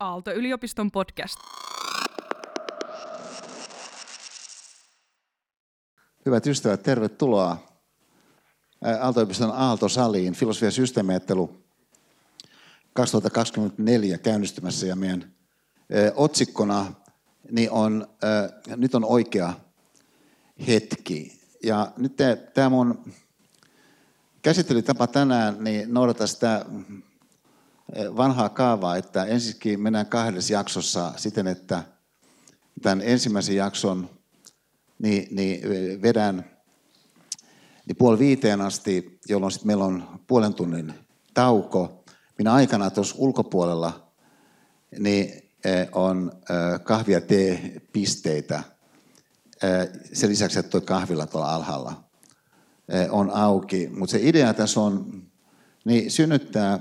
[0.00, 1.38] Aalto-yliopiston podcast.
[6.26, 7.56] Hyvät ystävät, tervetuloa
[9.00, 10.34] Aalto-yliopiston Aalto-saliin.
[10.34, 11.64] Filosofia systeemiajattelu
[12.92, 15.32] 2024 käynnistymässä ja meidän
[16.14, 16.92] otsikkona
[17.50, 18.06] niin on,
[18.76, 19.52] nyt on oikea
[20.66, 21.40] hetki.
[21.62, 22.16] Ja nyt
[22.54, 23.12] tämä mun
[24.42, 26.64] käsittelytapa tänään niin noudata sitä
[28.16, 31.82] vanhaa kaavaa, että ensinnäkin mennään kahdessa jaksossa siten, että
[32.82, 34.10] tämän ensimmäisen jakson
[34.98, 35.62] niin, niin
[36.02, 36.50] vedän
[37.86, 40.94] niin puoli viiteen asti, jolloin sitten meillä on puolen tunnin
[41.34, 42.04] tauko.
[42.38, 44.12] Minä aikana tuossa ulkopuolella
[44.98, 45.50] niin
[45.92, 46.32] on
[46.82, 48.62] kahvia T-pisteitä.
[50.12, 52.04] Sen lisäksi, että tuo kahvila tuolla alhaalla
[53.10, 53.88] on auki.
[53.88, 55.22] Mutta se idea tässä on
[55.84, 56.80] niin synnyttää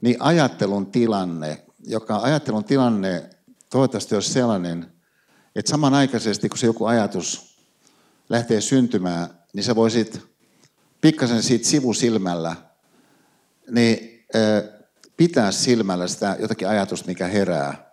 [0.00, 3.30] niin ajattelun tilanne, joka ajattelun tilanne
[3.70, 4.92] toivottavasti olisi sellainen,
[5.56, 7.56] että samanaikaisesti kun se joku ajatus
[8.28, 10.20] lähtee syntymään, niin sä voisit
[11.00, 12.56] pikkasen siitä sivusilmällä
[13.70, 14.26] niin
[15.16, 17.90] pitää silmällä sitä jotakin ajatusta, mikä herää.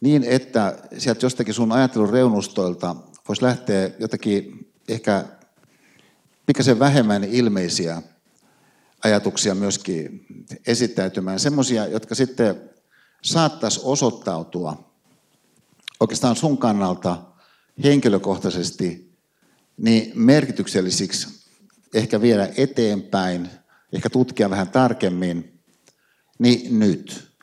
[0.00, 2.96] Niin, että sieltä jostakin sun ajattelun reunustoilta
[3.28, 5.24] voisi lähteä jotakin ehkä
[6.46, 8.02] pikkasen vähemmän ilmeisiä
[9.04, 10.26] ajatuksia myöskin
[10.66, 11.40] esittäytymään.
[11.40, 12.70] Semmoisia, jotka sitten
[13.22, 14.94] saattaisi osoittautua
[16.00, 17.22] oikeastaan sun kannalta
[17.84, 19.14] henkilökohtaisesti
[19.76, 21.28] niin merkityksellisiksi
[21.94, 23.48] ehkä vielä eteenpäin,
[23.92, 25.60] ehkä tutkia vähän tarkemmin,
[26.38, 27.34] niin nyt.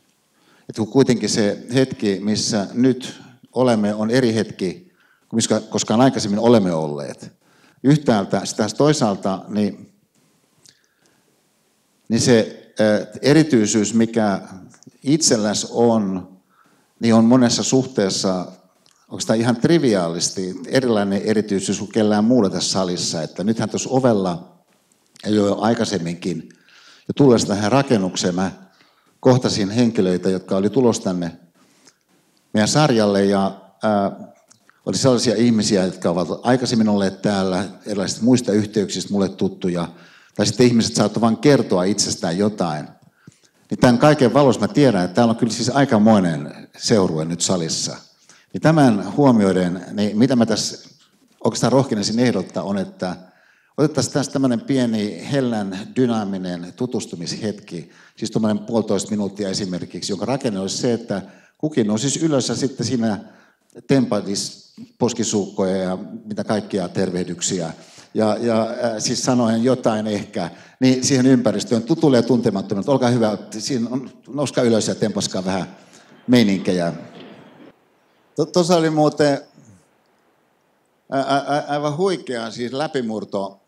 [0.70, 3.22] Et kun kuitenkin se hetki, missä nyt
[3.54, 4.92] olemme, on eri hetki
[5.30, 7.32] kuin koskaan aikaisemmin olemme olleet.
[7.84, 9.91] Yhtäältä, sitä toisaalta, niin
[12.12, 12.74] niin se
[13.22, 14.42] erityisyys, mikä
[15.04, 16.30] itselläs on,
[17.00, 18.46] niin on monessa suhteessa
[19.10, 23.22] oikeastaan ihan triviaalisti erilainen erityisyys kuin kellään muulla tässä salissa.
[23.22, 24.62] Että nythän tuossa ovella
[25.28, 26.50] jo aikaisemminkin
[27.08, 28.52] jo tullessa tähän rakennukseen mä
[29.20, 31.32] kohtasin henkilöitä, jotka oli tulossa tänne
[32.54, 34.12] meidän sarjalle ja ää,
[34.86, 39.88] oli sellaisia ihmisiä, jotka ovat aikaisemmin olleet täällä erilaisista muista yhteyksistä mulle tuttuja
[40.36, 42.88] tai sitten ihmiset saattavat vain kertoa itsestään jotain,
[43.70, 47.98] niin tämän kaiken valossa mä tiedän, että täällä on kyllä siis aikamoinen seurue nyt salissa.
[48.54, 50.90] Niin tämän huomioiden, niin mitä mä tässä
[51.44, 53.16] oikeastaan rohkenaisin ehdottaa on, että
[53.78, 60.78] otettaisiin tässä tämmöinen pieni hellän dynaaminen tutustumishetki, siis tuommoinen puolitoista minuuttia esimerkiksi, jonka rakenne olisi
[60.78, 61.22] se, että
[61.58, 63.20] kukin on siis ylös ja sitten siinä
[63.88, 67.74] tempatis poskisuukkoja ja mitä kaikkia tervehdyksiä
[68.14, 70.50] ja, ja äh, siis sanoen jotain ehkä,
[70.80, 75.78] niin siihen ympäristöön tutulle ja tuntemattomalle, olkaa hyvä, siinä on, nouskaa ylös ja tempaskaa vähän
[76.28, 76.94] meininkejä.
[78.54, 79.42] Tuossa oli muuten
[81.14, 83.62] ä, ä, aivan huikea siis läpimurto,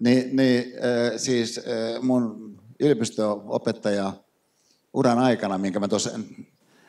[0.00, 4.12] niin, niin äh, siis äh, mun yliopisto-opettaja
[4.92, 6.10] uran aikana, minkä mä tuossa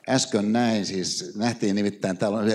[0.09, 2.45] äsken näin, siis nähtiin nimittäin, täällä on,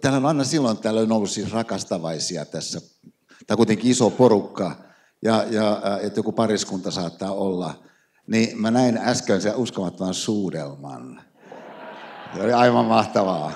[0.00, 2.80] täällä on aina silloin täällä on ollut siis rakastavaisia tässä
[3.46, 4.76] tai kuitenkin iso porukka,
[5.22, 7.74] ja, ja että joku pariskunta saattaa olla,
[8.26, 11.22] niin mä näin äsken sen uskomattoman suudelman.
[12.34, 13.52] Se oli aivan mahtavaa.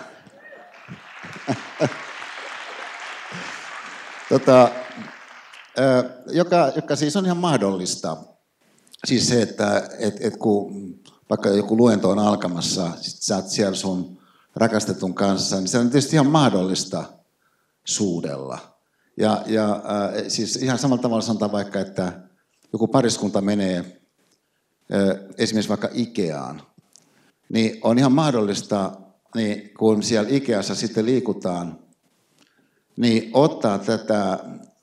[4.29, 4.71] tota,
[6.27, 8.17] joka, joka siis on ihan mahdollista.
[9.05, 10.95] Siis se, että et, et kun
[11.31, 14.19] vaikka joku luento on alkamassa, sit sä oot siellä sun
[14.57, 17.05] rakastetun kanssa, niin se on tietysti ihan mahdollista
[17.85, 18.76] suudella.
[19.17, 22.21] Ja, ja äh, siis ihan samalla tavalla sanotaan vaikka, että
[22.73, 26.63] joku pariskunta menee äh, esimerkiksi vaikka Ikeaan,
[27.49, 28.93] niin on ihan mahdollista,
[29.35, 31.79] niin kun siellä Ikeassa sitten liikutaan,
[32.97, 34.39] niin ottaa tätä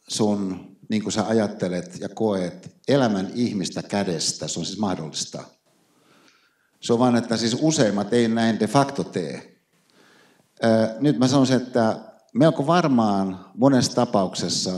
[0.07, 4.47] sun, niin kuin sä ajattelet ja koet, elämän ihmistä kädestä.
[4.47, 5.43] Se on siis mahdollista.
[6.81, 9.59] Se on vaan, että siis useimmat ei näin de facto tee.
[10.65, 14.71] Äh, nyt mä sanoisin, että melko varmaan monessa tapauksessa,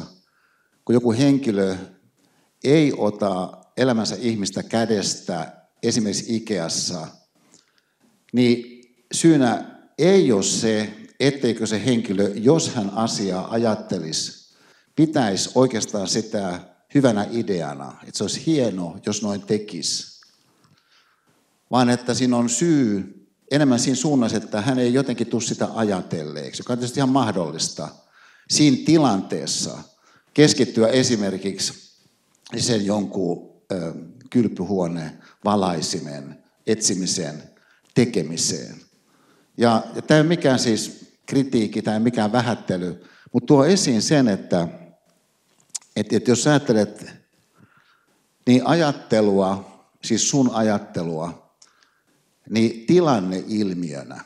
[0.86, 1.76] kun joku henkilö
[2.64, 7.08] ei ota elämänsä ihmistä kädestä, esimerkiksi Ikeassa,
[8.34, 8.82] niin
[9.14, 14.56] syynä ei ole se, etteikö se henkilö, jos hän asiaa ajattelisi,
[14.96, 16.60] pitäisi oikeastaan sitä
[16.96, 20.22] hyvänä ideana, että se olisi hieno, jos noin tekisi.
[21.72, 26.62] Vaan että siinä on syy enemmän siinä suunnassa, että hän ei jotenkin tule sitä ajatelleeksi,
[26.62, 27.88] joka on tietysti ihan mahdollista
[28.50, 29.78] siinä tilanteessa
[30.34, 31.74] keskittyä esimerkiksi
[32.58, 33.94] sen jonkun ö,
[34.30, 37.44] kylpyhuoneen valaisimen, etsimisen
[37.94, 38.76] tekemiseen.
[39.58, 43.04] Ja, ja tämä ei ole mikään siis kritiikki tai mikään vähättely,
[43.34, 44.68] mutta tuo esiin sen, että,
[45.96, 47.06] että, että jos ajattelet
[48.48, 51.45] niin ajattelua, siis sun ajattelua,
[52.50, 54.24] niin tilanne ilmiönä.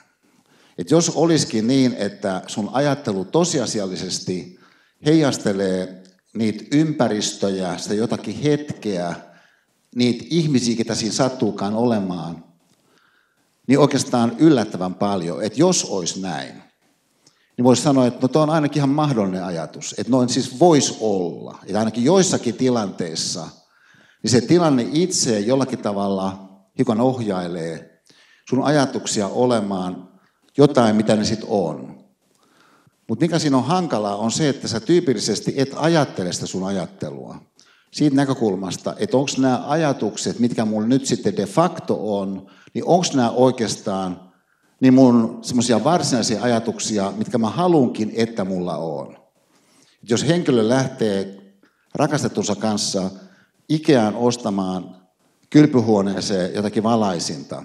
[0.77, 4.59] Että jos olisikin niin, että sun ajattelu tosiasiallisesti
[5.05, 9.15] heijastelee niitä ympäristöjä, sitä jotakin hetkeä,
[9.95, 12.43] niitä ihmisiä, ketä siinä sattuukaan olemaan,
[13.67, 16.55] niin oikeastaan yllättävän paljon, että jos olisi näin,
[17.57, 20.97] niin voisi sanoa, että no tuo on ainakin ihan mahdollinen ajatus, että noin siis voisi
[20.99, 23.47] olla, että ainakin joissakin tilanteissa,
[24.23, 27.88] niin se tilanne itse jollakin tavalla hiukan ohjailee
[28.49, 30.09] sun ajatuksia olemaan
[30.57, 31.99] jotain, mitä ne sitten on.
[33.07, 37.35] Mutta mikä siinä on hankalaa on se, että sä tyypillisesti et ajattele sitä sun ajattelua.
[37.91, 43.05] Siitä näkökulmasta, että onko nämä ajatukset, mitkä mulla nyt sitten de facto on, niin onko
[43.13, 44.31] nämä oikeastaan
[44.79, 49.17] niin mun semmoisia varsinaisia ajatuksia, mitkä mä halunkin, että mulla on.
[50.09, 51.41] Jos henkilö lähtee
[51.95, 53.09] rakastettunsa kanssa
[53.69, 54.95] Ikeaan ostamaan
[55.49, 57.63] kylpyhuoneeseen jotakin valaisinta,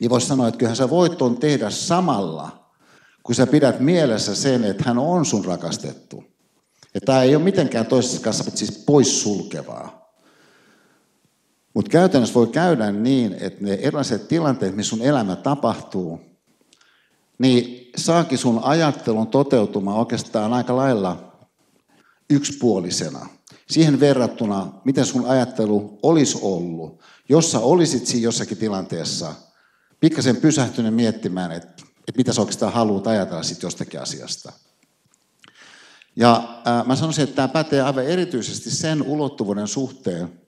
[0.00, 2.70] niin voisi sanoa, että kyllähän sä voit tuon tehdä samalla,
[3.22, 6.24] kun sä pidät mielessä sen, että hän on sun rakastettu.
[6.94, 10.00] Ja tämä ei ole mitenkään toisessa kanssa siis poissulkevaa.
[11.74, 16.20] Mutta käytännössä voi käydä niin, että ne erilaiset tilanteet, missä sun elämä tapahtuu,
[17.38, 21.32] niin saakin sun ajattelun toteutumaan oikeastaan aika lailla
[22.30, 23.26] yksipuolisena.
[23.70, 29.34] Siihen verrattuna, miten sun ajattelu olisi ollut, jos sä olisit siinä jossakin tilanteessa
[30.00, 34.52] pikkasen pysähtynyt miettimään, että, että mitä sä oikeastaan haluat ajatella sitten jostakin asiasta.
[36.16, 40.40] Ja ää, mä sanoisin, että tämä pätee aivan erityisesti sen ulottuvuuden suhteen,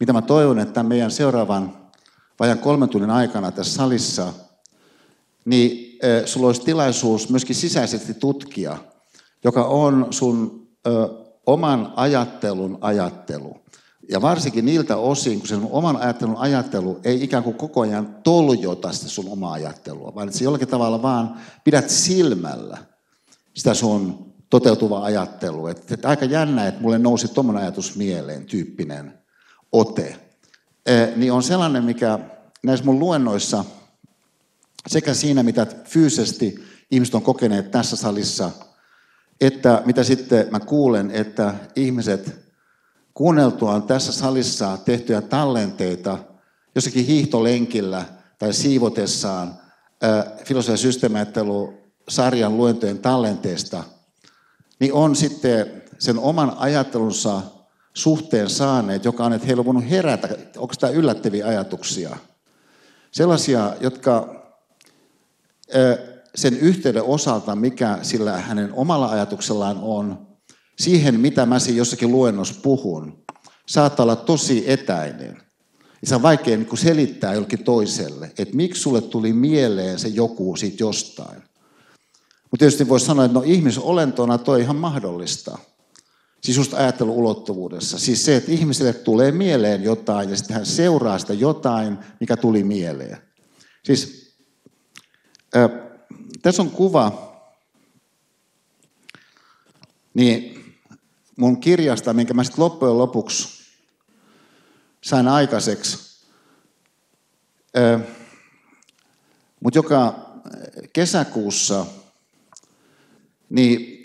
[0.00, 1.76] mitä mä toivon, että meidän seuraavan
[2.40, 4.32] vajan kolmen tunnin aikana tässä salissa,
[5.44, 8.78] niin äh, sulla olisi tilaisuus myöskin sisäisesti tutkia,
[9.44, 10.92] joka on sun äh,
[11.46, 13.63] oman ajattelun ajattelu.
[14.08, 18.16] Ja varsinkin niiltä osin, kun se sun oman ajattelun ajattelu ei ikään kuin koko ajan
[18.24, 22.78] toljota sitä sun omaa ajattelua, vaan että se jollakin tavalla vaan pidät silmällä
[23.54, 25.70] sitä sun toteutuvaa ajattelua.
[25.70, 29.18] Että, että aika jännä, että mulle nousi tuommoinen ajatus mieleen, tyyppinen
[29.72, 30.16] ote,
[31.16, 32.18] niin on sellainen, mikä
[32.62, 33.64] näissä mun luennoissa,
[34.86, 38.50] sekä siinä, mitä fyysisesti ihmiset on kokeneet tässä salissa,
[39.40, 42.43] että mitä sitten mä kuulen, että ihmiset
[43.14, 46.18] kuunneltuaan tässä salissa tehtyjä tallenteita
[46.74, 48.04] jossakin hiihtolenkillä
[48.38, 49.54] tai siivotessaan
[50.44, 51.74] filosofia systeemiajattelu
[52.08, 53.84] sarjan luentojen tallenteesta,
[54.80, 57.42] niin on sitten sen oman ajattelunsa
[57.94, 62.16] suhteen saaneet, joka on, että heillä on voinut herätä, onko tämä yllättäviä ajatuksia.
[63.10, 64.44] Sellaisia, jotka
[66.34, 70.26] sen yhteyden osalta, mikä sillä hänen omalla ajatuksellaan on,
[70.78, 73.24] siihen mitä mä siinä jossakin luennossa puhun,
[73.66, 75.42] saattaa olla tosi etäinen.
[76.02, 80.56] Ja se on vaikea niin selittää jollekin toiselle, että miksi sulle tuli mieleen se joku
[80.56, 81.42] siitä jostain.
[82.50, 85.58] Mutta tietysti voisi sanoa, että no ihmisolentona toi ihan mahdollista.
[86.40, 87.98] Siis just ulottuvuudessa.
[87.98, 92.64] Siis se, että ihmiselle tulee mieleen jotain ja sitten hän seuraa sitä jotain, mikä tuli
[92.64, 93.18] mieleen.
[93.84, 94.32] Siis
[95.56, 95.70] äh,
[96.42, 97.34] tässä on kuva,
[100.14, 100.53] niin
[101.36, 103.48] mun kirjasta, minkä mä sitten loppujen lopuksi
[105.04, 105.98] sain aikaiseksi,
[109.60, 110.30] mutta joka
[110.92, 111.86] kesäkuussa,
[113.50, 114.04] niin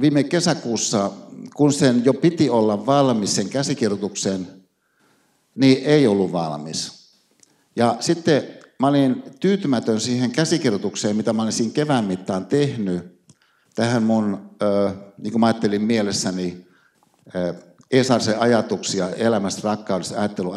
[0.00, 1.10] viime kesäkuussa,
[1.56, 4.48] kun sen jo piti olla valmis, sen käsikirjoituksen,
[5.54, 7.12] niin ei ollut valmis.
[7.76, 13.11] Ja sitten mä olin tyytymätön siihen käsikirjoitukseen, mitä mä olin siinä kevään mittaan tehnyt,
[13.74, 14.50] tähän mun,
[15.18, 16.66] niin kuin mä ajattelin mielessäni,
[17.90, 20.54] Esarsen ajatuksia elämästä, rakkaudesta, ajattelu.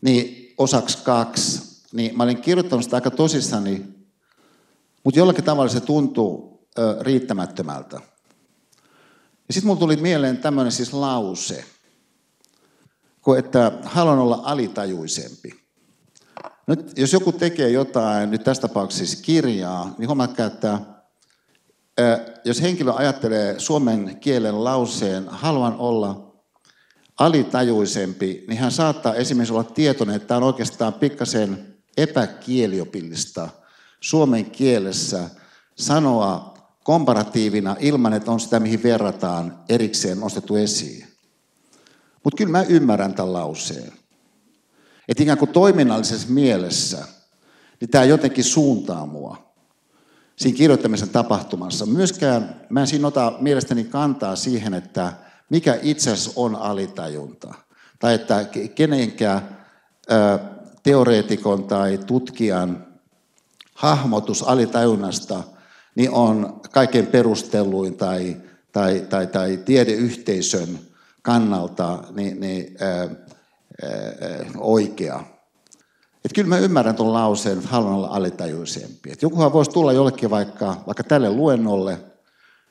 [0.00, 1.72] Niin osaksi kaksi.
[1.92, 3.84] Niin mä olin kirjoittanut sitä aika tosissani,
[5.04, 6.60] mutta jollakin tavalla se tuntuu
[7.00, 8.00] riittämättömältä.
[9.48, 11.64] Ja sitten mulla tuli mieleen tämmöinen siis lause,
[13.38, 15.61] että haluan olla alitajuisempi.
[16.66, 20.80] Nyt jos joku tekee jotain, nyt tässä tapauksessa siis kirjaa, niin huomaatkaa, että
[22.44, 26.32] jos henkilö ajattelee suomen kielen lauseen, haluan olla
[27.18, 33.48] alitajuisempi, niin hän saattaa esimerkiksi olla tietoinen, että tämä on oikeastaan pikkasen epäkieliopillista
[34.00, 35.30] suomen kielessä
[35.74, 36.54] sanoa
[36.84, 41.06] komparatiivina ilman, että on sitä, mihin verrataan erikseen nostettu esiin.
[42.24, 43.92] Mutta kyllä mä ymmärrän tämän lauseen.
[45.12, 46.98] Että ikään kuin toiminnallisessa mielessä,
[47.80, 49.52] niin tämä jotenkin suuntaa mua
[50.36, 51.86] siinä kirjoittamisen tapahtumassa.
[51.86, 55.12] Myöskään mä en siinä ota mielestäni kantaa siihen, että
[55.50, 57.54] mikä itse asiassa on alitajunta.
[57.98, 59.58] Tai että kenenkään
[60.82, 62.86] teoreetikon tai tutkijan
[63.74, 65.42] hahmotus alitajunnasta
[65.94, 68.36] niin on kaiken perustelluin tai,
[68.72, 70.78] tai, tai, tai tiedeyhteisön
[71.22, 73.08] kannalta niin, niin, ää,
[74.58, 75.24] oikea.
[76.24, 79.12] Et kyllä mä ymmärrän tuon lauseen, että haluan olla alitajuisempi.
[79.12, 81.98] Et jokuhan voisi tulla jollekin vaikka, vaikka tälle luennolle,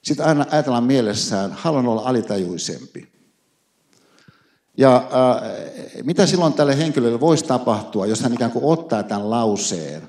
[0.03, 3.12] sitten aina ajatellaan mielessään, haluan olla alitajuisempi.
[4.77, 5.03] Ja äh,
[6.03, 10.01] mitä silloin tälle henkilölle voisi tapahtua, jos hän ikään kuin ottaa tämän lauseen,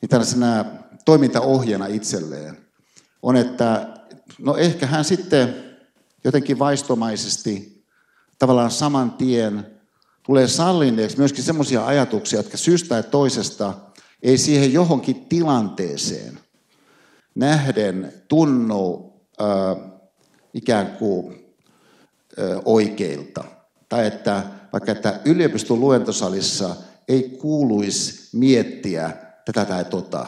[0.00, 0.64] niin tällaisena
[1.04, 2.58] toimintaohjeena itselleen,
[3.22, 3.88] on, että
[4.38, 5.64] no ehkä hän sitten
[6.24, 7.84] jotenkin vaistomaisesti
[8.38, 9.77] tavallaan saman tien
[10.28, 13.74] tulee sallineeksi myöskin semmoisia ajatuksia, jotka syystä ja toisesta
[14.22, 16.38] ei siihen johonkin tilanteeseen
[17.34, 19.92] nähden tunnu äh,
[20.54, 21.32] ikään kuin
[22.38, 23.44] äh, oikeilta.
[23.88, 24.42] Tai että
[24.72, 26.76] vaikka että yliopiston luentosalissa
[27.08, 29.10] ei kuuluisi miettiä
[29.44, 30.26] tätä tai tota.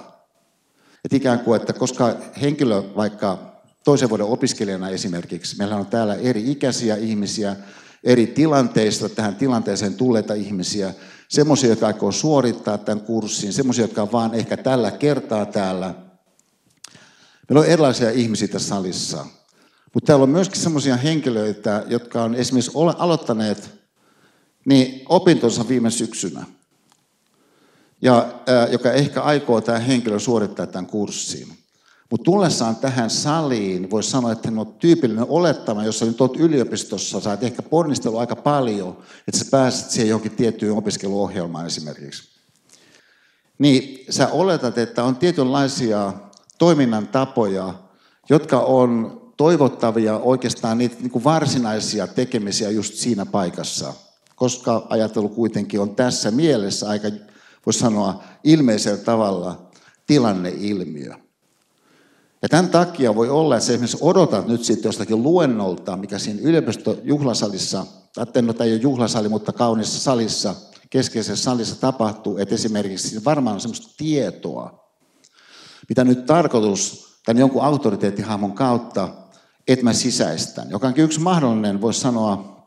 [1.04, 3.38] Että ikään kuin, että koska henkilö vaikka
[3.84, 7.56] toisen vuoden opiskelijana esimerkiksi, meillä on täällä eri ikäisiä ihmisiä,
[8.04, 10.94] eri tilanteista tähän tilanteeseen tulleita ihmisiä,
[11.28, 15.94] semmoisia, jotka aikoo suorittaa tämän kurssin, semmoisia, jotka on vaan ehkä tällä kertaa täällä.
[17.48, 19.26] Meillä on erilaisia ihmisiä tässä salissa.
[19.94, 23.70] Mutta täällä on myöskin semmoisia henkilöitä, jotka on esimerkiksi aloittaneet
[24.64, 26.46] niin opintonsa viime syksynä.
[28.02, 31.59] Ja ää, joka ehkä aikoo tämä henkilö suorittaa tämän kurssin.
[32.10, 37.30] Mutta tullessaan tähän saliin, voisi sanoa, että on tyypillinen olettama, jossa nyt olet yliopistossa, sä
[37.30, 38.96] oot ehkä ponnistellut aika paljon,
[39.28, 42.28] että sä pääset siihen johonkin tiettyyn opiskeluohjelmaan esimerkiksi.
[43.58, 46.12] Niin sä oletat, että on tietynlaisia
[46.58, 47.74] toiminnan tapoja,
[48.30, 53.94] jotka on toivottavia oikeastaan niitä niin kuin varsinaisia tekemisiä just siinä paikassa,
[54.36, 57.08] koska ajattelu kuitenkin on tässä mielessä aika,
[57.66, 59.70] voisi sanoa, ilmeisellä tavalla
[60.06, 61.29] tilanneilmiö.
[62.42, 67.86] Ja tämän takia voi olla, että esimerkiksi odotat nyt sitten jostakin luennolta, mikä siinä yliopistojuhlasalissa,
[68.14, 70.54] tai no tämä ei ole juhlasali, mutta kaunissa salissa,
[70.90, 74.90] keskeisessä salissa tapahtuu, että esimerkiksi varmaan on sellaista tietoa,
[75.88, 79.08] mitä nyt tarkoitus tämän jonkun auktoriteettihahmon kautta,
[79.68, 82.60] että mä sisäistän, joka onkin yksi mahdollinen, voisi sanoa,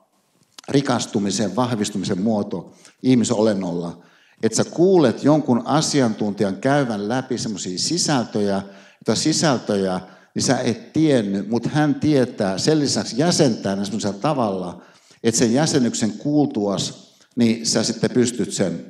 [0.69, 4.01] rikastumisen, vahvistumisen muoto ihmisolennolla,
[4.43, 8.61] että sä kuulet jonkun asiantuntijan käyvän läpi semmoisia sisältöjä,
[9.07, 10.01] joita sisältöjä,
[10.35, 14.81] niin sä et tiennyt, mutta hän tietää sen lisäksi jäsentää ne semmoisella tavalla,
[15.23, 18.85] että sen jäsenyksen kuultuas, niin sä sitten pystyt sen,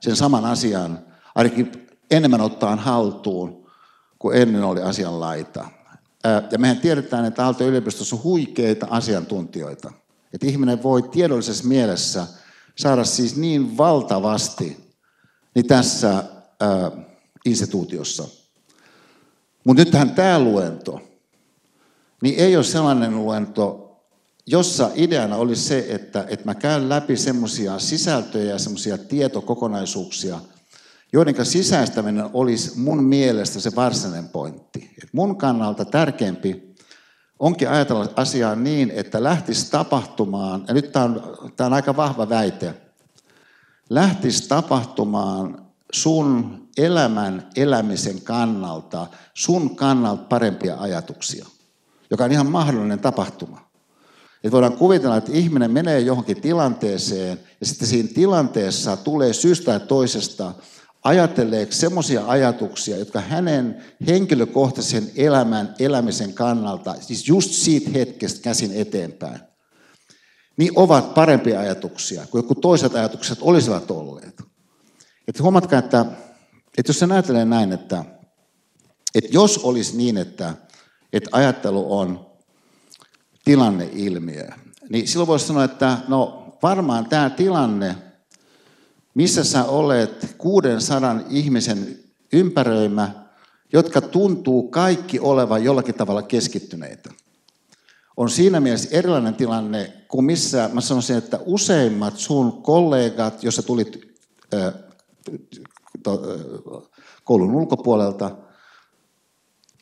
[0.00, 0.98] sen saman asian
[1.34, 3.70] ainakin enemmän ottaa haltuun,
[4.18, 5.68] kuin ennen oli asian laita.
[6.50, 9.92] Ja mehän tiedetään, että Aalto-yliopistossa on huikeita asiantuntijoita.
[10.32, 12.26] Että ihminen voi tiedollisessa mielessä
[12.78, 14.94] saada siis niin valtavasti
[15.54, 16.24] niin tässä
[16.60, 16.90] ää,
[17.44, 18.39] instituutiossa.
[19.64, 21.00] Mutta nythän tämä luento,
[22.22, 23.96] niin ei ole sellainen luento,
[24.46, 30.40] jossa ideana oli se, että, että mä käyn läpi semmoisia sisältöjä ja semmoisia tietokokonaisuuksia,
[31.12, 34.90] joiden sisäistäminen olisi mun mielestä se varsinainen pointti.
[35.02, 36.74] Et mun kannalta tärkeämpi
[37.38, 41.22] onkin ajatella asiaa niin, että lähtisi tapahtumaan, ja nyt tämä on,
[41.56, 42.74] tämä on aika vahva väite,
[43.90, 51.46] lähtisi tapahtumaan sun elämän elämisen kannalta, sun kannalta parempia ajatuksia,
[52.10, 53.70] joka on ihan mahdollinen tapahtuma.
[54.44, 60.54] Että voidaan kuvitella, että ihminen menee johonkin tilanteeseen ja sitten siinä tilanteessa tulee syystä toisesta
[61.04, 69.40] ajatelleeksi semmoisia ajatuksia, jotka hänen henkilökohtaisen elämän elämisen kannalta, siis just siitä hetkestä käsin eteenpäin,
[70.56, 74.42] niin ovat parempia ajatuksia kuin joku toiset ajatukset olisivat olleet.
[75.28, 76.06] Että huomatkaa, että,
[76.78, 78.04] että jos se ajattelee näin, että,
[79.14, 80.54] että jos olisi niin, että,
[81.12, 82.26] että ajattelu on
[83.44, 84.48] tilanneilmiö,
[84.88, 87.96] niin silloin voisi sanoa, että no varmaan tämä tilanne–
[89.14, 91.98] missä sä olet 600 ihmisen
[92.32, 93.10] ympäröimä,
[93.72, 97.10] jotka tuntuu kaikki olevan jollakin tavalla keskittyneitä.
[98.16, 103.62] On siinä mielessä erilainen tilanne kuin missä mä sanoisin, että useimmat sun kollegat, jos sä
[103.62, 104.16] tulit
[107.24, 108.30] koulun ulkopuolelta,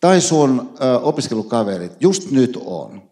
[0.00, 3.02] tai sun opiskelukaverit, just nyt on.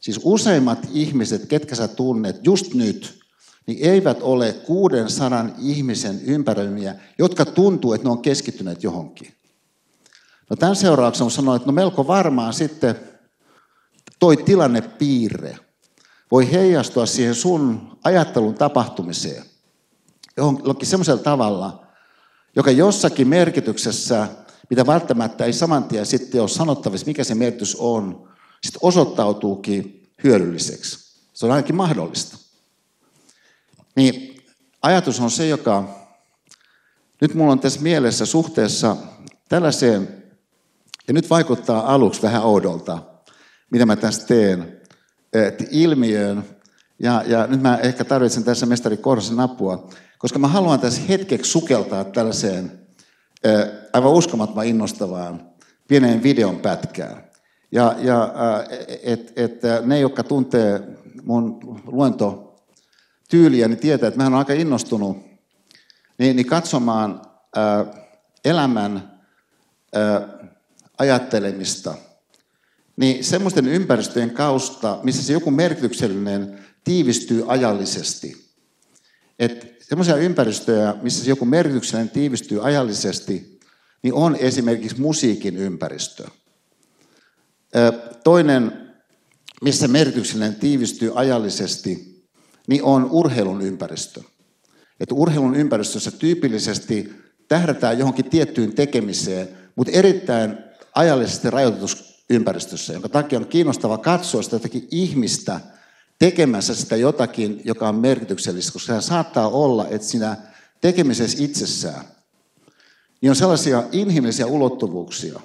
[0.00, 3.18] Siis useimmat ihmiset, ketkä sä tunnet, just nyt
[3.66, 9.32] niin eivät ole 600 ihmisen ympäröimiä, jotka tuntuu, että ne on keskittyneet johonkin.
[10.50, 12.96] No tämän seurauksena sanoin, että no melko varmaan sitten
[14.18, 15.58] toi tilannepiirre
[16.30, 19.44] voi heijastua siihen sun ajattelun tapahtumiseen
[20.36, 21.85] johonkin semmoisella tavalla,
[22.56, 24.28] joka jossakin merkityksessä,
[24.70, 28.28] mitä välttämättä ei saman tien sitten ole sanottavissa, mikä se merkitys on,
[28.62, 31.20] sitten osoittautuukin hyödylliseksi.
[31.32, 32.38] Se on ainakin mahdollista.
[33.96, 34.42] Niin
[34.82, 36.06] ajatus on se, joka
[37.20, 38.96] nyt mulla on tässä mielessä suhteessa
[39.48, 40.22] tällaiseen,
[41.08, 42.98] ja nyt vaikuttaa aluksi vähän oudolta,
[43.70, 44.80] mitä mä tässä teen,
[45.32, 46.55] että ilmiöön,
[46.98, 49.88] ja, ja nyt mä ehkä tarvitsen tässä mestari Korhosen apua,
[50.18, 52.72] koska mä haluan tässä hetkeksi sukeltaa tällaiseen
[53.92, 55.50] aivan uskomattoman innostavaan
[55.88, 57.24] pieneen videon pätkään.
[57.72, 58.34] Ja, ja
[59.02, 60.82] että et, ne, jotka tuntee
[61.22, 62.56] mun luento
[63.30, 65.16] tyyliä, niin tietää, että mä olen aika innostunut
[66.18, 67.22] niin, niin katsomaan
[67.56, 67.84] ää,
[68.44, 69.20] elämän
[69.94, 70.28] ää,
[70.98, 71.94] ajattelemista.
[72.96, 78.46] Niin semmoisten ympäristöjen kausta, missä se joku merkityksellinen tiivistyy ajallisesti.
[79.38, 83.60] Että semmoisia ympäristöjä, missä joku merkityksellinen tiivistyy ajallisesti,
[84.02, 86.24] niin on esimerkiksi musiikin ympäristö.
[88.24, 88.72] Toinen,
[89.62, 92.22] missä merkityksellinen tiivistyy ajallisesti,
[92.68, 94.20] niin on urheilun ympäristö.
[95.00, 97.12] Että urheilun ympäristössä tyypillisesti
[97.48, 100.58] tähdätään johonkin tiettyyn tekemiseen, mutta erittäin
[100.94, 105.60] ajallisesti rajoitetussa ympäristössä, jonka takia on kiinnostava katsoa sitä jotakin ihmistä
[106.18, 110.36] tekemässä sitä jotakin, joka on merkityksellistä, koska se saattaa olla, että siinä
[110.80, 112.04] tekemisessä itsessään
[113.20, 115.40] niin on sellaisia inhimillisiä ulottuvuuksia,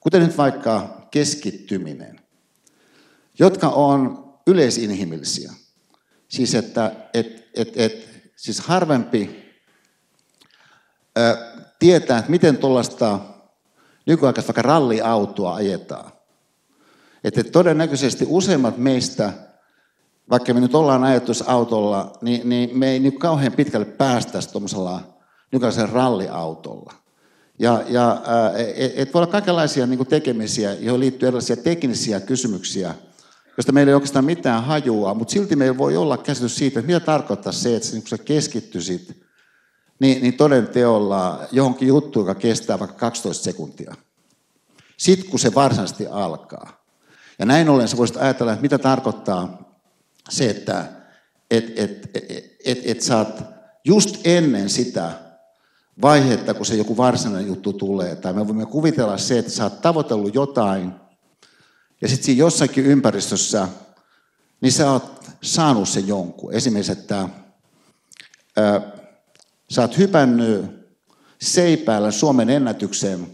[0.00, 2.20] kuten nyt vaikka keskittyminen,
[3.38, 5.52] jotka on yleisinhimillisiä.
[6.28, 9.52] Siis että et, et, et, siis harvempi
[11.18, 11.36] ö,
[11.78, 13.20] tietää, että miten tuollaista
[14.06, 16.12] nykyaikaista vaikka ralliautoa ajetaan.
[17.24, 19.32] Että todennäköisesti useimmat meistä,
[20.30, 25.00] vaikka me nyt ollaan ajettu autolla, niin, niin me ei nyt kauhean pitkälle päästä tuollaisella
[25.52, 26.92] nykyisellä ralliautolla.
[27.58, 28.22] Ja, ja
[28.76, 32.94] et, et voi olla kaikenlaisia niin tekemisiä, joihin liittyy erilaisia teknisiä kysymyksiä,
[33.56, 37.00] josta meillä ei oikeastaan mitään hajua, mutta silti meillä voi olla käsitys siitä, että mitä
[37.00, 39.24] tarkoittaa se, että kun sä keskittyisit
[40.00, 43.94] niin, niin toden teolla johonkin juttuun, joka kestää vaikka 12 sekuntia.
[44.96, 46.84] Sitten kun se varsinaisesti alkaa.
[47.38, 49.63] Ja näin ollen sä voisit ajatella, että mitä tarkoittaa
[50.30, 50.84] se, että
[51.50, 53.00] et, et, et, et, et
[53.84, 55.10] just ennen sitä
[56.02, 58.16] vaihetta, kun se joku varsinainen juttu tulee.
[58.16, 60.92] Tai me voimme kuvitella se, että sä oot tavoitellut jotain,
[62.00, 63.68] ja sitten siinä jossakin ympäristössä,
[64.60, 66.52] niin sä oot saanut sen jonkun.
[66.52, 67.28] Esimerkiksi, että
[68.56, 68.80] ää,
[69.70, 70.64] sä oot hypännyt
[71.40, 73.26] seipäällä Suomen ennätykseen,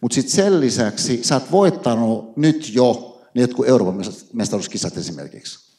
[0.00, 5.70] mutta sitten sen lisäksi sä oot voittanut nyt jo ne jotkut Euroopan mestaruuskisat esimerkiksi.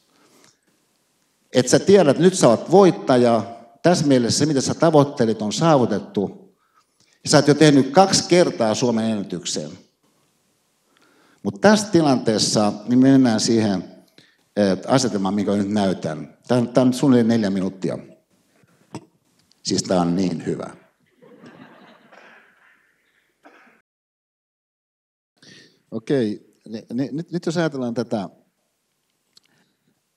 [1.54, 5.54] Että sä tiedät, että nyt sä oot voittaja, tässä mielessä se, mitä sä tavoittelit, on
[5.54, 6.56] saavutettu.
[7.24, 9.72] Ja sä oot jo tehnyt kaksi kertaa Suomen ennätykseen.
[11.44, 13.84] Mutta tässä tilanteessa niin me mennään siihen
[14.88, 16.38] asetelmaan, minkä nyt näytän.
[16.48, 17.98] Tämä, tämä on suunnilleen neljä minuuttia.
[19.64, 20.76] Siis tämä on niin hyvä.
[25.92, 26.51] Okei,
[26.93, 28.30] nyt, nyt jos ajatellaan tätä,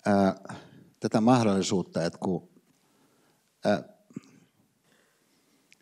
[0.06, 0.54] ää,
[1.00, 2.48] tätä mahdollisuutta, että kun
[3.66, 3.84] äh,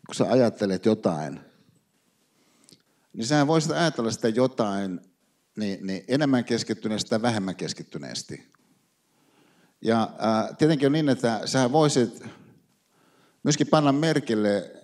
[0.07, 1.39] kun sä ajattelet jotain,
[3.13, 5.01] niin sä voisit ajatella sitä jotain
[5.57, 8.53] niin, niin enemmän keskittyneesti tai vähemmän keskittyneesti.
[9.81, 12.23] Ja äh, tietenkin on niin, että sä voisit
[13.43, 14.82] myöskin panna merkille,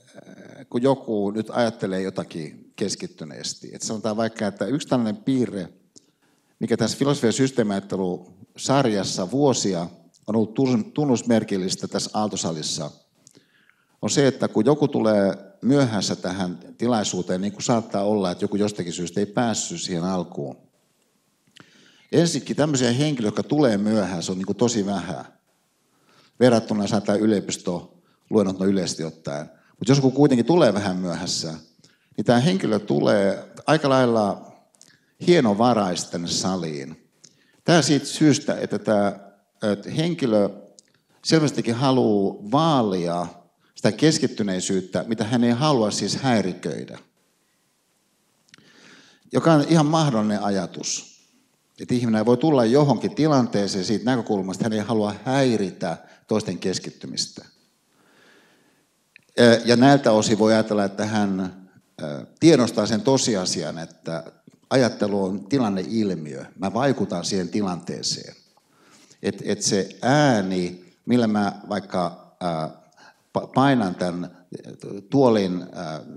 [0.70, 3.70] kun joku nyt ajattelee jotakin keskittyneesti.
[3.74, 5.70] Että sanotaan vaikka, että yksi tällainen piirre,
[6.60, 9.88] mikä tässä filosofian systeemiajattelu-sarjassa vuosia–
[10.30, 10.54] on ollut
[10.94, 12.92] tunnusmerkillistä tässä Aaltosalissa,
[14.02, 18.56] on se, että kun joku tulee myöhässä tähän tilaisuuteen, niin kuin saattaa olla, että joku
[18.56, 20.58] jostakin syystä ei päässyt siihen alkuun.
[22.12, 25.26] Ensinnäkin tämmöisiä henkilöitä, jotka tulee myöhään, se on niin kuin tosi vähän.
[26.40, 29.50] Verrattuna saattaa yliopisto luennot yleisesti ottaen.
[29.80, 31.54] Mutta jos joku kuitenkin tulee vähän myöhässä,
[32.18, 34.52] niin tämä henkilö tulee aika lailla
[35.28, 37.10] hienovaraista tänne saliin.
[37.64, 39.30] Tämä siitä syystä, että tämä
[39.72, 40.50] että henkilö
[41.26, 43.28] selvästikin haluaa vaalia
[43.76, 47.00] sitä keskittyneisyyttä, mitä hän ei halua siis häiriköidä.
[49.32, 51.20] Joka on ihan mahdollinen ajatus.
[51.82, 57.46] Että ihminen voi tulla johonkin tilanteeseen siitä näkökulmasta, että hän ei halua häiritä toisten keskittymistä.
[59.66, 61.54] Ja näiltä osin voi ajatella, että hän
[62.40, 64.24] tiedostaa sen tosiasian, että
[64.70, 66.46] ajattelu on tilanneilmiö.
[66.60, 68.36] Mä vaikutan siihen tilanteeseen.
[69.24, 72.36] Että et se ääni, millä mä vaikka
[73.56, 74.38] painan tämän
[75.10, 75.66] tuolin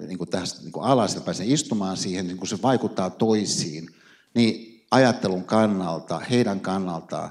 [0.06, 3.88] niin kuin tästä niin kuin alas ja pääsen istumaan siihen, niin kun se vaikuttaa toisiin,
[4.34, 7.30] niin ajattelun kannalta, heidän kannaltaan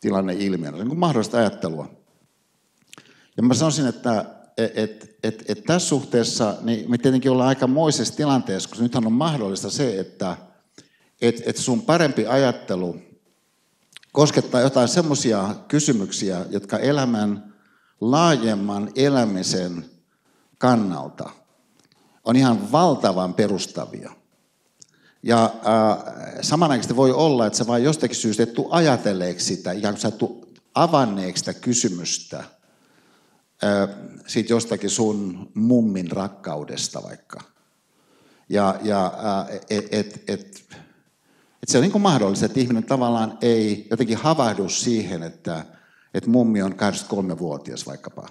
[0.00, 1.90] tilanne ilmiönä, niin mahdollista ajattelua.
[3.36, 4.24] Ja mä sanoisin, että
[4.58, 9.12] et, et, et tässä suhteessa niin me tietenkin ollaan aika moisessa tilanteessa, koska nythän on
[9.12, 10.36] mahdollista se, että
[11.20, 12.96] et, et sun parempi ajattelu
[14.12, 17.54] koskettaa jotain semmoisia kysymyksiä, jotka elämän
[18.00, 19.84] laajemman elämisen
[20.58, 21.30] kannalta
[22.24, 24.12] on ihan valtavan perustavia.
[25.22, 26.04] Ja äh,
[26.40, 30.08] samanaikaisesti voi olla, että sä vain jostakin syystä et tule ajatelleeksi sitä, ikään kuin sä
[30.08, 30.18] et
[30.74, 32.44] avanneeksi sitä kysymystä–
[34.26, 37.40] siitä jostakin sun mummin rakkaudesta vaikka.
[38.48, 39.12] Ja, ja
[39.70, 40.64] et, et, et,
[41.62, 45.64] et se on niin mahdollista, että ihminen tavallaan ei jotenkin havahdu siihen, että,
[46.14, 48.28] että mummi on 83-vuotias vaikkapa.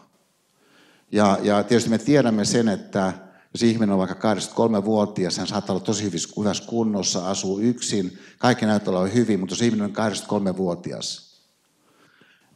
[1.12, 3.14] Ja, ja tietysti me tiedämme sen, että
[3.54, 8.94] jos ihminen on vaikka 83-vuotias, hän saattaa olla tosi hyvässä kunnossa, asuu yksin, kaikki näyttää
[8.94, 11.27] olla hyvin, mutta jos ihminen on 83-vuotias,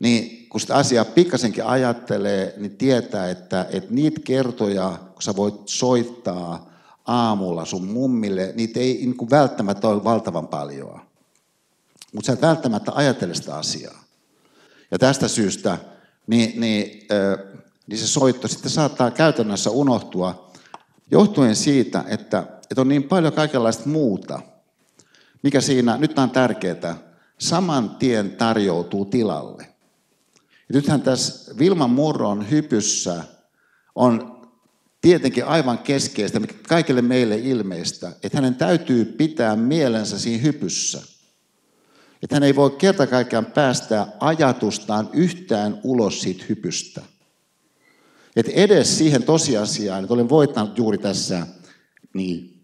[0.01, 5.55] niin kun sitä asiaa pikkasenkin ajattelee, niin tietää, että, että niitä kertoja, kun sä voit
[5.65, 6.69] soittaa
[7.05, 11.01] aamulla sun mummille, niitä ei niin kuin välttämättä ole valtavan paljon.
[12.13, 14.03] Mutta sä et välttämättä ajattele sitä asiaa.
[14.91, 15.77] Ja tästä syystä
[16.27, 20.51] niin, niin, äh, niin se soitto sitten saattaa käytännössä unohtua
[21.11, 24.39] johtuen siitä, että, että on niin paljon kaikenlaista muuta,
[25.43, 26.95] mikä siinä, nyt on tärkeää,
[27.37, 29.70] saman tien tarjoutuu tilalle.
[30.71, 33.23] Ja nythän tässä Vilman Murron hypyssä
[33.95, 34.41] on
[35.01, 41.01] tietenkin aivan keskeistä, mikä kaikille meille ilmeistä, että hänen täytyy pitää mielensä siinä hypyssä.
[42.23, 47.01] Että hän ei voi kerta kaikkiaan päästää ajatustaan yhtään ulos siitä hypystä.
[48.35, 51.47] Että edes siihen tosiasiaan, että olen voittanut juuri tässä
[52.13, 52.63] niin,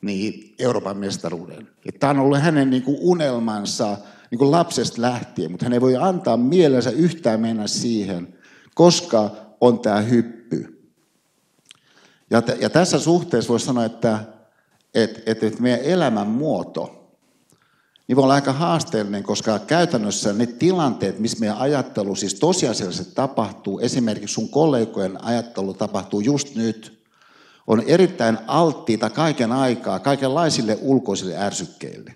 [0.00, 1.68] niin Euroopan mestaruuden.
[2.00, 3.98] Tämä on ollut hänen niin kuin unelmansa
[4.30, 8.38] niin kuin lapsesta lähtien, mutta hän ei voi antaa mielensä yhtään mennä siihen,
[8.74, 10.88] koska on tämä hyppy.
[12.30, 14.18] Ja, t- ja tässä suhteessa voisi sanoa, että
[14.94, 16.96] et, et, et meidän elämän muoto
[18.08, 23.78] niin voi olla aika haasteellinen, koska käytännössä ne tilanteet, missä meidän ajattelu siis tosiasiallisesti tapahtuu,
[23.78, 27.06] esimerkiksi sun kollegojen ajattelu tapahtuu just nyt,
[27.66, 32.14] on erittäin alttiita kaiken aikaa kaikenlaisille ulkoisille ärsykkeille.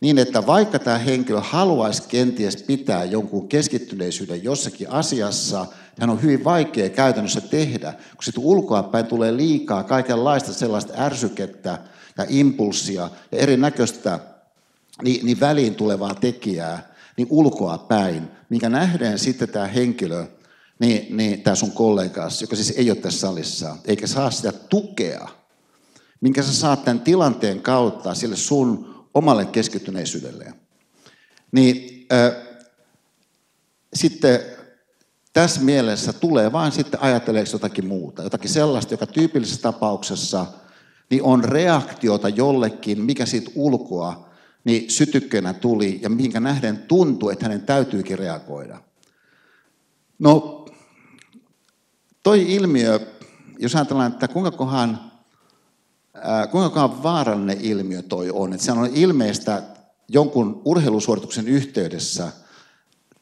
[0.00, 5.66] Niin, että vaikka tämä henkilö haluaisi kenties pitää jonkun keskittyneisyyden jossakin asiassa,
[6.00, 11.78] hän on hyvin vaikea käytännössä tehdä, kun sitten ulkoapäin tulee liikaa kaikenlaista sellaista ärsykettä
[12.18, 14.20] ja impulssia ja erinäköistä
[15.02, 20.26] niin, niin väliin tulevaa tekijää, niin ulkoa päin, minkä nähden sitten tämä henkilö,
[20.78, 25.28] niin, niin tämä sun kollegas, joka siis ei ole tässä salissa, eikä saa sitä tukea,
[26.20, 30.54] minkä sä saat tämän tilanteen kautta sille sun omalle keskittyneisyydelle.
[31.52, 32.32] Niin äh,
[33.94, 34.40] sitten
[35.32, 40.46] tässä mielessä tulee vain sitten ajatteleeksi jotakin muuta, jotakin sellaista, joka tyypillisessä tapauksessa
[41.10, 44.28] niin on reaktiota jollekin, mikä siitä ulkoa
[44.64, 48.80] niin sytykkönä tuli ja minkä nähden tuntuu, että hänen täytyykin reagoida.
[50.18, 50.64] No,
[52.22, 53.00] toi ilmiö,
[53.58, 55.07] jos ajatellaan, että kuinka kohan
[56.50, 58.52] kuinka vaarallinen ilmiö toi on.
[58.52, 59.62] Että se on ilmeistä
[60.08, 62.28] jonkun urheilusuorituksen yhteydessä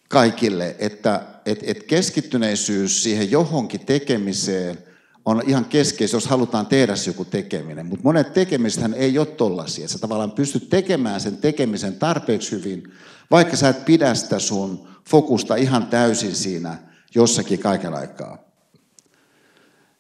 [0.09, 4.78] kaikille, että et, et keskittyneisyys siihen johonkin tekemiseen
[5.24, 7.87] on ihan keskeistä, jos halutaan tehdä joku tekeminen.
[7.87, 9.85] Mutta monet tekemisethän ei ole tollaisia.
[9.85, 12.92] Että sä tavallaan pystyt tekemään sen tekemisen tarpeeksi hyvin,
[13.30, 16.78] vaikka sä et pidä sitä sun fokusta ihan täysin siinä
[17.14, 18.38] jossakin kaiken aikaa.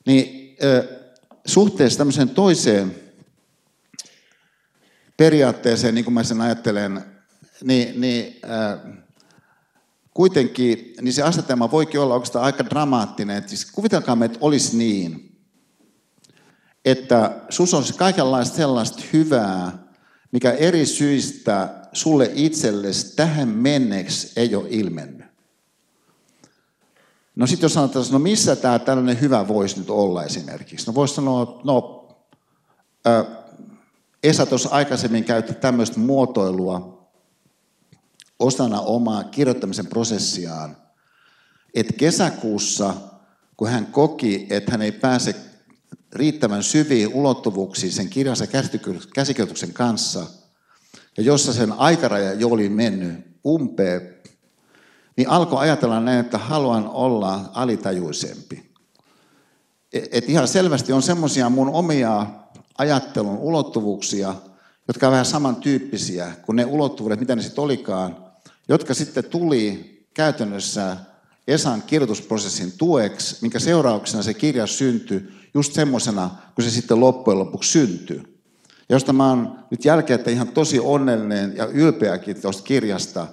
[0.06, 0.56] Niin
[1.46, 2.94] suhteessa tämmöiseen toiseen
[5.16, 7.04] periaatteeseen, niin kuin mä sen ajattelen,
[7.64, 9.02] niin, niin äh,
[10.14, 13.36] kuitenkin niin se asetelma voikin olla oikeastaan aika dramaattinen.
[13.36, 15.36] Että siis kuvitelkaamme, että olisi niin,
[16.84, 19.86] että sus on kaikenlaista sellaista hyvää,
[20.32, 25.25] mikä eri syistä sulle itsellesi tähän menneeksi ei ole ilmennyt.
[27.36, 30.86] No sitten jos sanotaan, no missä tämä tällainen hyvä voisi nyt olla esimerkiksi?
[30.86, 32.08] No voisi sanoa, no,
[33.06, 33.24] ö,
[34.22, 37.08] Esa tuossa aikaisemmin käytti tämmöistä muotoilua
[38.38, 40.76] osana omaa kirjoittamisen prosessiaan,
[41.74, 42.94] että kesäkuussa,
[43.56, 45.36] kun hän koki, että hän ei pääse
[46.12, 48.46] riittävän syviin ulottuvuuksiin sen kirjansa
[49.14, 50.26] käsikirjoituksen kanssa,
[51.16, 54.16] ja jossa sen aikaraja jo oli mennyt umpeen,
[55.16, 58.70] niin alkoi ajatella näin, että haluan olla alitajuisempi.
[59.92, 62.26] E, et ihan selvästi on semmoisia mun omia
[62.78, 64.34] ajattelun ulottuvuuksia,
[64.88, 68.16] jotka ovat vähän samantyyppisiä kuin ne ulottuvuudet, mitä ne sitten olikaan,
[68.68, 70.96] jotka sitten tuli käytännössä
[71.48, 77.70] Esan kirjoitusprosessin tueksi, minkä seurauksena se kirja syntyi just semmoisena, kun se sitten loppujen lopuksi
[77.70, 78.22] syntyi.
[78.88, 83.26] Ja josta mä oon nyt jälkeen, että ihan tosi onnellinen ja ylpeäkin tuosta kirjasta,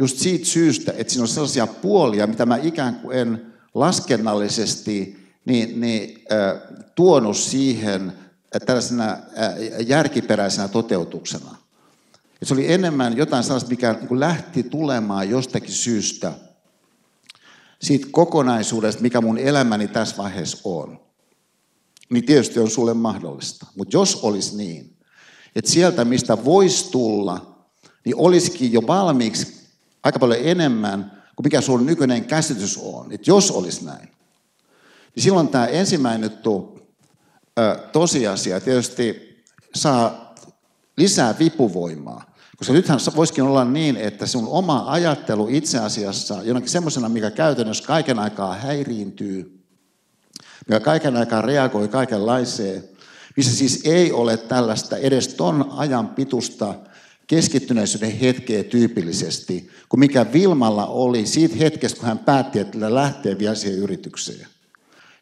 [0.00, 5.80] just siitä syystä, että siinä on sellaisia puolia, mitä mä ikään kuin en laskennallisesti niin,
[5.80, 6.60] niin, äh,
[6.94, 8.12] tuonut siihen
[8.66, 9.18] tällaisena äh,
[9.86, 11.56] järkiperäisenä toteutuksena.
[12.40, 16.32] Ja se oli enemmän jotain sellaista, mikä niin lähti tulemaan jostakin syystä
[17.82, 21.00] siitä kokonaisuudesta, mikä mun elämäni tässä vaiheessa on.
[22.10, 23.66] Niin tietysti on sulle mahdollista.
[23.76, 24.96] Mutta jos olisi niin,
[25.56, 27.64] että sieltä, mistä voisi tulla,
[28.04, 29.59] niin olisikin jo valmiiksi
[30.02, 33.12] aika paljon enemmän kuin mikä sun nykyinen käsitys on.
[33.12, 34.08] Että jos olisi näin.
[35.14, 36.80] Niin silloin tämä ensimmäinen juttu,
[37.92, 39.36] tosiasia tietysti
[39.74, 40.34] saa
[40.96, 42.34] lisää vipuvoimaa.
[42.56, 47.84] Koska nythän voisikin olla niin, että sun oma ajattelu itse asiassa jonakin semmoisena, mikä käytännössä
[47.84, 49.64] kaiken aikaa häiriintyy,
[50.68, 52.84] mikä kaiken aikaa reagoi kaikenlaiseen,
[53.36, 56.74] missä siis ei ole tällaista edes ton ajan pitusta
[57.30, 63.54] keskittyneisyyden hetkeä tyypillisesti, kuin mikä Vilmalla oli siitä hetkestä, kun hän päätti, että lähtee vielä
[63.54, 64.46] siihen yritykseen.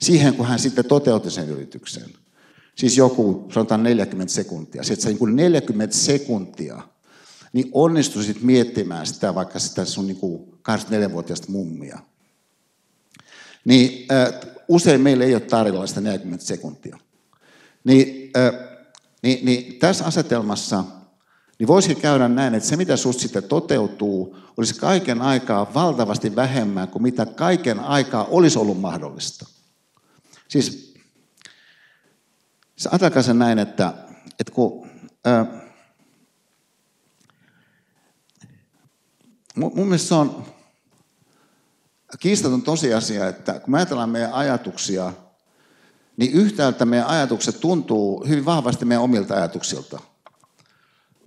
[0.00, 2.10] Siihen, kun hän sitten toteutti sen yrityksen.
[2.74, 4.82] Siis joku, sanotaan 40 sekuntia.
[4.82, 6.82] Se niin 40 sekuntia
[7.52, 10.18] niin onnistuisit miettimään sitä vaikka sitä sun niin
[10.68, 11.98] 24-vuotiaista mummia.
[13.64, 16.98] Niin äh, usein meillä ei ole tarjolla sitä 40 sekuntia.
[17.84, 18.52] Niin, äh,
[19.22, 20.84] niin, niin tässä asetelmassa
[21.58, 26.88] niin voisikin käydä näin, että se mitä susta sitten toteutuu, olisi kaiken aikaa valtavasti vähemmän
[26.88, 29.46] kuin mitä kaiken aikaa olisi ollut mahdollista.
[30.48, 30.94] Siis,
[32.76, 33.94] siis ajatelkaa sen näin, että,
[34.40, 34.88] että kun...
[35.26, 35.46] Äh,
[39.54, 40.44] mun mielestä se on
[42.18, 45.12] kiistaton tosiasia, että kun me ajatellaan meidän ajatuksia,
[46.16, 50.00] niin yhtäältä meidän ajatukset tuntuu hyvin vahvasti meidän omilta ajatuksilta.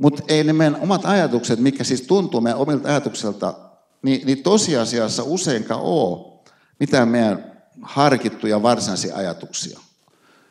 [0.02, 3.54] Mutta ei ne meidän omat ajatukset, mikä siis tuntuu meidän omilta ajatuksilta,
[4.02, 6.42] niin, niin tosiasiassa useinkaan ole
[6.80, 9.80] mitään meidän harkittuja varsinaisia ajatuksia.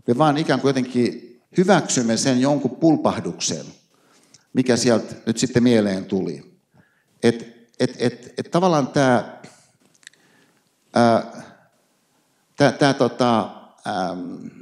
[0.06, 3.66] Me vaan ikään kuin jotenkin hyväksymme sen jonkun pulpahduksen,
[4.52, 6.58] mikä sieltä nyt sitten mieleen tuli.
[7.22, 7.44] Että
[7.80, 9.38] että et, et tavallaan tämä,
[12.56, 13.50] tämä, tämä tota,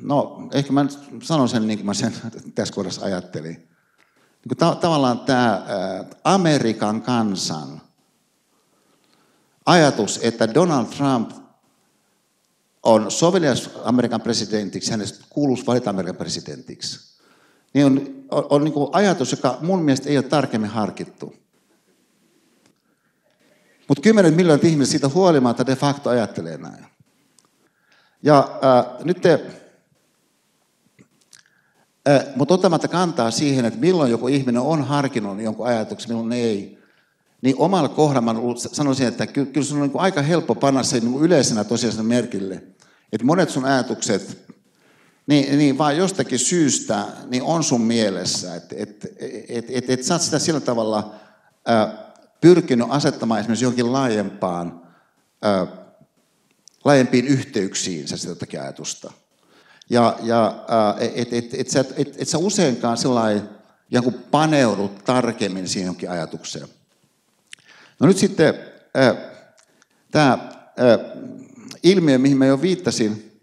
[0.03, 2.13] no ehkä mä nyt sanon sen niin kuin mä sen
[2.55, 3.69] tässä kohdassa ajattelin.
[4.49, 5.67] Niin ta- tavallaan tämä
[6.25, 7.81] Amerikan kansan
[9.67, 11.31] ajatus, että Donald Trump
[12.83, 17.19] on sovelias Amerikan presidentiksi, hänestä kuuluisi valita Amerikan presidentiksi,
[17.75, 21.35] niin on, on, on niin ajatus, joka mun mielestä ei ole tarkemmin harkittu.
[23.89, 26.87] Mutta kymmenet miljoonat ihmiset siitä huolimatta de facto ajattelee näin.
[28.23, 29.45] Ja äh, nyt te,
[32.37, 36.79] mutta ottamatta kantaa siihen, että milloin joku ihminen on harkinnut jonkun ajatuksen, milloin ei,
[37.43, 41.65] niin omalla kohdalla sanoisin, että kyllä, sun on niin aika helppo panna se niin yleisenä
[41.65, 42.63] tosiaan merkille.
[43.13, 44.39] Että monet sun ajatukset,
[45.27, 48.55] niin, niin vaan jostakin syystä niin on sun mielessä.
[48.55, 49.07] Että et,
[49.49, 51.15] et, et, et, sä oot sitä sillä tavalla...
[51.71, 52.09] Äh,
[52.41, 54.83] pyrkinyt asettamaan esimerkiksi johonkin laajempaan,
[55.43, 55.67] ää,
[56.85, 59.13] laajempiin yhteyksiin sitä jotakin ajatusta.
[59.91, 60.65] Ja, ja
[60.99, 63.49] et, et, et, et, et sä useinkaan sellainen
[63.91, 66.69] joku paneudut tarkemmin siihen johonkin ajatukseen.
[68.01, 68.55] No nyt sitten
[70.11, 70.39] tämä
[71.83, 73.41] ilmiö, mihin mä jo viittasin,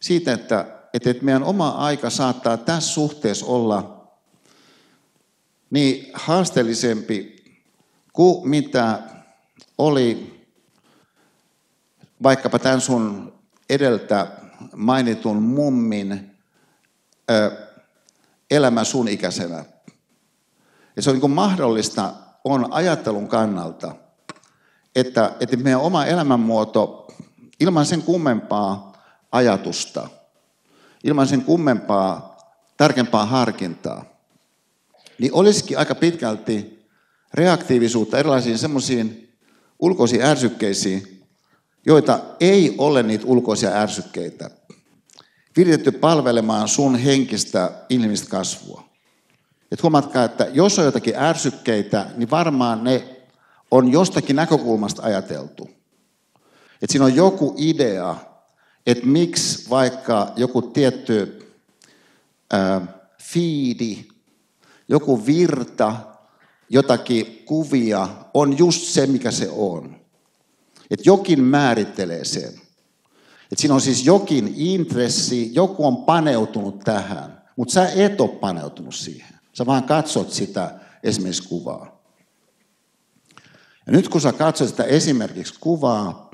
[0.00, 4.06] siitä, että, että meidän oma aika saattaa tässä suhteessa olla
[5.70, 7.44] niin haasteellisempi
[8.12, 8.98] kuin mitä
[9.78, 10.40] oli
[12.22, 13.34] vaikkapa tämän sun
[13.70, 14.26] edeltä
[14.76, 16.36] mainitun mummin
[17.30, 17.50] ö,
[18.50, 19.64] elämä sun ikäisenä.
[20.96, 22.12] Ja se on niin mahdollista
[22.44, 23.94] on ajattelun kannalta,
[24.94, 27.06] että, että meidän oma elämänmuoto
[27.60, 28.92] ilman sen kummempaa
[29.32, 30.08] ajatusta,
[31.04, 32.36] ilman sen kummempaa,
[32.76, 34.04] tärkempaa harkintaa,
[35.18, 36.84] niin olisikin aika pitkälti
[37.34, 39.36] reaktiivisuutta erilaisiin semmoisiin
[39.78, 41.26] ulkoisiin ärsykkeisiin,
[41.86, 44.50] joita ei ole niitä ulkoisia ärsykkeitä,
[45.56, 48.84] viritetty palvelemaan sun henkistä inhimillistä kasvua.
[49.72, 53.16] Et huomatkaa, että jos on jotakin ärsykkeitä, niin varmaan ne
[53.70, 55.70] on jostakin näkökulmasta ajateltu.
[56.82, 58.16] Et siinä on joku idea,
[58.86, 61.46] että miksi vaikka joku tietty
[62.54, 62.82] äh,
[63.22, 64.08] fiidi,
[64.88, 65.96] joku virta,
[66.68, 69.96] jotakin kuvia on just se, mikä se on.
[70.90, 72.63] Että jokin määrittelee sen.
[73.54, 78.94] Että siinä on siis jokin intressi, joku on paneutunut tähän, mutta sä et ole paneutunut
[78.94, 79.34] siihen.
[79.52, 82.00] Sä vaan katsot sitä esimerkiksi kuvaa.
[83.86, 86.30] Ja nyt kun sä katsot sitä esimerkiksi kuvaa,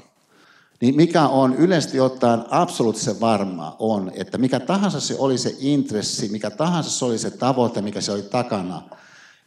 [0.81, 6.29] niin mikä on yleisesti ottaen absoluuttisen varmaa on, että mikä tahansa se oli se intressi,
[6.29, 8.83] mikä tahansa se oli se tavoite, mikä se oli takana,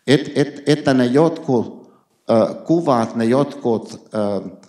[0.08, 1.94] et, et, että ne jotkut
[2.30, 4.63] ö, kuvat, ne jotkut ö,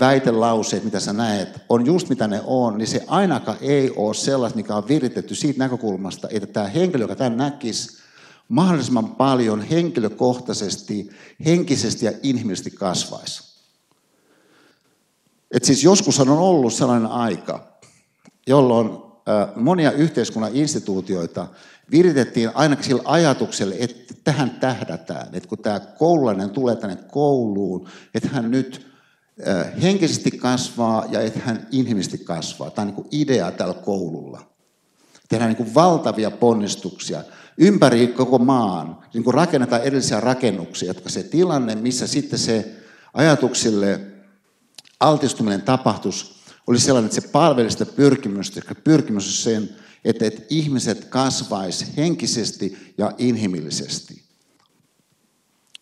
[0.00, 4.56] väitelauseet, mitä sä näet, on just mitä ne on, niin se ainakaan ei ole sellaista,
[4.56, 8.02] mikä on viritetty siitä näkökulmasta, että tämä henkilö, joka tämän näkisi,
[8.48, 11.10] mahdollisimman paljon henkilökohtaisesti,
[11.44, 13.52] henkisesti ja inhimillisesti kasvaisi.
[15.50, 17.78] Et siis joskus on ollut sellainen aika,
[18.46, 18.90] jolloin
[19.56, 21.46] monia yhteiskunnan instituutioita
[21.90, 25.28] viritettiin ainakin sillä ajatukselle, että tähän tähdätään.
[25.32, 28.91] Että kun tämä koululainen tulee tänne kouluun, että hän nyt
[29.82, 32.70] henkisesti kasvaa ja että hän inhimillisesti kasvaa.
[32.70, 34.52] Tämä on niin idea tällä koululla.
[35.28, 37.24] Tehdään niin valtavia ponnistuksia
[37.58, 38.98] ympäri koko maan.
[39.14, 42.76] Niin kuin rakennetaan erillisiä rakennuksia, jotka se tilanne, missä sitten se
[43.14, 44.00] ajatuksille
[45.00, 50.42] altistuminen tapahtus oli sellainen, että se palveli sitä pyrkimystä, että pyrkimys on sen, että, että
[50.50, 54.22] ihmiset kasvaisi henkisesti ja inhimillisesti.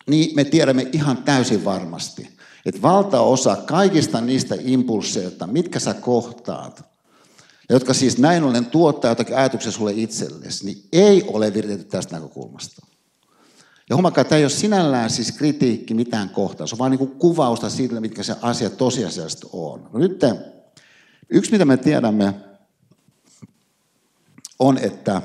[0.07, 2.29] Niin me tiedämme ihan täysin varmasti,
[2.65, 6.83] että valtaosa kaikista niistä impulseista, mitkä sä kohtaat,
[7.69, 12.85] jotka siis näin ollen tuottaa jotakin ajatuksia sulle itsellesi, niin ei ole viritetty tästä näkökulmasta.
[13.89, 17.11] Ja huomakaa, tämä ei ole sinällään siis kritiikki mitään kohtaa, se on vain niin kuin
[17.11, 19.89] kuvausta siitä, mitkä se asia tosiasiallisesti on.
[19.93, 20.21] No nyt
[21.29, 22.33] yksi, mitä me tiedämme,
[24.59, 25.21] on, että,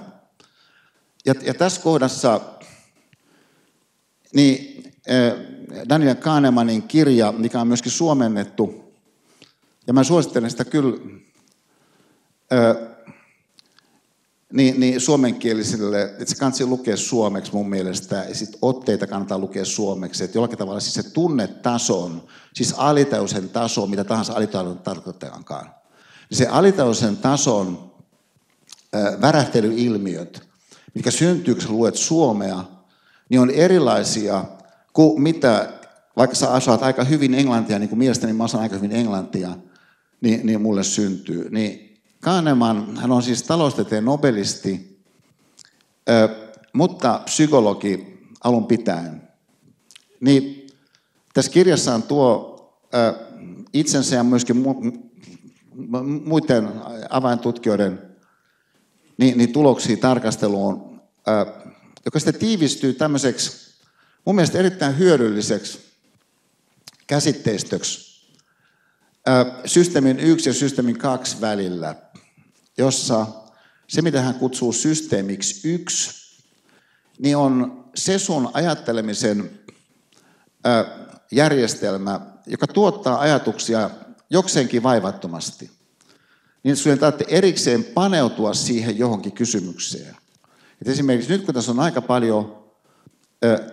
[1.26, 2.40] ja, ja tässä kohdassa,
[4.34, 4.84] niin
[5.88, 8.84] Daniel Kahnemanin kirja, mikä on myöskin suomennettu,
[9.86, 10.98] ja mä suosittelen sitä kyllä
[14.52, 19.64] niin, niin suomenkielisille, että se kannattaa lukea suomeksi mun mielestä, ja sitten otteita kannattaa lukea
[19.64, 22.22] suomeksi, että jollakin tavalla siis se tunnetason,
[22.54, 25.70] siis alitajuisen taso, mitä tahansa alitajuisen tarkoittaakaan,
[26.30, 27.92] niin se alitajuisen tason
[28.94, 30.42] äh, värähtelyilmiöt,
[30.94, 32.64] mikä syntyy, kun luet suomea,
[33.28, 34.44] niin on erilaisia
[34.96, 35.72] kuin mitä,
[36.16, 39.56] vaikka sä asuat aika hyvin englantia, niin kuin mielestäni mä osaan aika hyvin englantia,
[40.20, 41.50] niin, niin mulle syntyy.
[41.50, 45.00] Niin Kahneman, hän on siis taloustieteen nobelisti,
[46.72, 49.22] mutta psykologi alun pitäen.
[50.20, 50.66] Niin
[51.34, 52.56] tässä kirjassaan tuo
[53.72, 54.56] itsensä ja myöskin
[56.24, 56.68] muiden
[57.10, 58.02] avaintutkijoiden
[59.18, 61.00] niin, niin tuloksia tarkasteluun,
[62.04, 63.65] joka sitten tiivistyy tämmöiseksi
[64.26, 65.78] mun mielestä erittäin hyödylliseksi
[67.06, 68.06] käsitteistöksi
[69.64, 71.94] systeemin yksi ja systeemin kaksi välillä–
[72.78, 73.26] jossa
[73.88, 76.10] se, mitä hän kutsuu systeemiksi yksi,
[77.18, 79.60] niin on se sun ajattelemisen
[81.30, 83.90] järjestelmä, joka tuottaa ajatuksia
[84.30, 85.70] jokseenkin vaivattomasti.
[86.62, 90.16] Niin sinun tarvitsee erikseen paneutua siihen johonkin kysymykseen.
[90.82, 92.65] Et esimerkiksi nyt kun tässä on aika paljon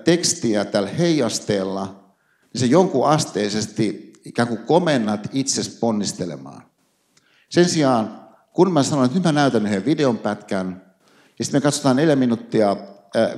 [0.03, 2.13] tekstiä tällä heijasteella,
[2.53, 6.63] niin se jonkun asteisesti ikään kuin komennat itsesi ponnistelemaan.
[7.49, 8.23] Sen sijaan
[8.53, 10.93] kun mä sanoin, että nyt mä näytän yhden videon pätkän,
[11.39, 12.77] ja sitten me katsotaan neljä minuuttia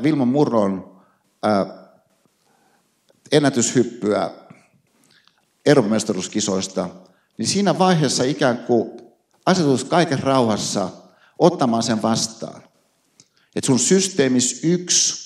[0.04, 1.02] Vilma Murron
[3.32, 4.32] ennätyshyppyä
[5.66, 6.00] Euroopan
[7.38, 8.92] niin siinä vaiheessa ikään kuin
[9.46, 10.90] asetus kaiken rauhassa
[11.40, 12.64] ottamaan sen vastaan.
[13.56, 15.25] Että sun systeemis yksi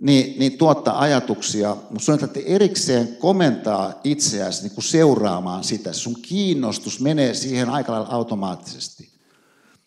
[0.00, 5.92] niin, niin tuottaa ajatuksia, mutta sun täytyy erikseen komentaa itseäsi niin kuin seuraamaan sitä.
[5.92, 9.10] Sun kiinnostus menee siihen aika lailla automaattisesti.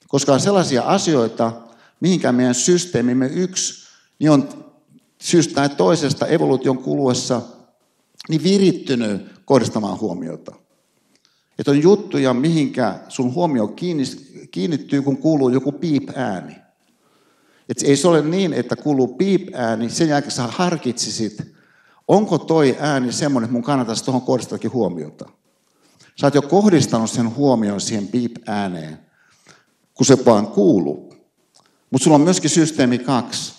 [0.08, 1.52] Koska on sellaisia asioita,
[2.00, 3.88] mihinkään meidän systeemimme yksi,
[4.20, 4.50] niin on
[5.22, 7.42] syystä tai toisesta evoluution kuluessa
[8.30, 10.56] niin virittynyt kohdistamaan huomiota.
[11.60, 13.74] Että on juttuja, mihinkä sun huomio
[14.52, 16.56] kiinnittyy, kun kuuluu joku piip-ääni.
[17.70, 21.38] Et ei se ole niin, että kuuluu piip-ääni, sen jälkeen sä harkitsisit,
[22.08, 25.30] onko toi ääni semmoinen, että mun kannattaisi tuohon kohdistakin huomiota.
[26.16, 29.00] Sä oot jo kohdistanut sen huomioon siihen piip-ääneen,
[29.94, 31.16] kun se vaan kuuluu.
[31.90, 33.54] Mutta sulla on myöskin systeemi kaksi,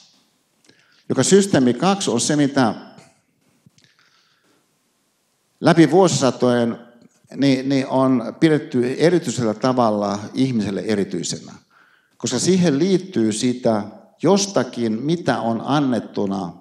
[1.09, 2.75] joka systeemi kaksi on se, mitä
[5.61, 6.79] läpi vuosisatojen
[7.37, 11.53] niin, niin on pidetty erityisellä tavalla ihmiselle erityisenä.
[12.17, 13.83] Koska siihen liittyy sitä
[14.23, 16.53] jostakin, mitä on annettuna,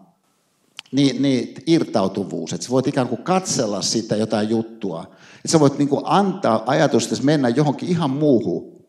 [0.91, 2.53] niin, niin irtautuvuus.
[2.53, 5.01] Että sä voit ikään kuin katsella sitä jotain juttua.
[5.35, 8.85] Että sä voit niin kuin antaa ajatusta mennä johonkin ihan muuhun,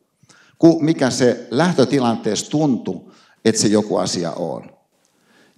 [0.58, 3.12] kuin mikä se lähtötilanteessa tuntuu,
[3.44, 4.70] että se joku asia on.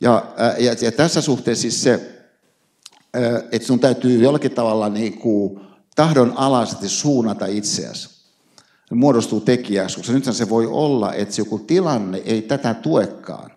[0.00, 0.26] Ja,
[0.58, 2.24] ja, ja tässä suhteessa siis se,
[3.52, 5.60] että sun täytyy jollakin tavalla niin kuin
[5.96, 8.21] tahdon alaisesti suunnata itseäsi.
[8.94, 13.50] Muodostuu tekijäksi, koska nyt se voi olla, että joku tilanne ei tätä tuekaan.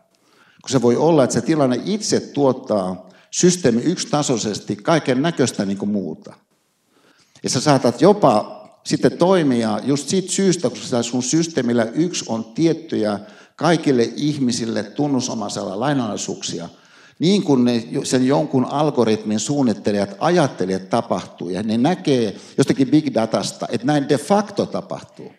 [0.62, 5.90] Kun se voi olla, että se tilanne itse tuottaa systeemi yksitasoisesti kaiken näköistä niin kuin
[5.90, 6.34] muuta.
[7.44, 13.20] Ja sä saatat jopa sitten toimia just siitä syystä, koska sun systeemillä yksi on tiettyjä
[13.56, 16.70] kaikille ihmisille tunnusomaisella lainalaisuuksia–
[17.20, 23.68] niin kuin ne, sen jonkun algoritmin suunnittelijat ajattelijat tapahtuu ja ne näkee jostakin big datasta,
[23.72, 25.32] että näin de facto tapahtuu.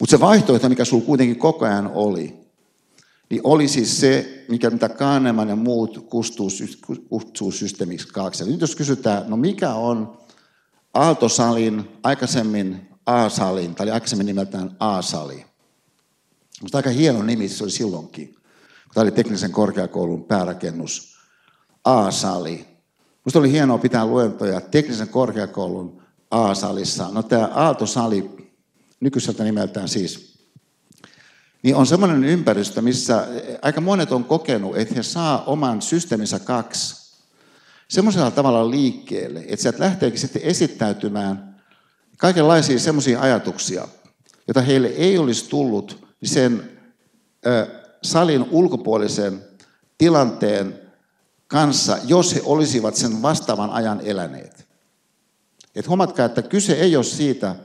[0.00, 2.44] Mutta se vaihtoehto, mikä sinulla kuitenkin koko ajan oli,
[3.30, 6.06] niin oli siis se, mikä mitä Kahneman ja muut
[7.08, 8.08] kutsuu systeemiksi.
[8.40, 10.18] Ja nyt jos kysytään, no mikä on
[10.94, 15.44] Aaltosalin, aikaisemmin A-salin, tai aikaisemmin nimeltään A-sali.
[16.62, 18.34] Mutta aika hieno nimi se oli silloinkin.
[18.94, 21.18] Tämä oli teknisen korkeakoulun päärakennus,
[21.84, 22.66] A-sali.
[23.24, 27.08] Minusta oli hienoa pitää luentoja teknisen korkeakoulun A-salissa.
[27.12, 28.50] No tämä Aalto-sali,
[29.00, 30.34] nykyiseltä nimeltään siis,
[31.62, 33.26] niin on semmoinen ympäristö, missä
[33.62, 37.04] aika monet on kokenut, että he saa oman systeeminsä kaksi
[37.88, 41.60] semmoisella tavalla liikkeelle, että sieltä lähteekin sitten esittäytymään
[42.18, 43.88] kaikenlaisia semmoisia ajatuksia,
[44.48, 46.70] joita heille ei olisi tullut sen
[48.04, 49.44] salin ulkopuolisen
[49.98, 50.80] tilanteen
[51.46, 54.68] kanssa, jos he olisivat sen vastaavan ajan eläneet.
[55.74, 57.56] Et huomatkaa, että kyse ei ole siitä,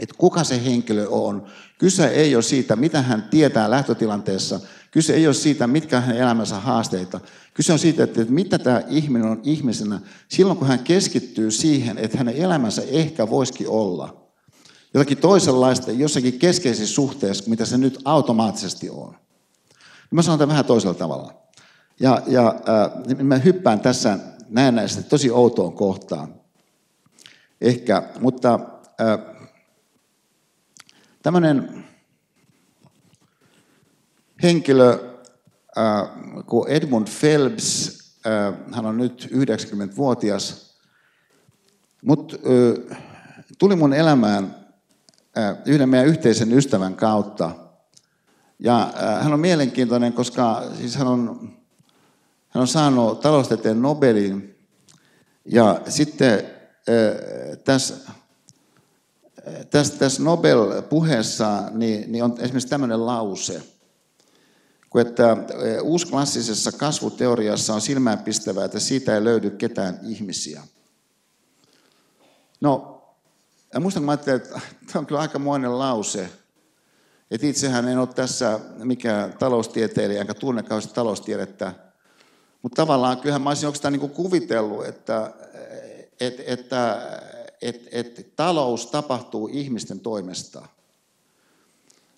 [0.00, 1.46] että kuka se henkilö on.
[1.78, 4.60] Kyse ei ole siitä, mitä hän tietää lähtötilanteessa.
[4.90, 7.20] Kyse ei ole siitä, mitkä hänen elämänsä haasteita.
[7.54, 12.18] Kyse on siitä, että mitä tämä ihminen on ihmisenä silloin, kun hän keskittyy siihen, että
[12.18, 14.26] hänen elämänsä ehkä voisikin olla
[14.94, 19.16] jotakin toisenlaista jossakin keskeisessä suhteessa, mitä se nyt automaattisesti on.
[20.10, 21.34] Mä sanon tämän vähän toisella tavalla.
[22.00, 26.34] Ja, ja äh, mä hyppään tässä näennäisesti tosi outoon kohtaan.
[27.60, 28.60] Ehkä, mutta
[29.00, 29.36] äh,
[31.22, 31.84] tämmöinen
[34.42, 34.90] henkilö
[35.78, 36.08] äh,
[36.46, 40.76] kuin Edmund Phelps, äh, hän on nyt 90-vuotias,
[42.02, 42.36] mutta
[42.90, 42.98] äh,
[43.58, 44.56] tuli mun elämään
[45.38, 47.50] äh, yhden meidän yhteisen ystävän kautta–
[48.58, 51.50] ja äh, hän on mielenkiintoinen, koska siis hän on,
[52.48, 54.58] hän on saanut taloustieteen Nobelin.
[55.44, 57.94] Ja sitten äh, tässä,
[59.48, 63.62] äh, tässä, tässä Nobel-puheessa niin, niin on esimerkiksi tämmöinen lause,
[64.90, 65.36] kun että
[65.82, 70.62] uusklassisessa kasvuteoriassa on silmäänpistävää, että siitä ei löydy ketään ihmisiä.
[72.60, 73.02] No,
[73.74, 76.30] ja muistan, kun mä ajattelin, että tämä on kyllä aikamoinen lause,
[77.30, 81.72] et itsehän en ole tässä mikään taloustieteilijä, enkä tunne kauheasti taloustiedettä.
[82.62, 85.32] Mutta tavallaan kyllähän mä olisin oikeastaan niin kuvitellut, että,
[86.20, 87.10] että, että,
[87.62, 90.68] että, että talous tapahtuu ihmisten toimesta.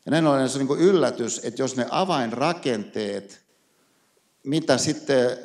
[0.06, 3.40] Ja näin ollen se on niin yllätys, että jos ne avainrakenteet,
[4.44, 5.38] mitä sitten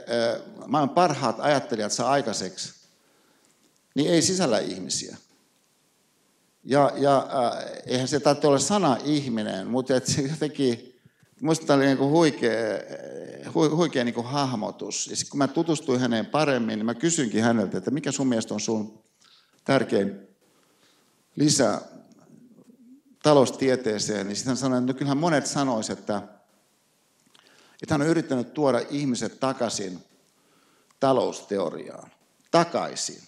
[0.68, 2.74] maailman parhaat ajattelijat saa aikaiseksi,
[3.95, 5.18] niin ei sisällä ihmisiä.
[6.64, 10.99] Ja, ja äh, eihän se tarvitse olla sana ihminen, mutta et se jotenkin,
[11.41, 12.59] minusta oli niin kuin huikea,
[13.53, 15.07] hu, huikea niin kuin hahmotus.
[15.07, 18.59] Ja kun mä tutustuin häneen paremmin, niin mä kysynkin häneltä, että mikä sun mielestä on
[18.59, 19.03] sun
[19.64, 20.28] tärkein
[21.36, 21.82] lisä
[23.24, 26.22] taloustieteeseen, niin sitten hän sanoi, että no kyllähän monet sanoisivat, että,
[27.82, 29.99] että hän on yrittänyt tuoda ihmiset takaisin
[30.99, 32.11] talousteoriaan.
[32.51, 33.22] Takaisin.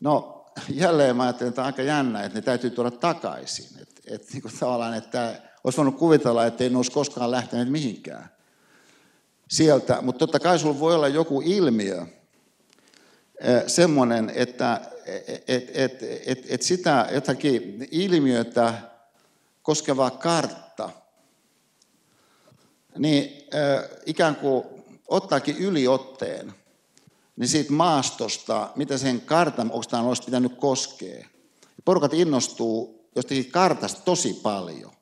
[0.00, 3.80] No, jälleen mä ajattelin, että on aika jännä, että ne täytyy tuoda takaisin.
[3.82, 7.68] Että et, niin kuin tavallaan, että olisi voinut kuvitella, että ei ne olisi koskaan lähteneet
[7.68, 8.30] mihinkään
[9.48, 9.98] sieltä.
[10.02, 12.06] Mutta totta kai sulla voi olla joku ilmiö,
[13.66, 14.80] semmoinen, että
[15.48, 18.74] et, et, et, et sitä jotakin ilmiötä
[19.62, 21.02] koskevaa karttaa
[22.98, 24.64] niin äh, ikään kuin
[25.08, 26.54] ottaakin yliotteen,
[27.36, 31.26] niin siitä maastosta, mitä sen kartan, tämä olisi pitänyt koskea.
[31.84, 34.92] Porukat innostuu jostakin kartasta tosi paljon.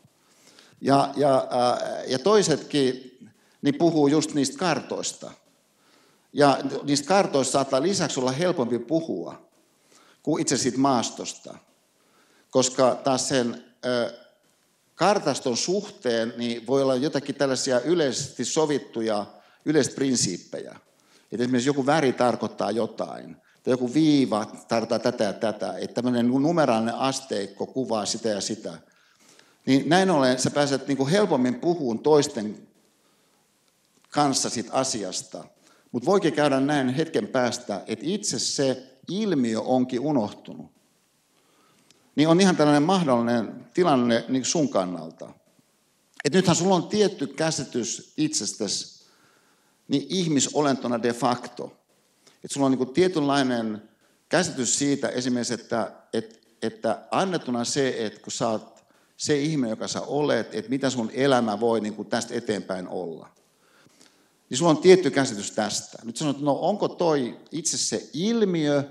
[0.80, 3.18] Ja, ja, äh, ja toisetkin
[3.62, 5.30] niin puhuu just niistä kartoista.
[6.32, 9.50] Ja niistä kartoista saattaa lisäksi olla helpompi puhua
[10.22, 11.58] kuin itse siitä maastosta.
[12.50, 14.14] Koska taas sen ö,
[14.94, 19.26] kartaston suhteen niin voi olla jotakin tällaisia yleisesti sovittuja
[19.64, 20.76] yleisprinsiippejä.
[21.32, 26.28] Että esimerkiksi joku väri tarkoittaa jotain, tai joku viiva tarkoittaa tätä ja tätä, että tämmöinen
[26.28, 28.78] numeraalinen asteikko kuvaa sitä ja sitä.
[29.66, 32.68] Niin näin ollen sä pääset niin kuin helpommin puhuun toisten
[34.10, 35.44] kanssa siitä asiasta.
[35.92, 40.70] Mutta voikin käydä näin hetken päästä, että itse se ilmiö onkin unohtunut.
[42.16, 45.30] Niin on ihan tällainen mahdollinen tilanne niin sun kannalta.
[46.24, 48.99] Että nythän sulla on tietty käsitys itsestäsi
[49.90, 51.72] niin ihmisolentona de facto.
[52.26, 53.82] Että sulla on niin tietynlainen
[54.28, 58.84] käsitys siitä esimerkiksi, että, että, että annettuna se, että kun sä oot
[59.16, 63.28] se ihminen, joka sä olet, että mitä sun elämä voi niin kuin tästä eteenpäin olla
[64.50, 65.98] niin sulla on tietty käsitys tästä.
[66.04, 68.84] Nyt sanot, no onko toi itse se ilmiö,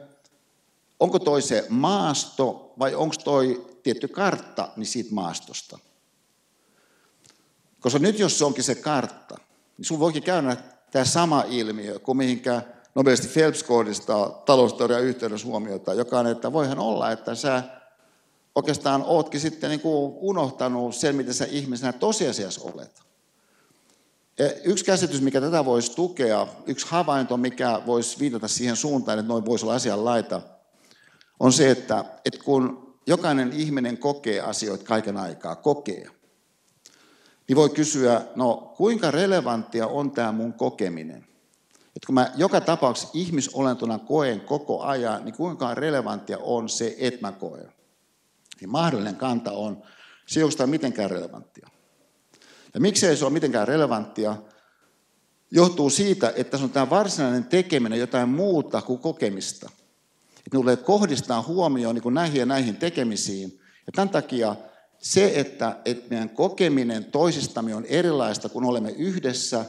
[1.00, 5.80] onko toi se maasto vai onko toi tietty kartta niin siitä maastosta.
[7.80, 9.38] Koska nyt jos se onkin se kartta,
[9.78, 10.58] niin sulla voikin käydä
[10.92, 12.62] tämä sama ilmiö kuin mihinkä
[12.96, 17.64] nopeasti Phelps kohdistaa talousteorian yhteydessä huomiota, joka on, että voihan olla, että sä
[18.56, 23.02] oikeastaan ootkin sitten niin kuin unohtanut sen, mitä sä ihmisenä tosiasiassa olet.
[24.64, 29.46] Yksi käsitys, mikä tätä voisi tukea, yksi havainto, mikä voisi viitata siihen suuntaan, että noin
[29.46, 30.42] voisi olla asianlaita,
[31.40, 36.08] on se, että, että kun jokainen ihminen kokee asioita kaiken aikaa, kokee,
[37.50, 41.28] niin voi kysyä, no kuinka relevanttia on tämä mun kokeminen?
[41.96, 47.22] Että kun mä joka tapauksessa ihmisolentona koen koko ajan, niin kuinka relevanttia on se, että
[47.22, 47.74] mä koen?
[48.62, 49.84] Niin mahdollinen kanta on,
[50.26, 51.70] se ei mitenkään relevanttia.
[52.74, 54.36] Ja miksei se ole mitenkään relevanttia,
[55.52, 59.70] johtuu siitä, että se on tämä varsinainen tekeminen jotain muuta kuin kokemista.
[60.38, 63.60] Että tulee kohdistaa huomioon niin näihin ja näihin tekemisiin.
[63.88, 64.56] Ja tämän takia
[65.00, 69.66] se, että, että meidän kokeminen toisistamme on erilaista, kun olemme yhdessä,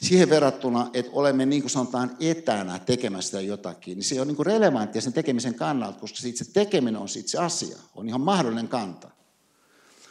[0.00, 4.46] siihen verrattuna, että olemme niin kuin sanotaan etänä tekemässä jotakin, niin se on niin kuin
[4.46, 9.10] relevanttia sen tekemisen kannalta, koska se itse tekeminen on itse asia, on ihan mahdollinen kanta.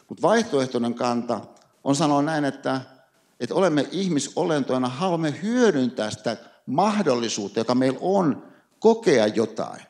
[0.09, 1.41] Mutta vaihtoehtoinen kanta
[1.83, 2.81] on sanoa näin, että,
[3.39, 8.47] että olemme ihmisolentoina, haluamme hyödyntää sitä mahdollisuutta, joka meillä on
[8.79, 9.81] kokea jotain.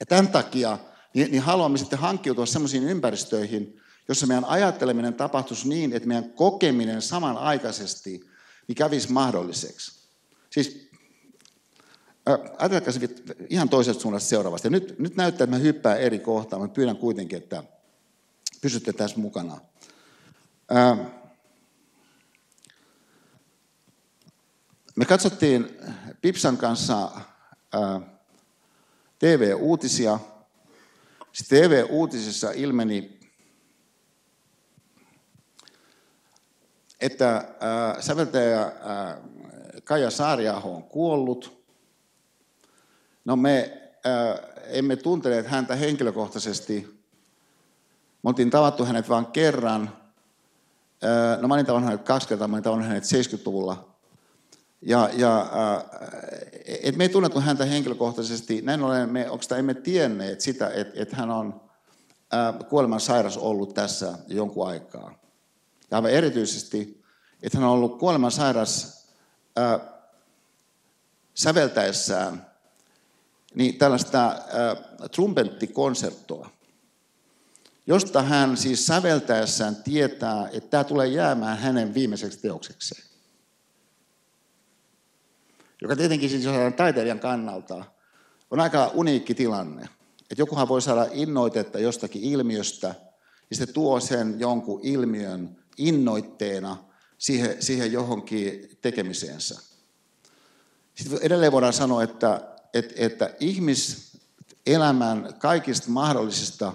[0.00, 0.78] Ja tämän takia
[1.14, 7.02] niin, niin haluamme sitten hankkiutua sellaisiin ympäristöihin, jossa meidän ajatteleminen tapahtuisi niin, että meidän kokeminen
[7.02, 8.30] samanaikaisesti
[8.68, 10.08] niin kävisi mahdolliseksi.
[10.50, 10.90] Siis
[12.58, 12.92] ajatelkaa
[13.50, 14.70] ihan toisesta suunnasta seuraavasti.
[14.70, 17.64] nyt, nyt näyttää, että mä hyppään eri kohtaan, mutta pyydän kuitenkin, että
[18.60, 19.60] pysytte tässä mukana.
[24.96, 25.78] Me katsottiin
[26.20, 27.10] Pipsan kanssa
[29.18, 30.18] TV-uutisia.
[31.34, 33.20] Sitten TV-uutisissa ilmeni,
[37.00, 37.54] että
[38.00, 38.72] säveltäjä
[39.84, 41.64] Kaija Saariaho on kuollut.
[43.24, 43.80] No me
[44.66, 47.04] emme tunteneet häntä henkilökohtaisesti.
[48.22, 49.90] Me oltiin tavattu hänet vain kerran–
[51.40, 53.93] No mä olin tavannut hänet kaksi kertaa, mä olin tavannut hänet 70-luvulla.
[54.86, 55.50] Ja, ja
[56.66, 61.12] et me ei tunnettu häntä henkilökohtaisesti, näin ollen me oikeastaan emme tienneet sitä, että et
[61.12, 61.60] hän on
[62.68, 65.18] kuoleman sairas ollut tässä jonkun aikaa.
[65.90, 67.04] Ja aivan erityisesti,
[67.42, 69.04] että hän on ollut kuoleman sairas
[69.56, 69.80] ää,
[71.34, 72.46] säveltäessään
[73.54, 74.76] niin tällaista ää,
[75.08, 76.50] trumpettikonserttoa
[77.86, 83.13] josta hän siis säveltäessään tietää, että tämä tulee jäämään hänen viimeiseksi teoksekseen.
[85.82, 86.44] Joka tietenkin siis
[86.76, 87.84] taiteilijan kannalta
[88.50, 89.88] on aika uniikki tilanne.
[90.30, 92.94] Että jokuhan voi saada innoitetta jostakin ilmiöstä,
[93.50, 96.76] ja se tuo sen jonkun ilmiön innoitteena
[97.18, 99.60] siihen, siihen johonkin tekemiseensä.
[100.94, 102.40] Sitten edelleen voidaan sanoa, että,
[102.74, 106.72] että, että ihmiselämän kaikista mahdollisista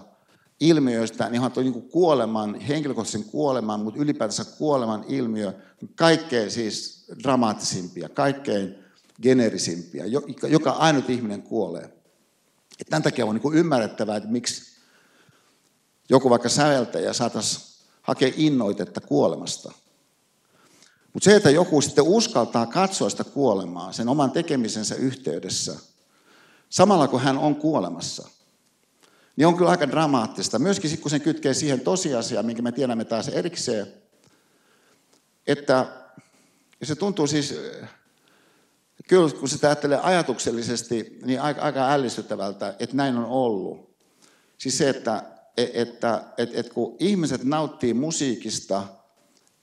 [0.59, 5.53] ilmiöistä, niin on niin kuoleman, henkilökohtaisen kuoleman, mutta ylipäätänsä kuoleman ilmiö,
[5.95, 8.75] kaikkein siis dramaattisimpia, kaikkein
[9.21, 10.03] generisimpia,
[10.47, 11.93] joka ainut ihminen kuolee.
[12.79, 14.79] Et tämän takia on niin ymmärrettävää, että miksi
[16.09, 17.69] joku vaikka säveltäjä saataisiin
[18.01, 19.71] hakea innoitetta kuolemasta.
[21.13, 25.75] Mutta se, että joku sitten uskaltaa katsoa sitä kuolemaa sen oman tekemisensä yhteydessä,
[26.69, 28.27] samalla kun hän on kuolemassa,
[29.35, 30.59] niin on kyllä aika dramaattista.
[30.59, 33.87] Myöskin sitten, kun sen kytkee siihen tosiasiaan, minkä me tiedämme taas erikseen,
[35.47, 35.85] että
[36.83, 37.53] se tuntuu siis,
[39.07, 43.89] kyllä kun sitä ajattelee ajatuksellisesti, niin aika, aika ällistyttävältä, että näin on ollut.
[44.57, 45.23] Siis se, että,
[45.57, 48.83] että, että, että, että kun ihmiset nauttii musiikista–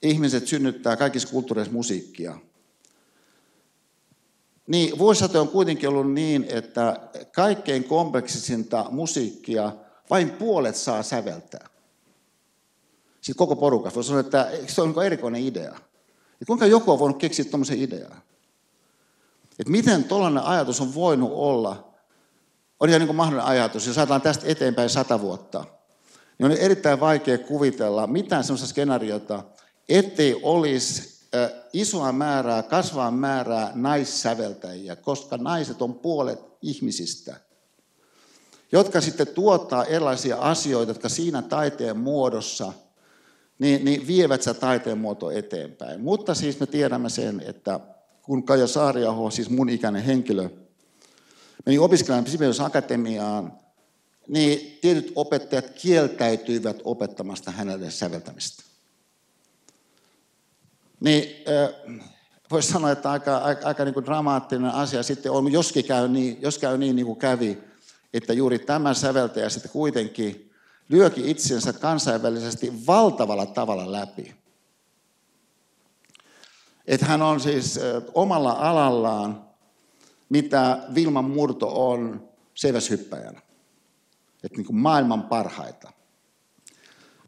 [0.01, 2.37] ihmiset synnyttää kaikissa kulttuureissa musiikkia.
[4.67, 6.99] Niin vuosisatoja on kuitenkin ollut niin, että
[7.35, 9.71] kaikkein kompleksisinta musiikkia
[10.09, 11.69] vain puolet saa säveltää.
[13.21, 15.75] Sitten koko porukassa voi sanoa, että se on niin erikoinen idea.
[16.39, 18.21] Ja kuinka joku on voinut keksiä tuommoisen idean?
[19.59, 21.93] Että miten tuollainen ajatus on voinut olla,
[22.79, 25.65] on ihan niin kuin mahdollinen ajatus, jos ajatellaan tästä eteenpäin sata vuotta,
[26.37, 29.43] niin on erittäin vaikea kuvitella mitään sellaista skenaariota,
[29.89, 31.17] ettei olisi
[31.73, 37.35] isoa määrää, kasvaa määrää naissäveltäjiä, koska naiset on puolet ihmisistä,
[38.71, 42.73] jotka sitten tuottaa erilaisia asioita, jotka siinä taiteen muodossa
[43.59, 46.01] niin, niin vievät sitä taiteen muoto eteenpäin.
[46.01, 47.79] Mutta siis me tiedämme sen, että
[48.27, 50.49] kun Kaija Saariaho, siis mun ikäinen henkilö,
[51.65, 53.53] meni opiskelemaan Sibelius Akatemiaan,
[54.27, 58.63] niin tietyt opettajat kieltäytyivät opettamasta hänelle säveltämistä.
[60.99, 61.23] Niin
[62.51, 66.37] voisi sanoa, että aika, aika, aika niin kuin dramaattinen asia sitten on, joskin käy niin,
[66.41, 67.57] jos käy niin, niin kuin kävi,
[68.13, 70.51] että juuri tämä säveltäjä sitten kuitenkin
[70.89, 74.35] lyöki itsensä kansainvälisesti valtavalla tavalla läpi.
[76.87, 77.79] Että hän on siis
[78.13, 79.47] omalla alallaan,
[80.29, 83.41] mitä Vilman Murto on seiväshyppäjänä.
[84.43, 85.91] Että niin maailman parhaita.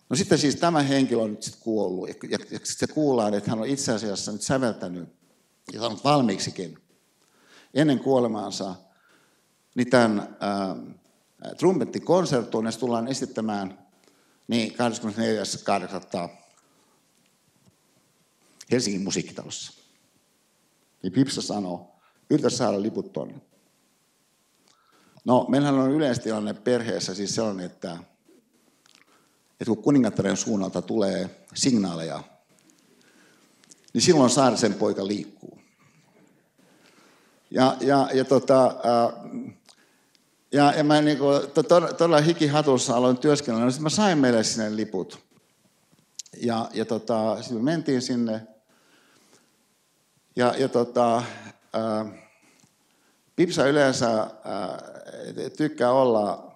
[0.09, 2.15] No sitten siis tämä henkilö on nyt sitten kuollut, ja,
[2.51, 5.09] ja se kuullaan, että hän on itse asiassa nyt säveltänyt
[5.73, 6.77] ja saanut valmiiksikin
[7.73, 8.75] ennen kuolemaansa
[9.75, 10.77] niin tämän äh,
[11.57, 13.87] trumpettikonserttuun, ja tullaan esittämään
[14.47, 16.38] niin 24.8.
[18.71, 19.73] Helsingin musiikkitalossa.
[21.03, 21.95] Niin Pipsa sanoo,
[22.29, 23.41] yritä saada liput tonne.
[25.25, 27.97] No, meillähän on yleistilanne perheessä siis sellainen, että
[29.59, 32.23] että kun kuningattaren suunnalta tulee signaaleja,
[33.93, 35.59] niin silloin Saarisen poika liikkuu.
[37.51, 38.75] Ja, ja, ja, tota,
[40.51, 41.41] ja, ja mä niin kuin,
[41.97, 45.19] todella hikihatussa aloin työskennellä, niin mä sain meille sinne liput.
[46.41, 48.47] Ja, ja tota, sitten me mentiin sinne.
[50.39, 51.23] Ja, ja tota,
[51.73, 52.05] ää,
[53.35, 54.29] Pipsa yleensä ää,
[55.57, 56.55] tykkää olla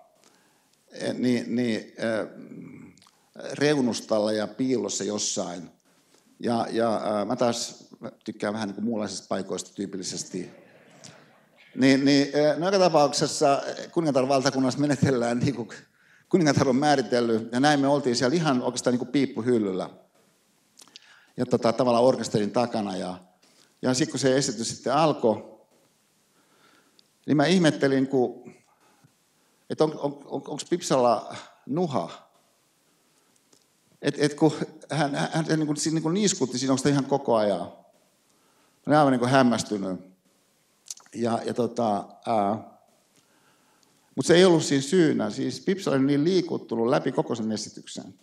[1.13, 2.27] niin, niin, ää,
[3.53, 5.69] reunustalla ja piilossa jossain.
[6.39, 7.87] Ja, ja ää, mä taas
[8.23, 10.49] tykkään vähän niin kuin muunlaisista paikoista tyypillisesti.
[11.75, 12.27] Niin, niin
[12.57, 13.61] no joka tapauksessa
[13.91, 15.69] kuningatar valtakunnassa menetellään niin kuin
[16.29, 19.89] kuningatar on määritellyt, ja näin me oltiin siellä ihan oikeastaan niin kuin piippuhyllyllä.
[21.37, 22.97] Ja tota, tavallaan orkesterin takana.
[22.97, 23.32] Ja,
[23.83, 25.59] ja sitten kun se esitys sitten alkoi,
[27.25, 28.53] niin mä ihmettelin, kun,
[29.69, 32.29] että on, on, on, onko Pipsalla nuha.
[34.01, 34.53] Et, et kun
[34.91, 37.59] hän, hän, hän niin kuin, niin kuin niiskutti siinä, onko ihan koko ajan.
[37.59, 37.71] Mä
[38.87, 39.99] olin aivan niin kuin hämmästynyt.
[41.15, 42.07] Ja, ja tota,
[44.15, 45.29] mutta se ei ollut siinä syynä.
[45.29, 48.13] Siis Pips oli niin liikuttunut läpi koko sen esityksen.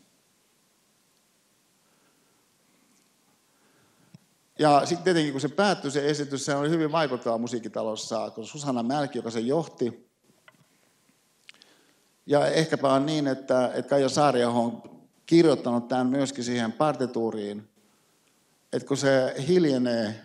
[4.60, 8.82] Ja sitten tietenkin, kun se päättyi se esitys, se oli hyvin vaikuttava musiikkitalossa, kun Susanna
[8.82, 10.10] Mälki, joka se johti.
[12.26, 14.82] Ja ehkäpä on niin, että, että Kaija Saariaho on
[15.26, 17.68] kirjoittanut tämän myöskin siihen partituuriin,
[18.72, 20.22] että kun se hiljenee,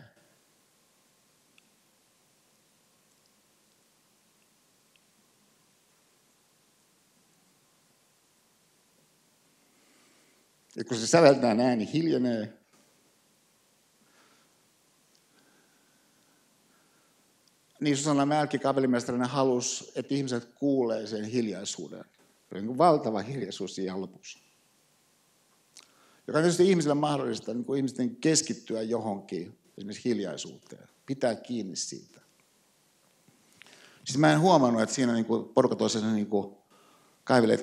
[10.75, 12.64] Ja kun se säveltää näin, niin hiljenee.
[17.79, 22.05] Niin Susanna Mälki kapellimestarina halusi, että ihmiset kuulee sen hiljaisuuden.
[22.53, 24.39] Niin valtava hiljaisuus siihen lopussa
[26.27, 32.21] joka on tietysti ihmisille mahdollista niin kuin ihmisten keskittyä johonkin, esimerkiksi hiljaisuuteen, pitää kiinni siitä.
[34.03, 36.55] Siis mä en huomannut, että siinä niin kuin porukat olisivat niin kuin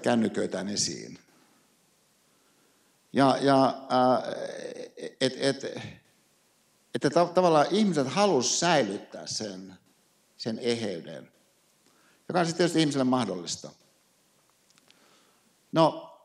[0.02, 1.18] kännyköitään esiin.
[3.12, 3.82] Ja, ja
[5.20, 5.78] että et, et,
[6.94, 9.74] että tavallaan ihmiset halusivat säilyttää sen,
[10.42, 11.32] sen eheyden,
[12.28, 13.70] joka on sitten tietysti ihmiselle mahdollista.
[15.72, 16.18] No,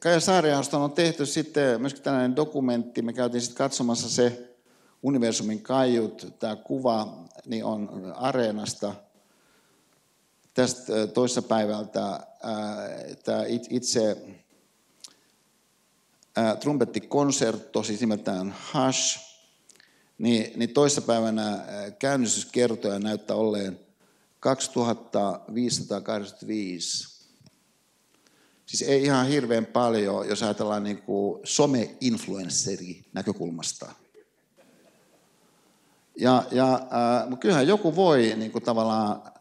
[0.00, 4.54] Kaija Saariahoston on tehty sitten myöskin tällainen dokumentti, me käytiin sitten katsomassa se
[5.02, 8.94] Universumin kaiut, tämä kuva niin on Areenasta.
[10.54, 12.26] Tästä toissa päivältä
[13.24, 14.26] tämä itse
[16.60, 19.25] trumpettikonsertto, siis nimeltään Hush,
[20.18, 21.64] niin, niin toissapäivänä
[21.98, 23.80] käynnistyskertoja näyttää olleen
[24.40, 27.16] 2585.
[28.66, 33.92] Siis ei ihan hirveän paljon, jos ajatellaan niin kuin some-influensseri näkökulmasta.
[36.16, 36.80] Ja, ja äh,
[37.28, 39.32] mutta kyllähän joku voi niin kuin tavallaan äh,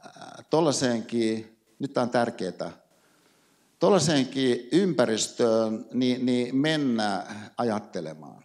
[0.49, 2.71] tuollaiseenkin, nyt tämä on tärkeää,
[3.80, 8.43] tuollaiseenkin ympäristöön niin, niin mennä ajattelemaan.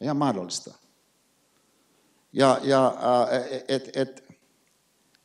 [0.00, 0.87] Ihan mahdollista.
[2.32, 4.24] Ja, ja äh, et, et,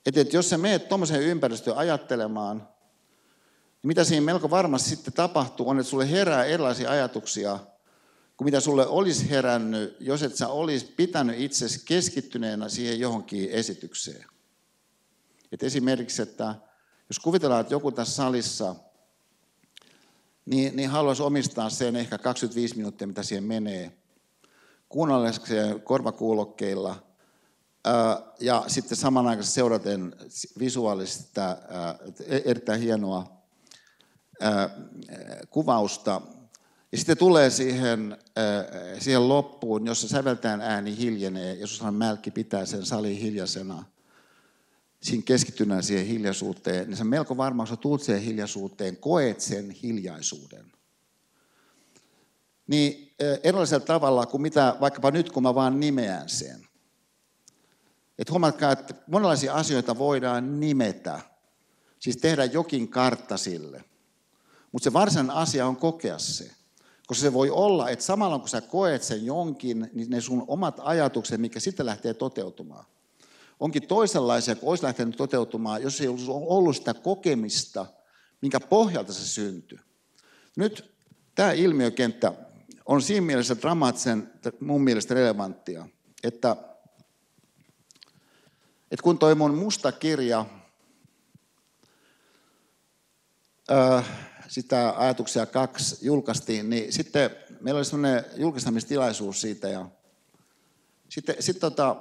[0.06, 5.70] et, et jos sä meet tuommoiseen ympäristöön ajattelemaan, niin mitä siinä melko varmasti sitten tapahtuu,
[5.70, 7.60] on, että sulle herää erilaisia ajatuksia
[8.38, 14.26] kuin mitä sulle olisi herännyt, jos et sä olisi pitänyt itsesi keskittyneenä siihen johonkin esitykseen.
[15.52, 16.56] Et esimerkiksi, että
[17.10, 18.76] jos kuvitellaan, että joku tässä salissa,
[20.46, 23.92] niin, niin haluaisi omistaa sen ehkä 25 minuuttia, mitä siihen menee,
[24.94, 27.04] kuunnellekseen korvakuulokkeilla
[28.40, 30.16] ja sitten samanaikaisesti seuraten
[30.60, 31.58] visuaalista
[32.28, 33.42] e-, erittäin hienoa
[35.50, 36.22] kuvausta.
[36.92, 38.18] Ja sitten tulee siihen,
[39.00, 43.84] siihen loppuun, jossa säveltään ääni hiljenee, ja Susanna Mälkki pitää sen salin hiljaisena,
[45.02, 50.72] siinä keskittynään siihen hiljaisuuteen, niin se melko varmaan, kun tuut siihen hiljaisuuteen, koet sen hiljaisuuden.
[52.68, 53.03] Niin
[53.44, 56.68] erilaisella tavalla kuin mitä vaikkapa nyt, kun mä vaan nimeän sen.
[58.20, 61.20] Että huomatkaa, että monenlaisia asioita voidaan nimetä,
[62.00, 63.84] siis tehdä jokin kartta sille.
[64.72, 66.52] Mutta se varsinainen asia on kokea se.
[67.08, 70.76] Koska se voi olla, että samalla kun sä koet sen jonkin, niin ne sun omat
[70.80, 72.86] ajatukset, mikä sitten lähtee toteutumaan,
[73.60, 77.86] onkin toisenlaisia kuin olisi lähtenyt toteutumaan, jos ei olisi ollut sitä kokemista,
[78.42, 79.80] minkä pohjalta se syntyi.
[80.58, 80.96] Nyt
[81.36, 82.34] tämä ilmiökenttä
[82.86, 85.88] on siinä mielessä dramaattisen, mun mielestä relevanttia,
[86.24, 86.56] että,
[88.92, 90.46] että kun toi mun musta kirja,
[94.48, 97.30] sitä ajatuksia kaksi julkaistiin, niin sitten
[97.62, 99.90] meillä oli sellainen julkistamistilaisuus siitä ja
[101.10, 101.96] sitten, sitten tota,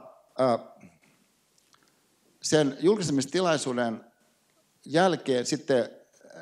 [2.43, 4.05] sen julkistamistilaisuuden
[4.87, 5.91] jälkeen sitten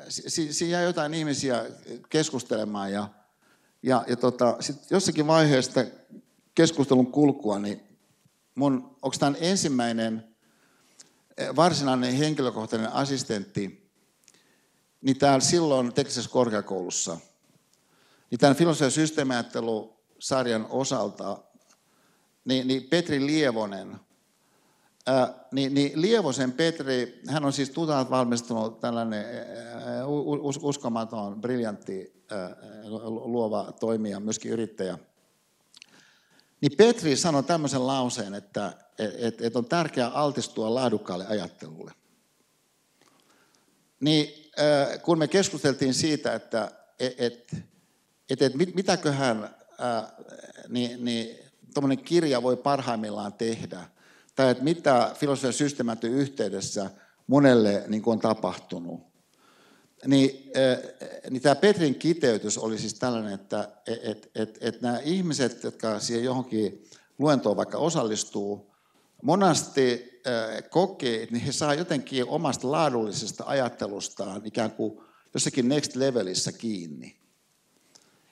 [0.09, 1.65] siinä jäi jotain ihmisiä
[2.09, 3.09] keskustelemaan ja
[3.83, 5.85] ja, ja tota, sit jossakin vaiheessa
[6.55, 7.81] keskustelun kulkua, niin
[8.55, 10.23] mun, onko tämä ensimmäinen
[11.37, 13.91] eh, varsinainen henkilökohtainen assistentti,
[15.01, 17.17] niin täällä silloin teknisessä korkeakoulussa,
[18.31, 21.37] niin tämän filosofian systeemiajattelu-sarjan osalta,
[22.45, 23.99] niin, niin Petri Lievonen,
[25.05, 30.05] ää, niin, niin Lievosen Petri, hän on siis tutat valmistunut tällainen ää,
[30.61, 32.23] uskomaton, briljantti
[33.09, 34.97] luova toimija, myöskin yrittäjä.
[36.61, 41.91] Niin Petri sanoi tämmöisen lauseen, että, että, että on tärkeää altistua laadukkaalle ajattelulle.
[43.99, 44.51] Niin
[45.01, 46.71] kun me keskusteltiin siitä, että
[47.01, 47.57] että,
[48.29, 49.55] että, että mitäköhän
[50.67, 51.37] niin, niin
[51.73, 53.89] tuommoinen kirja voi parhaimmillaan tehdä,
[54.35, 56.89] tai että mitä filosofian systeemäätön yhteydessä
[57.27, 59.11] monelle niin on tapahtunut,
[60.07, 60.51] niin,
[61.29, 66.25] niin tämä Petrin kiteytys oli siis tällainen, että et, et, et nämä ihmiset, jotka siihen
[66.25, 66.83] johonkin
[67.19, 68.71] luentoon vaikka osallistuu,
[69.23, 70.11] monasti
[70.69, 75.01] kokee, että he saa jotenkin omasta laadullisesta ajattelustaan ikään kuin
[75.33, 77.15] jossakin next levelissä kiinni.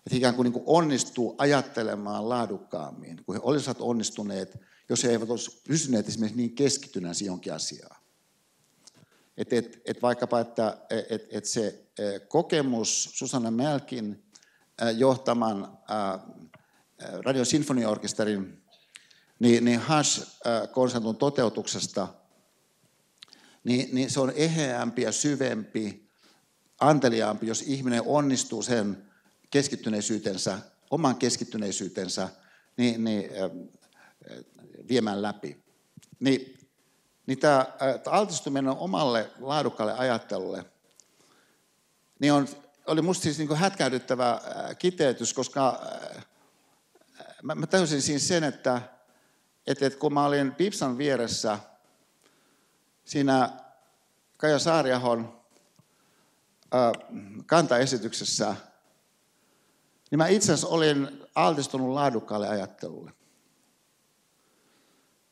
[0.06, 5.30] Että ikään kuin, niin kuin onnistuu ajattelemaan laadukkaammin, kun he olisivat onnistuneet, jos he eivät
[5.30, 8.02] olisi pysyneet esimerkiksi niin keskittyneet johonkin asiaan.
[9.38, 10.78] Että et, et vaikkapa, että
[11.10, 14.24] et, et se e, kokemus Susanna Melkin
[14.82, 15.78] e, johtaman
[17.26, 18.64] Radio Sinfoniaorkesterin
[19.40, 22.08] niin, niin Hush-konsertin toteutuksesta,
[23.64, 26.10] niin, niin se on eheämpi ja syvempi,
[26.80, 29.06] anteliaampi, jos ihminen onnistuu sen
[29.52, 30.60] keskittyneisyytensä,
[30.92, 32.30] oman keskittyneisyytensä
[32.78, 33.30] niin, niin,
[34.90, 35.64] viemään läpi.
[36.20, 36.56] Niin
[37.28, 37.66] niin tämä
[38.06, 40.66] altistuminen omalle laadukkaalle ajattelulle
[42.20, 42.48] niin on,
[42.88, 44.42] oli musta siis niin hätkäydyttävä
[44.80, 45.82] kiteytys, koska
[47.44, 48.82] mä, mä täysin siinä sen, että,
[49.68, 51.60] että, että kun mä olin Pipsan vieressä
[53.06, 53.50] siinä
[54.38, 55.42] Kaija Saariahon
[57.46, 58.56] kantaesityksessä,
[60.12, 63.12] niin mä itse asiassa olin altistunut laadukkaalle ajattelulle.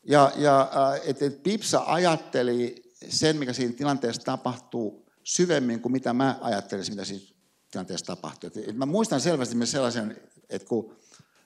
[0.04, 0.70] Ja, ja
[1.04, 7.04] että et Pipsa ajatteli sen, mikä siinä tilanteessa tapahtuu, syvemmin kuin mitä mä ajattelisin, mitä
[7.04, 7.34] siinä
[7.70, 8.46] tilanteessa tapahtuu.
[8.46, 10.20] Et, et mä muistan selvästi myös sellaisen,
[10.50, 10.96] että kun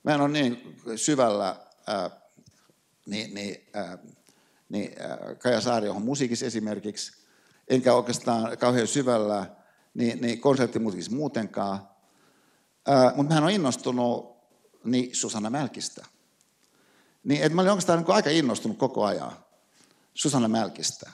[0.02, 2.10] mä en ole niin syvällä ää,
[3.06, 3.98] niin, niin, ää,
[4.68, 7.12] niin ää, Kaja Saariohon musiikissa esimerkiksi,
[7.68, 9.46] enkä oikeastaan kauhean syvällä
[9.94, 11.88] niin, niin konserttimusiikissa muutenkaan,
[13.16, 14.36] mutta mä olen innostunut
[14.84, 16.06] niin Susanna Mälkistä.
[17.24, 19.32] Niin, että mä olin oikeastaan niin aika innostunut koko ajan
[20.14, 21.10] Susanna Mälkistä.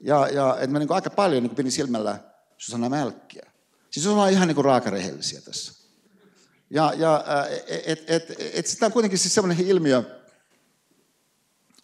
[0.00, 2.18] Ja, ja että mä niin aika paljon niin pidin silmällä
[2.58, 3.50] Susanna Mälkkiä.
[3.90, 5.72] Siis on ihan niin raakarehellisiä tässä.
[6.70, 7.24] Ja, ja
[7.68, 10.02] et, et, et, et sitä on kuitenkin siis sellainen ilmiö,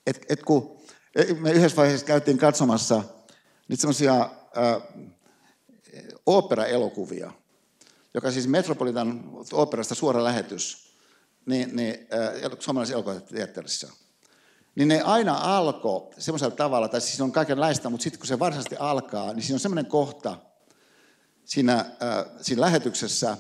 [0.07, 0.79] että et kun
[1.41, 3.03] me yhdessä vaiheessa käytiin katsomassa
[3.69, 4.31] niitä semmoisia
[6.27, 7.33] opera-elokuvia,
[8.15, 10.88] joka siis Metropolitan operasta suora lähetys,
[11.49, 12.07] niin, niin
[12.45, 13.93] äh, suomalaisessa elokuvateatterissa.
[14.75, 18.77] Niin ne aina alkoi semmoisella tavalla, tai siis on kaikenlaista, mutta sitten kun se varsinaisesti
[18.79, 20.37] alkaa, niin siinä on semmoinen kohta
[21.45, 21.87] siinä, äh,
[22.41, 23.37] siinä lähetyksessä,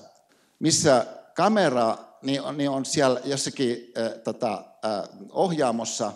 [0.58, 6.12] missä kamera niin on, niin on siellä jossakin äh, tota, äh, ohjaamossa,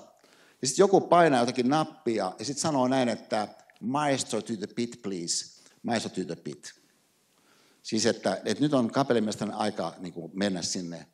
[0.62, 3.48] ja sitten joku painaa jotakin nappia, ja sitten sanoo näin, että
[3.80, 5.62] maestro to the pit, please.
[5.82, 6.72] Maestro to the pit.
[7.82, 11.06] Siis että, että nyt on kapellimestarin aika niin kuin mennä sinne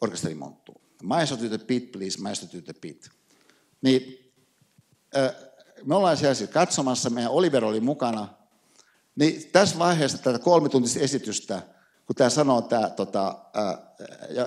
[0.00, 0.80] orkesterimonttuun.
[1.02, 3.10] Maestro to the pit, please, maestro to the pit.
[3.82, 4.32] Niin,
[5.84, 8.28] me ollaan siellä katsomassa, meidän Oliver oli mukana.
[9.16, 11.62] Niin tässä vaiheessa tätä kolmituntista esitystä,
[12.06, 13.38] kun tämä sanoo, tämä, tota,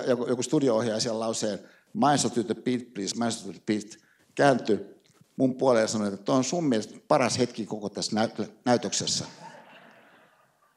[0.06, 1.58] joku, joku studio-ohjaaja siellä lauseen,
[1.92, 3.98] maestro to the pit, please, maestro to the pit,
[4.34, 5.00] kääntyi
[5.36, 8.28] mun puoleen ja sanoi, että tuo on sun mielestä paras hetki koko tässä
[8.64, 9.24] näytöksessä.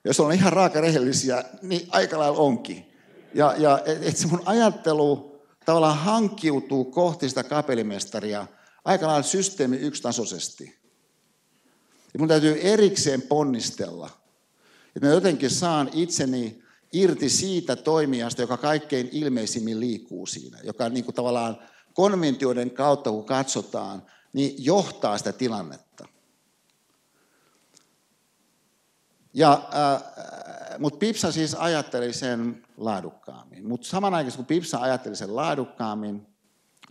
[0.03, 2.92] Jos on ihan raaka rehellisiä, niin aika lailla onkin.
[3.33, 8.47] Ja, ja että et se mun ajattelu tavallaan hankkiutuu kohti sitä kapelimestaria
[8.85, 10.79] aika lailla systeemi yksitasoisesti.
[12.13, 14.09] Ja mun täytyy erikseen ponnistella,
[14.95, 16.63] että mä jotenkin saan itseni
[16.93, 21.57] irti siitä toimijasta, joka kaikkein ilmeisimmin liikkuu siinä, joka niin kuin tavallaan
[21.93, 24.03] konventioiden kautta, kun katsotaan,
[24.33, 26.07] niin johtaa sitä tilannetta.
[29.33, 33.67] Ja, äh, mutta Pipsa siis ajatteli sen laadukkaammin.
[33.67, 36.27] Mutta samanaikaisesti kun Pipsa ajatteli sen laadukkaammin,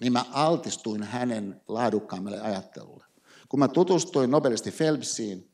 [0.01, 3.05] niin mä altistuin hänen laadukkaammille ajattelulle.
[3.49, 5.51] Kun mä tutustuin nobelisti Phelpsiin,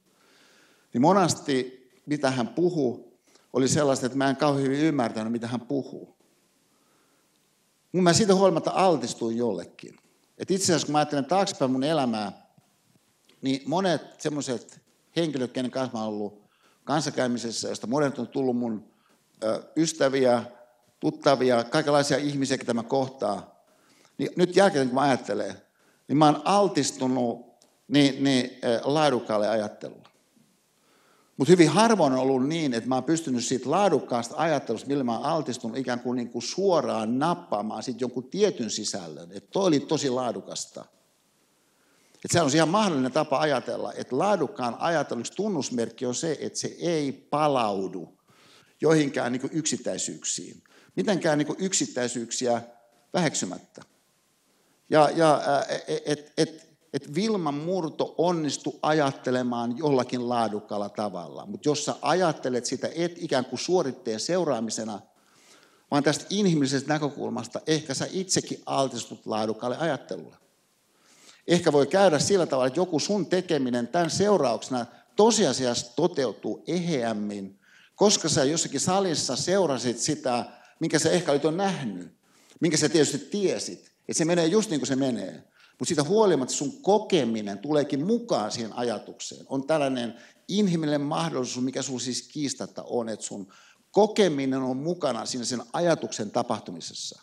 [0.93, 3.18] niin monasti mitä hän puhuu,
[3.53, 6.16] oli sellaista, että mä en kauhean hyvin ymmärtänyt, mitä hän puhuu.
[7.93, 9.97] Mun mä siitä huolimatta altistuin jollekin.
[10.39, 12.49] Et itse asiassa kun mä ajattelen taaksepäin mun elämää,
[13.43, 14.81] niin monet semmoiset
[15.16, 16.43] henkilöt, kenen kanssa mä olen ollut
[16.85, 18.91] kanssakäymisessä, josta monet on tullut mun
[19.76, 20.43] ystäviä,
[21.01, 23.64] tuttavia, kaikenlaisia ihmisiä, ketä mä kohtaa.
[24.18, 25.55] Niin nyt jälkeen, kun mä ajattelen,
[26.09, 27.47] niin mä oon altistunut
[27.89, 28.51] niin, niin,
[28.84, 30.09] laadukkaalle ajattelulle.
[31.36, 35.16] Mutta hyvin harvoin on ollut niin, että mä oon pystynyt siitä laadukkaasta ajattelusta, millä mä
[35.16, 39.32] oon altistunut ikään kuin, niin kuin suoraan nappaamaan siitä jonkun tietyn sisällön.
[39.32, 40.84] Että toi oli tosi laadukasta.
[42.14, 46.76] Että se on ihan mahdollinen tapa ajatella, että laadukkaan ajattelun tunnusmerkki on se, että se
[46.80, 48.18] ei palaudu
[48.81, 50.62] joihinkään niin yksittäisyyksiin.
[50.97, 52.62] Mitenkään niin yksittäisyyksiä
[53.12, 53.83] väheksymättä.
[54.91, 55.43] Ja, ja
[56.07, 61.47] että et, et Vilman murto onnistu ajattelemaan jollakin laadukkaalla tavalla.
[61.47, 65.01] Mutta jos sä ajattelet sitä et ikään kuin suoritteen seuraamisena,
[65.91, 70.37] vaan tästä inhimillisestä näkökulmasta, ehkä sä itsekin altistut laadukkaalle ajattelulle.
[71.47, 77.58] Ehkä voi käydä sillä tavalla, että joku sun tekeminen tämän seurauksena tosiasiassa toteutuu eheämmin,
[77.99, 80.44] koska sä jossakin salissa seurasit sitä,
[80.80, 82.18] minkä sä ehkä olit jo nähnyt,
[82.61, 85.44] minkä sä tietysti tiesit, että se menee just niin kuin se menee.
[85.78, 89.46] Mutta siitä huolimatta sun kokeminen tuleekin mukaan siihen ajatukseen.
[89.49, 90.14] On tällainen
[90.49, 93.53] inhimillinen mahdollisuus, mikä sun siis kiistatta on, että sun
[93.90, 97.22] kokeminen on mukana siinä sen ajatuksen tapahtumisessa.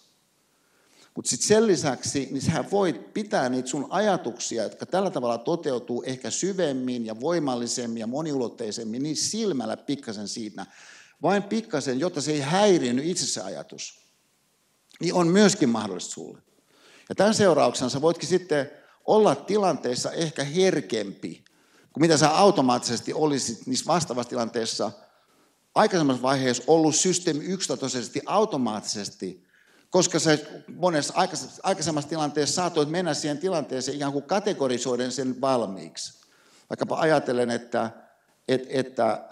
[1.15, 6.03] Mutta sitten sen lisäksi, niin sä voit pitää niitä sun ajatuksia, jotka tällä tavalla toteutuu
[6.05, 10.65] ehkä syvemmin ja voimallisemmin ja moniulotteisemmin, niin silmällä pikkasen siitä.
[11.21, 13.99] Vain pikkasen, jotta se ei häirinyt itse se ajatus.
[14.99, 16.41] Niin on myöskin mahdollista sulle.
[17.09, 18.71] Ja tämän seurauksena sä voitkin sitten
[19.05, 21.45] olla tilanteessa ehkä herkempi,
[21.93, 24.91] kuin mitä sä automaattisesti olisit niissä vastaavassa tilanteessa
[25.75, 29.44] aikaisemmassa vaiheessa ollut systeemi yksitoisesti automaattisesti
[29.89, 30.37] koska sä
[30.75, 31.13] monessa
[31.63, 36.25] aikaisemmassa tilanteessa saatoit mennä siihen tilanteeseen ikään kuin kategorisoiden sen valmiiksi.
[36.69, 37.89] Vaikkapa ajatellen, että,
[38.47, 39.27] että, että,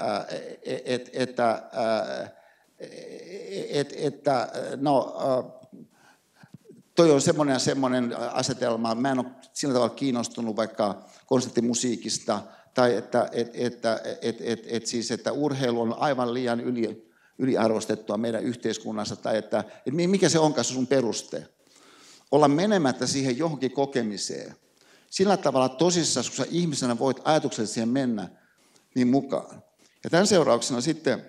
[0.73, 1.63] että, että,
[3.69, 5.17] et, että no,
[6.95, 8.95] toi on semmoinen semmoinen asetelma.
[8.95, 12.41] Mä en ole sillä tavalla kiinnostunut vaikka konserttimusiikista,
[12.73, 18.17] tai että, et, että, et, et, et siis, että urheilu on aivan liian yli, yliarvostettua
[18.17, 21.47] meidän yhteiskunnassa, tai että, että mikä se onkaan sun peruste.
[22.31, 24.55] Olla menemättä siihen johonkin kokemiseen.
[25.09, 28.29] Sillä tavalla tosissaan, kun sä ihmisenä voit ajatuksellisesti siihen mennä,
[28.95, 29.63] niin mukaan.
[30.03, 31.25] Ja tämän seurauksena sitten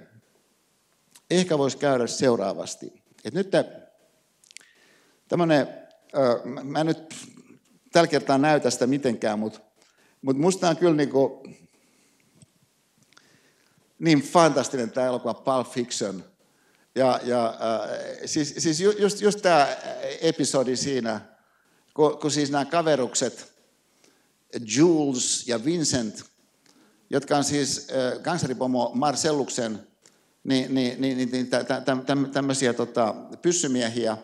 [1.30, 2.86] ehkä voisi käydä seuraavasti.
[3.24, 3.50] Että nyt
[5.28, 5.68] tämmöinen,
[6.62, 7.14] mä en nyt
[7.92, 9.60] tällä kertaa näytä sitä mitenkään, mutta,
[10.22, 11.58] mutta musta on kyllä niin, kuin,
[14.04, 16.24] niin fantastinen tämä elokuva Pulp Fiction.
[16.94, 17.90] Ja, ja äh,
[18.24, 19.68] siis, siis just, just tämä
[20.20, 21.20] episodi siinä,
[21.94, 23.54] kun, kun siis nämä kaverukset,
[24.76, 26.24] Jules ja Vincent,
[27.10, 29.86] jotka on siis äh, gangsteripomo Marcelluksen
[30.44, 31.96] niin, niin, niin, niin, niin tä, tä, tä,
[32.32, 34.16] tämmöisiä tota, pyssymiehiä,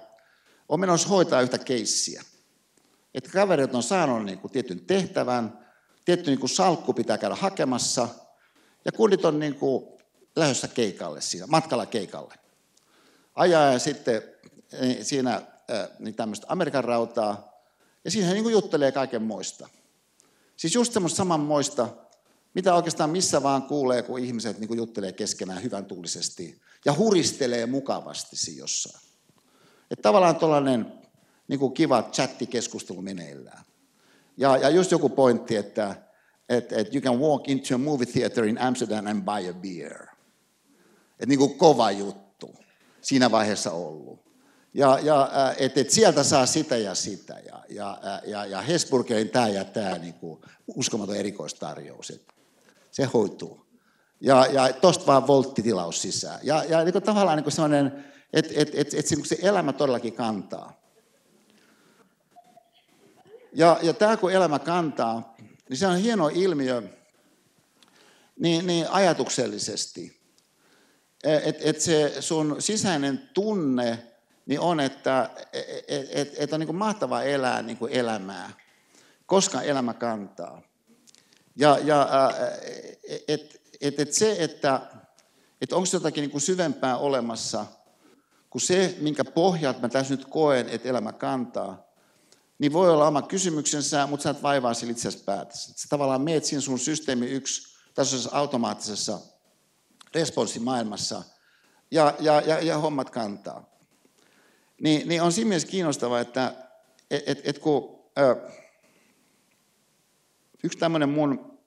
[0.69, 2.23] on menossa hoitaa yhtä keissiä.
[3.15, 5.59] Että kaverit on saanut niin kuin, tietyn tehtävän,
[6.05, 8.09] tietty niin kuin, salkku pitää käydä hakemassa,
[8.85, 9.85] ja kundit on niin kuin,
[10.37, 12.35] lähdössä keikalle siinä, matkalla keikalle.
[13.35, 14.23] Ajaa ja sitten
[14.81, 15.43] niin, siinä
[15.99, 17.51] niin tämmöistä Amerikan rautaa,
[18.05, 19.69] ja siinä niin kuin, juttelee kaiken moista.
[20.57, 21.89] Siis just semmoista samanmoista,
[22.55, 27.67] mitä oikeastaan missä vaan kuulee, kun ihmiset niin kuin juttelee keskenään hyvän tuulisesti ja huristelee
[27.67, 29.05] mukavasti siinä jossain.
[29.91, 30.93] Että tavallaan tuollainen
[31.49, 33.65] niin kiva chattikeskustelu meneillään.
[34.37, 35.97] Ja, ja just joku pointti, että
[36.51, 40.07] että että you can walk into a movie theater in Amsterdam and buy a beer.
[41.13, 42.55] Että niin kuin kova juttu
[43.01, 44.21] siinä vaiheessa ollut.
[44.75, 47.39] Ja, ja että et sieltä saa sitä ja sitä.
[47.47, 52.11] Ja, ja, ja, ja Hesburgerin tämä ja tämä niin kuin uskomaton erikoistarjous.
[52.11, 52.35] Et
[52.91, 53.67] se hoituu.
[54.21, 56.41] Ja, ja tosta vaan volttitilaus sisään.
[56.43, 59.73] Ja, ja niin kuin tavallaan niin kuin sellainen, että et, et, et se, se elämä
[59.73, 60.81] todellakin kantaa.
[63.53, 65.30] Ja, ja tämä kun elämä kantaa,
[65.71, 66.83] niin se on hieno ilmiö
[68.39, 70.21] niin, niin ajatuksellisesti.
[71.25, 74.07] Että et se sun sisäinen tunne
[74.47, 75.31] niin on, että
[75.89, 78.51] et, et, et on niin mahtava elää niin kuin elämää,
[79.27, 80.63] koska elämä kantaa.
[81.57, 82.09] Ja, ja
[83.29, 84.81] että et, et se, että
[85.61, 87.67] et onko jotakin niin kuin syvempää olemassa
[88.51, 91.90] kuin se, minkä pohjat mä tässä nyt koen, että elämä kantaa,
[92.61, 95.73] niin voi olla oma kysymyksensä, mutta sä et vaivaa sillä itse asiassa päätös.
[95.77, 99.21] Sä tavallaan meet siinä sun systeemi yksi tasoisessa automaattisessa
[100.15, 101.23] responssimaailmassa
[101.91, 103.71] ja, ja, ja, ja hommat kantaa.
[104.83, 106.55] Niin, niin on siinä mielessä kiinnostavaa, että
[107.11, 108.51] et, et, et kun, ö,
[110.65, 111.59] yksi tämmöinen mun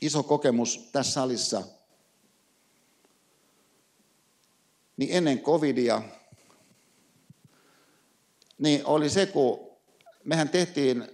[0.00, 1.62] iso kokemus tässä salissa,
[4.96, 6.02] niin ennen covidia,
[8.58, 9.65] niin oli se, kun
[10.26, 11.08] mehän tehtiin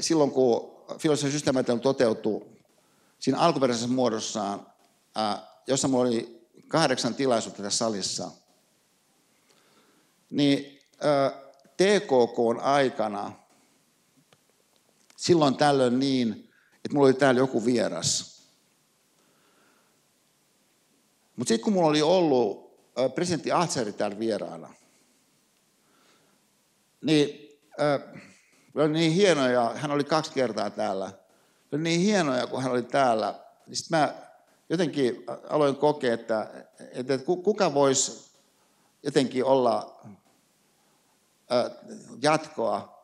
[0.00, 2.46] silloin, kun filosofia systeemitelmä toteutui
[3.18, 4.66] siinä alkuperäisessä muodossaan,
[5.66, 8.30] jossa mulla oli kahdeksan tilaisuutta tässä salissa,
[10.30, 10.80] niin
[11.76, 13.32] TKK aikana
[15.16, 16.30] silloin tällöin niin,
[16.76, 18.42] että mulla oli täällä joku vieras.
[21.36, 22.72] Mutta sitten kun mulla oli ollut
[23.14, 24.74] presidentti Ahtseri täällä vieraana,
[27.00, 27.41] niin
[28.74, 31.12] oli niin hienoja, hän oli kaksi kertaa täällä,
[31.72, 33.34] oli niin hienoja, kun hän oli täällä,
[33.66, 34.14] niin sitten mä
[34.68, 36.50] jotenkin aloin kokea, että,
[36.92, 38.32] että kuka voisi
[39.02, 40.02] jotenkin olla
[42.22, 43.02] jatkoa.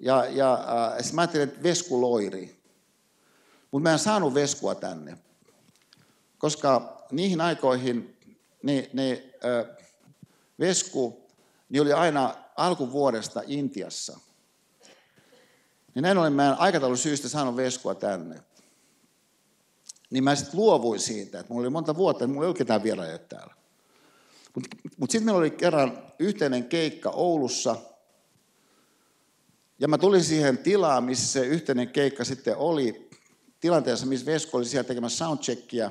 [0.00, 0.64] Ja, ja
[0.98, 2.62] sitten mä ajattelin, että Vesku Loiri.
[3.70, 5.18] Mutta mä en saanut Veskua tänne,
[6.38, 8.16] koska niihin aikoihin
[8.62, 9.76] niin, niin, äh,
[10.60, 11.28] Vesku
[11.68, 14.20] niin oli aina alkuvuodesta Intiassa.
[15.94, 18.42] Niin näin ollen mä en aikataulun syystä saanut Veskua tänne.
[20.10, 22.82] Niin mä sitten luovuin siitä, että mulla oli monta vuotta, että mulla ei ole ketään
[22.82, 23.54] vieraajia täällä.
[24.54, 27.76] Mutta mut sitten meillä oli kerran yhteinen keikka Oulussa.
[29.78, 33.10] Ja mä tulin siihen tilaan, missä se yhteinen keikka sitten oli.
[33.60, 35.90] Tilanteessa, missä Vesko oli siellä tekemässä soundcheckia.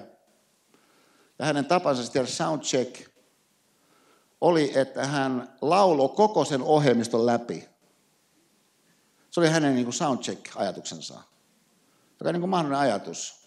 [1.40, 3.17] Ja hänen tapansa tehdä soundcheck
[4.42, 7.70] oli, että hän lauloi koko sen ohjelmiston läpi.
[9.32, 11.14] Se oli hänen niin soundcheck-ajatuksensa,
[12.20, 13.38] joka on niin mahdollinen ajatus.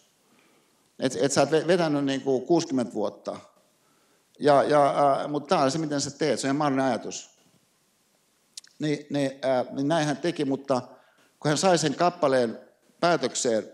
[0.98, 3.36] Että et sä oot vetänyt niin kuin 60 vuotta,
[4.38, 7.30] ja, ja, äh, mutta tämä on se, miten sä teet, se on mahdollinen ajatus.
[8.78, 10.80] Niin, niin, äh, niin näin hän teki, mutta
[11.40, 12.60] kun hän sai sen kappaleen
[13.00, 13.72] päätökseen,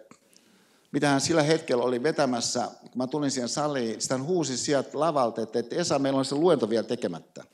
[0.96, 4.90] mitä hän sillä hetkellä oli vetämässä, kun mä tulin siihen saliin, sitä hän huusi sieltä
[4.92, 7.44] lavalta, että, että Esa, meillä on se luento vielä tekemättä.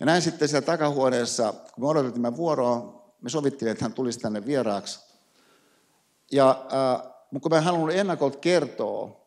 [0.00, 4.46] Ja näin sitten siellä takahuoneessa, kun me odotimme vuoroa, me sovittiin, että hän tulisi tänne
[4.46, 5.00] vieraaksi.
[6.32, 9.20] Ja äh, kun mä en halunnut ennakolta kertoa,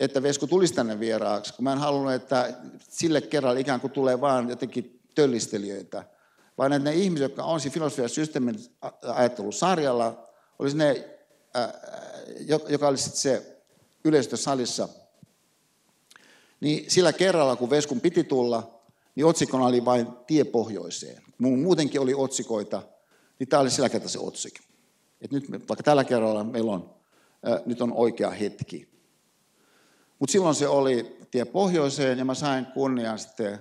[0.00, 2.54] että Vesku tulisi tänne vieraaksi, kun mä en halunnut, että
[2.88, 6.04] sille kerralla ikään kuin tulee vaan jotenkin töllistelijöitä,
[6.58, 8.58] vaan että ne ihmiset, jotka on siinä filosofia- ja systeemin
[9.02, 11.19] ajattelusarjalla, olisi ne,
[11.54, 11.80] ää,
[12.68, 13.62] joka olisi sitten se
[14.04, 14.88] yleisö salissa,
[16.60, 18.80] niin sillä kerralla, kun Veskun piti tulla,
[19.14, 21.22] niin otsikona oli vain tie pohjoiseen.
[21.38, 22.82] Muutenkin oli otsikoita,
[23.38, 24.60] niin tämä oli sillä kertaa se otsike.
[25.20, 26.94] Et nyt vaikka tällä kerralla meillä on,
[27.42, 28.88] ää, nyt on oikea hetki.
[30.18, 33.58] Mutta silloin se oli tie pohjoiseen ja mä sain kunnian sitten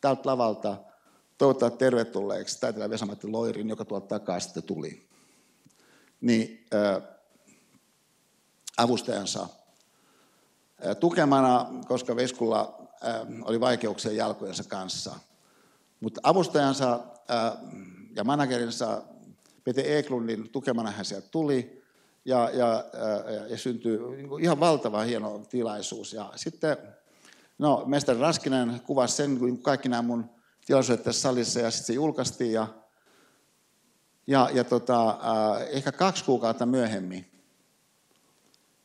[0.00, 0.76] tältä lavalta
[1.38, 5.08] toivottaa tervetulleeksi taiteilija Vesamatti Loirin, joka tuolta takaa sitten tuli.
[6.20, 7.15] Niin ää,
[8.76, 9.48] avustajansa
[11.00, 12.88] tukemana, koska Veskulla
[13.44, 15.14] oli vaikeuksia jalkojensa kanssa.
[16.00, 17.00] Mutta avustajansa
[18.16, 19.02] ja managerinsa
[19.64, 21.82] Pete Eklundin tukemana hän sieltä tuli
[22.24, 22.84] ja, ja,
[23.48, 26.12] ja, syntyi niin ihan valtava hieno tilaisuus.
[26.12, 26.76] Ja sitten
[27.58, 30.30] no, mestari Raskinen kuvasi sen, kun kaikki nämä mun
[30.66, 32.66] tilaisuudet tässä salissa ja sitten se julkaistiin ja,
[34.26, 35.18] ja, ja tota,
[35.70, 37.35] ehkä kaksi kuukautta myöhemmin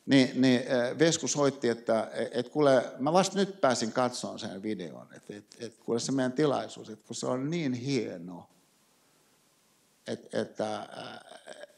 [0.06, 0.62] niin, niin
[0.98, 5.76] Vesku soitti, että et kuule, mä vasta nyt pääsin katsomaan sen videon, että et, et,
[5.76, 8.48] kuule se meidän tilaisuus, että kun se on niin hieno,
[10.06, 10.88] että, että,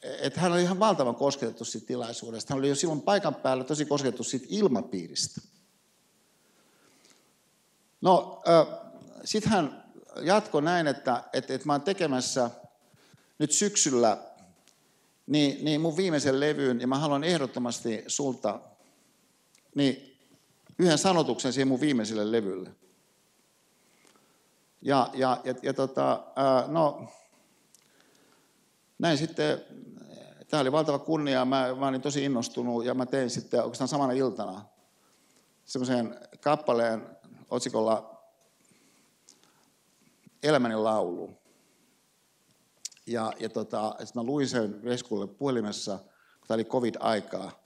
[0.02, 2.54] että hän oli ihan valtavan kosketettu siitä tilaisuudesta.
[2.54, 5.40] Hän oli jo silloin paikan päällä tosi kosketettu siitä ilmapiiristä.
[8.00, 8.42] No,
[9.24, 9.84] sitten hän
[10.22, 12.50] jatkoi näin, että, että, että mä oon tekemässä
[13.38, 14.18] nyt syksyllä
[15.26, 18.60] niin, niin mun viimeisen levyyn, ja mä haluan ehdottomasti sulta
[19.74, 20.18] niin
[20.78, 22.70] yhden sanotuksen siihen mun viimeiselle levylle.
[24.82, 27.08] Ja, ja, ja, ja tota, ää, no,
[28.98, 29.64] näin sitten,
[30.48, 34.12] tämä oli valtava kunnia, mä, mä olin tosi innostunut, ja mä tein sitten oikeastaan samana
[34.12, 34.64] iltana
[35.64, 37.06] semmoisen kappaleen
[37.50, 38.14] otsikolla
[40.42, 41.43] Elämäni laulu.
[43.06, 45.98] Ja, ja tota, mä luin sen Veskulle puhelimessa,
[46.38, 47.64] kun tämä oli covid-aikaa.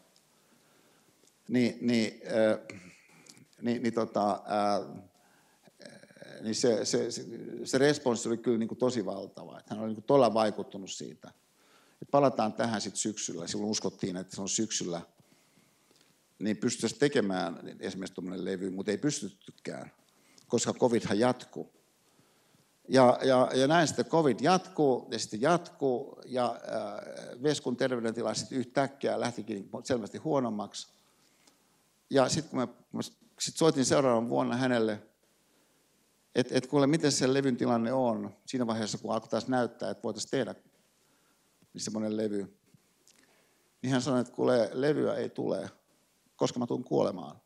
[1.48, 2.78] Niin, niin, äh,
[3.62, 5.02] niin, niin, tota, äh,
[6.42, 7.24] niin se, se, se,
[7.64, 9.58] se responssi oli kyllä niin kuin tosi valtava.
[9.58, 11.30] Että hän oli niin kuin todella vaikuttunut siitä.
[12.02, 13.46] Et palataan tähän sitten syksyllä.
[13.46, 15.00] Silloin uskottiin, että se on syksyllä.
[16.38, 19.92] Niin pystyttäisiin tekemään esimerkiksi tuommoinen levy, mutta ei pystyttykään,
[20.48, 21.77] koska covidhan jatkuu.
[22.88, 28.58] Ja, ja, ja näin sitten covid jatkuu ja sitten jatkuu ja äh, Veskun terveydentila sitten
[28.58, 30.88] yhtäkkiä lähtikin selvästi huonommaksi.
[32.10, 33.00] Ja sitten kun mä, mä
[33.40, 35.02] sit soitin seuraavan vuonna hänelle,
[36.34, 40.02] että et kuule, miten se levyn tilanne on siinä vaiheessa, kun alkoi taas näyttää, että
[40.02, 40.54] voitaisiin tehdä
[41.72, 42.58] niin semmoinen levy.
[43.82, 45.70] Niin hän sanoi, että kuule, levyä ei tule,
[46.36, 47.40] koska mä tulen kuolemaan.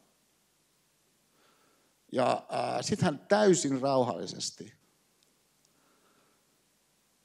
[2.13, 4.82] Ja äh, sitten hän täysin rauhallisesti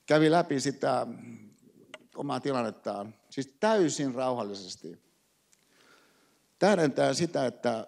[0.07, 1.07] kävi läpi sitä
[2.15, 5.01] omaa tilannettaan, siis täysin rauhallisesti.
[6.59, 7.87] Tähdentää sitä, että,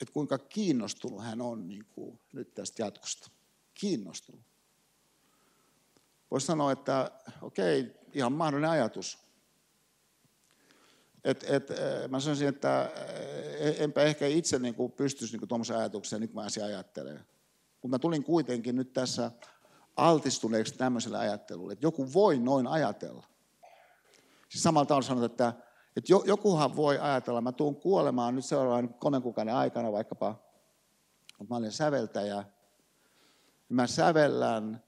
[0.00, 3.30] että kuinka kiinnostunut hän on niin kuin nyt tästä jatkosta.
[3.74, 4.40] Kiinnostunut.
[6.30, 7.10] Voisi sanoa, että
[7.42, 9.18] okei, ihan mahdollinen ajatus.
[11.24, 11.68] Et, et,
[12.08, 12.90] mä sanoisin, että
[13.78, 17.26] enpä ehkä itse niin kuin pystyisi niin tuommoisen ajatukseen, nyt mä asia ajattelen.
[17.82, 19.30] Mutta mä tulin kuitenkin nyt tässä
[20.00, 23.26] altistuneeksi tämmöiselle ajattelulle, että joku voi noin ajatella.
[24.48, 25.52] Siis samalla tavalla sanotaan, että,
[25.96, 30.34] että jokuhan voi ajatella, mä tuun kuolemaan nyt seuraavan kolmen kuukauden aikana vaikkapa,
[31.38, 32.44] mutta mä olen säveltäjä,
[33.68, 34.82] mä sävellän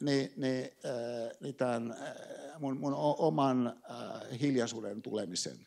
[0.00, 5.66] niin, niin, äh, niin tämän, äh, mun, mun oman äh, hiljaisuuden tulemisen,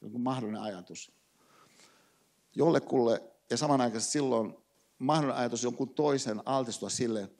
[0.00, 1.12] joku mahdollinen ajatus.
[2.54, 4.54] Jollekulle ja samanaikaisesti silloin
[4.98, 7.30] mahdollinen ajatus jonkun toisen altistua sille,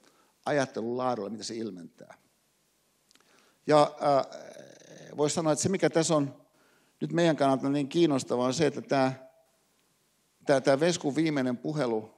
[0.45, 2.17] ajattelun laadulla, mitä se ilmentää.
[3.67, 6.45] Ja äh, voisi sanoa, että se mikä tässä on
[7.01, 9.13] nyt meidän kannalta niin kiinnostavaa on se, että tämä,
[10.45, 12.13] tämä, tämä Veskun viimeinen puhelu,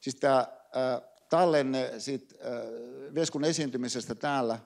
[0.00, 4.58] siis tämä äh, tallenne siitä, äh, Veskun esiintymisestä täällä,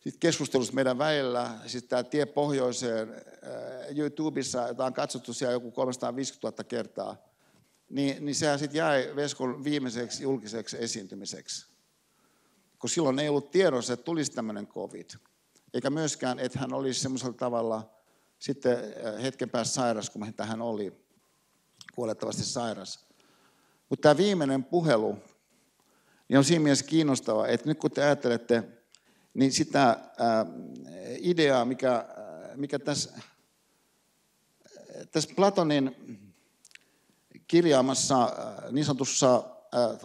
[0.00, 5.70] sitten keskustelusta meidän väillä, siis tämä tie pohjoiseen äh, YouTubessa, jota on katsottu siellä joku
[5.70, 7.16] 350 000 kertaa–
[7.90, 11.70] niin, niin sehän sitten jäi Veskon viimeiseksi julkiseksi esiintymiseksi.
[12.78, 15.10] Kun silloin ei ollut tiedossa, että tulisi tämmöinen covid.
[15.74, 17.94] eikä myöskään, että hän olisi semmoisella tavalla
[18.38, 18.78] sitten
[19.22, 20.92] hetken päästä sairas, kun hän oli
[21.94, 23.06] kuolettavasti sairas.
[23.88, 25.18] Mutta tämä viimeinen puhelu
[26.28, 28.62] niin on siinä mielessä kiinnostava, että nyt kun te ajattelette,
[29.34, 30.46] niin sitä ää,
[31.18, 32.04] ideaa, mikä,
[32.54, 33.12] mikä tässä,
[35.10, 35.96] tässä Platonin
[37.50, 38.32] kirjaamassa
[38.70, 39.44] niin sanotussa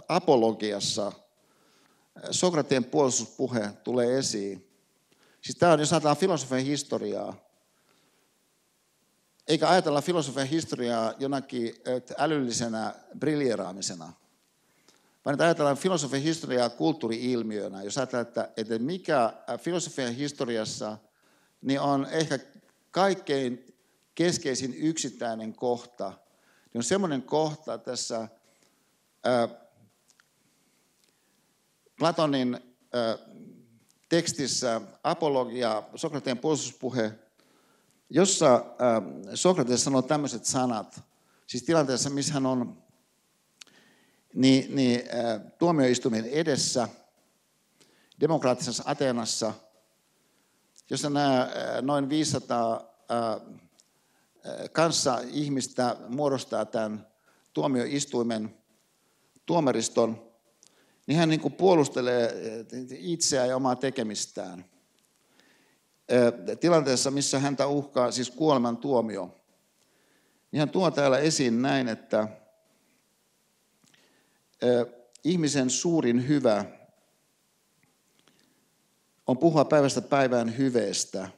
[0.07, 1.11] apologiassa
[2.31, 4.67] Sokrateen puolustuspuhe tulee esiin.
[5.41, 7.35] Siis tämä on, jos ajatellaan filosofian historiaa,
[9.47, 11.75] eikä ajatella filosofian historiaa jonakin
[12.17, 14.13] älyllisenä briljeraamisena,
[15.25, 17.83] vaan ajatellaan filosofian historiaa kulttuuri-ilmiönä.
[17.83, 20.97] Jos ajatellaan, että, että mikä filosofian historiassa
[21.61, 22.39] niin on ehkä
[22.91, 23.75] kaikkein
[24.15, 26.13] keskeisin yksittäinen kohta,
[26.79, 28.27] on semmoinen kohta tässä
[29.23, 29.47] ää,
[31.99, 32.59] Platonin
[32.93, 33.17] ää,
[34.09, 37.11] tekstissä Apologia, Sokrateen puolustuspuhe,
[38.09, 39.01] jossa ää,
[39.35, 41.01] Sokrates sanoo tämmöiset sanat,
[41.47, 42.83] siis tilanteessa, missä hän on
[44.33, 46.89] niin, niin ää, tuomioistuimen edessä,
[48.19, 49.53] demokraattisessa Ateenassa,
[50.89, 51.49] jossa nämä
[51.81, 53.39] noin 500 ää,
[54.71, 57.07] kanssa ihmistä muodostaa tämän
[57.53, 58.55] tuomioistuimen
[59.45, 60.31] tuomariston,
[61.07, 62.35] niin hän niin kuin puolustelee
[62.91, 64.65] itseään ja omaa tekemistään.
[66.59, 69.35] Tilanteessa, missä häntä uhkaa siis kuoleman tuomio,
[70.51, 72.27] niin hän tuo täällä esiin näin, että
[75.23, 76.65] ihmisen suurin hyvä
[79.27, 81.29] on puhua päivästä päivään hyveestä–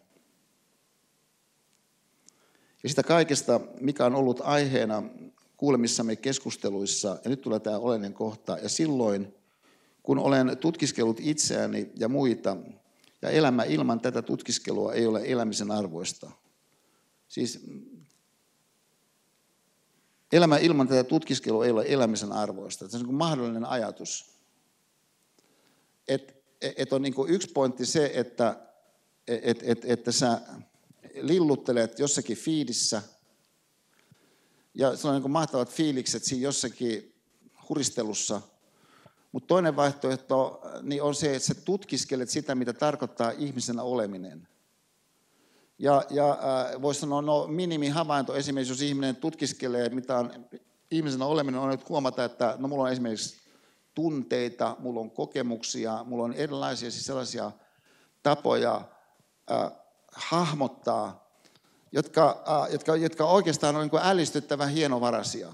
[2.84, 5.04] ja sitä kaikesta, mikä on ollut aiheena
[5.58, 9.34] kuulemissamme keskusteluissa, ja nyt tulee tämä oleellinen kohta, ja silloin,
[10.04, 12.58] kun olen tutkiskellut itseäni ja muita,
[13.22, 16.32] ja elämä ilman tätä tutkiskelua ei ole elämisen arvoista.
[17.28, 17.66] Siis
[20.32, 22.90] elämä ilman tätä tutkiskelua ei ole elämisen arvoista.
[22.90, 24.26] Se on niin mahdollinen ajatus.
[26.08, 28.60] Että et on niin yksi pointti se, että
[29.28, 30.42] et, et, että sä
[31.22, 33.02] lilluttelet jossakin fiidissä,
[34.74, 37.16] ja se on niin mahtavat fiilikset siinä jossakin
[37.70, 38.42] huristelussa.
[39.32, 44.48] Mutta toinen vaihtoehto niin on se, että sä tutkiskelet sitä, mitä tarkoittaa ihmisenä oleminen.
[45.80, 50.46] Ja, ja äh, voisi sanoa, no minimihavainto esimerkiksi, jos ihminen tutkiskelee, mitä on
[50.92, 53.38] ihmisenä oleminen, on nyt huomata, että no mulla on esimerkiksi
[53.94, 57.52] tunteita, mulla on kokemuksia, mulla on erilaisia siis sellaisia
[58.24, 58.82] tapoja
[59.52, 59.72] äh,
[60.18, 61.28] hahmottaa,
[61.92, 65.54] jotka, äh, jotka, jotka oikeastaan on niin ällistyttävän hienovaraisia.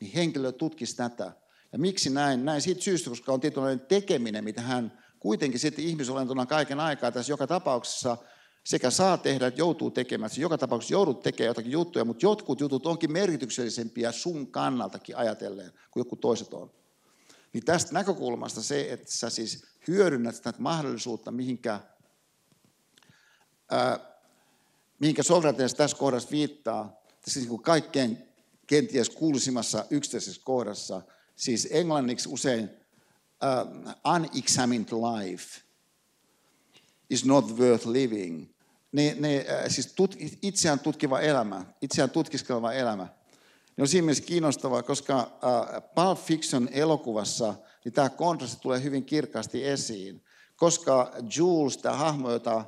[0.00, 1.32] Niin henkilö tutkisi tätä.
[1.72, 2.44] Ja miksi näin?
[2.44, 7.32] Näin siitä syystä, koska on tietynlainen tekeminen, mitä hän kuitenkin sitten ihmisolentona kaiken aikaa tässä
[7.32, 8.16] joka tapauksessa
[8.64, 10.30] sekä saa tehdä että joutuu tekemään.
[10.36, 16.00] Joka tapauksessa joudut tekemään jotakin juttuja, mutta jotkut jutut onkin merkityksellisempiä sun kannaltakin ajatellen kuin
[16.00, 16.70] joku toiset on.
[17.52, 21.80] Niin tästä näkökulmasta se, että sä siis hyödynnät sitä mahdollisuutta, mihinkä
[24.98, 28.18] mihinkä Sokrates tässä kohdassa viittaa, tässä niin kuin kaikkein
[28.66, 31.02] kenties kuuluisimmassa yksittäisessä kohdassa,
[31.36, 32.70] siis englanniksi usein
[33.42, 35.60] uh, unexamined life
[37.10, 38.48] is not worth living.
[38.92, 43.08] Niin, niin, siis tut, itseään tutkiva elämä, itseään tutkiskeleva elämä,
[43.76, 47.54] niin on siinä mielessä kiinnostavaa, koska uh, Pulp Fiction elokuvassa
[47.84, 50.24] niin tämä kontrasti tulee hyvin kirkkaasti esiin,
[50.56, 52.64] koska Jules, tämä hahmo, jota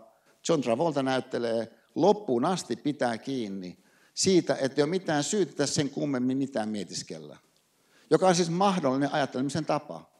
[0.48, 3.78] John Travolta näyttelee loppuun asti pitää kiinni
[4.14, 7.36] siitä, että ei ole mitään syytä sen kummemmin mitään mietiskellä.
[8.10, 10.10] Joka on siis mahdollinen ajattelemisen tapa.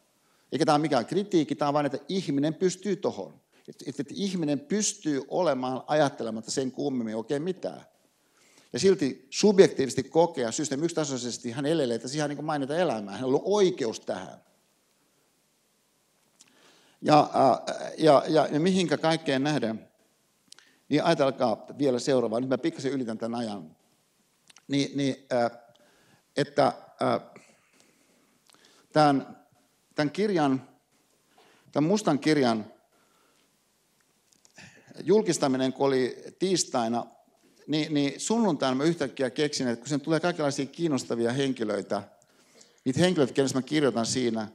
[0.53, 3.41] Eikä tämä ole mikään kritiikki, tämä on vain, että ihminen pystyy tohon.
[3.69, 7.81] Että, että, ihminen pystyy olemaan ajattelematta sen kummemmin oikein mitään.
[8.73, 10.87] Ja silti subjektiivisesti kokea systeemi
[11.53, 13.17] hän elelee, että siihen niin mainita elämää.
[13.17, 14.45] Hän on oikeus tähän.
[17.03, 17.31] Ja,
[17.99, 19.89] ja, ja, ja mihinkä kaikkeen nähdään
[20.89, 23.77] niin ajatelkaa vielä seuraavaa, nyt mä pikkasen ylitän tämän ajan.
[24.69, 25.51] Niin, niin äh,
[26.37, 27.21] että äh,
[28.93, 29.37] tämän,
[29.95, 30.69] tämän kirjan,
[31.73, 32.67] tämän mustan kirjan
[35.03, 37.07] julkistaminen, kun oli tiistaina,
[37.67, 42.03] niin, niin sunnuntaina mä yhtäkkiä keksin, että kun sen tulee kaikenlaisia kiinnostavia henkilöitä,
[42.85, 44.49] niitä henkilöitä, kenessä mä kirjoitan siinä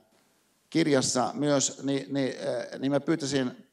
[0.69, 3.68] kirjassa myös, niin, niin, äh, niin mä pyytäisin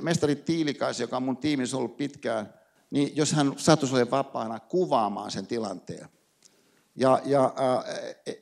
[0.00, 2.54] mestari Tiilikaisen, joka on mun tiimissä ollut pitkään,
[2.90, 6.08] niin jos hän sattuisi olemaan vapaana kuvaamaan sen tilanteen.
[6.96, 7.54] Ja, ja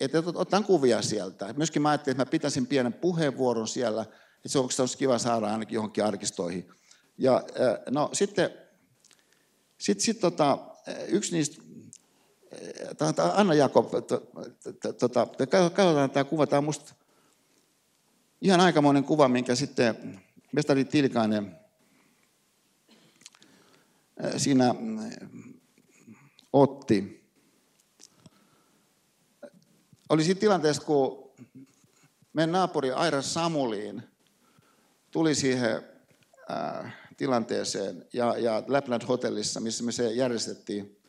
[0.00, 1.54] että et, otan kuvia sieltä.
[1.56, 4.02] Myöskin mä ajattelin, että mä pitäisin pienen puheenvuoron siellä,
[4.36, 6.68] että se olisi kiva saada ainakin johonkin arkistoihin.
[7.18, 7.42] Ja
[7.90, 8.50] no sitten
[9.78, 10.58] sit, sit, tota,
[11.08, 11.62] yksi niistä,
[13.34, 14.20] Anna Jakob, tota,
[15.50, 16.94] katsotaan tämä kuva, tämä on musta
[18.40, 20.20] ihan aikamoinen kuva, minkä sitten
[20.54, 21.56] mestari Tilkainen
[24.36, 24.74] siinä
[26.52, 27.24] otti.
[30.08, 31.32] Oli siinä tilanteessa, kun
[32.32, 34.02] meidän naapuri Aira Samuliin
[35.10, 35.82] tuli siihen
[37.16, 41.00] tilanteeseen ja, ja Lapland Hotellissa, missä me se järjestettiin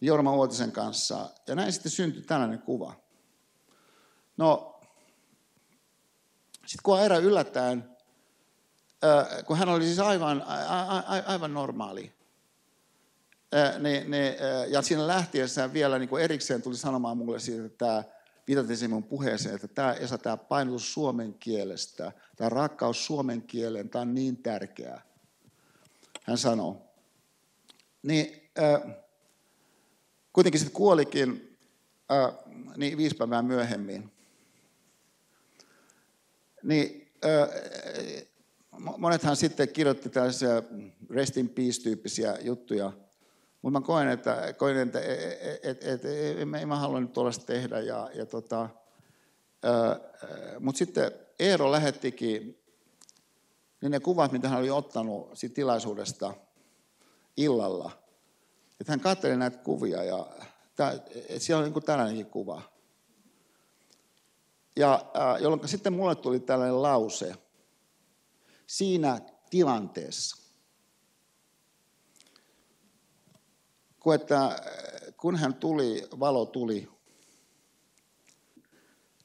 [0.00, 1.30] Jorma Uotisen kanssa.
[1.46, 2.94] Ja näin sitten syntyi tällainen kuva.
[4.36, 4.80] No,
[6.54, 7.95] sitten kun Aira yllättäen,
[9.46, 12.12] kun hän oli siis aivan, a, a, aivan normaali,
[13.78, 14.34] niin, niin,
[14.68, 18.04] ja siinä lähtiessään vielä niin erikseen tuli sanomaan mulle siitä, että tämä
[18.46, 23.88] viitaten siihen mun puheeseen, että tämä Esa, tämä painotus suomen kielestä, tämä rakkaus suomen kieleen,
[23.88, 25.02] tämä on niin tärkeää.
[26.22, 26.76] Hän sanoi.
[28.02, 28.96] Niin äh,
[30.32, 31.58] kuitenkin sitten kuolikin
[32.12, 32.34] äh,
[32.76, 34.12] niin viisi päivää myöhemmin.
[36.62, 37.48] Niin äh,
[38.78, 40.62] monethan sitten kirjoitti tällaisia
[41.10, 42.92] rest in peace-tyyppisiä juttuja–
[43.66, 46.04] mutta mä koen, että, koen, että et, et, et,
[46.40, 47.80] en, en mä halua nyt tuollaista tehdä.
[47.80, 48.68] Ja, ja tota,
[50.60, 52.62] mutta sitten Eero lähettikin
[53.80, 56.34] niin ne kuvat, mitä hän oli ottanut siitä tilaisuudesta
[57.36, 57.90] illalla.
[58.80, 60.26] Että hän katseli näitä kuvia ja
[60.76, 60.92] tää,
[61.28, 62.62] et siellä oli niin tällainenkin kuva.
[64.76, 65.04] Ja
[65.40, 67.34] jolloin sitten mulle tuli tällainen lause.
[68.66, 69.20] Siinä
[69.50, 70.46] tilanteessa
[74.06, 74.56] kun, että
[75.16, 76.88] kun hän tuli, valo tuli.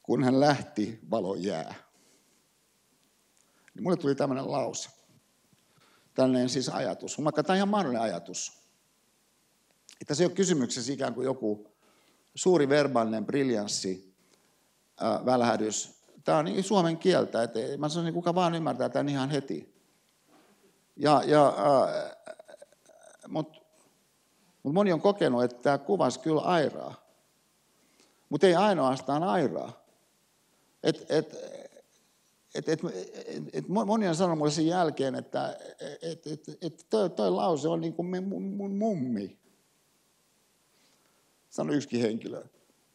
[0.03, 1.75] Kun hän lähti, valo jää.
[3.73, 4.89] Niin mulle tuli tämmöinen lause.
[6.13, 7.23] Tällainen siis ajatus.
[7.23, 8.53] Vaikka tämä on ihan mahdollinen ajatus.
[10.01, 11.71] Että se ei ole kysymyksessä ikään kuin joku
[12.35, 14.15] suuri verbaalinen briljanssi,
[15.03, 16.00] äh, välähdys.
[16.23, 19.73] Tämä on niin suomen kieltä, että mä sanoisin, niin kuka vaan ymmärtää tämän ihan heti.
[20.95, 22.11] Ja, ja, äh,
[23.27, 23.61] Mutta
[24.63, 26.93] mutta moni on kokenut, että tämä kuvasi kyllä airaa.
[28.29, 29.85] Mutta ei ainoastaan airaa.
[30.83, 31.35] Et, et,
[32.55, 32.79] et, et,
[33.25, 35.57] et, et moni on sanonut mulle sen jälkeen, että
[36.01, 39.37] et, et, et toi, toi lause on niin kuin mun, mun mummi.
[41.49, 42.43] Sanoi yksikin henkilö.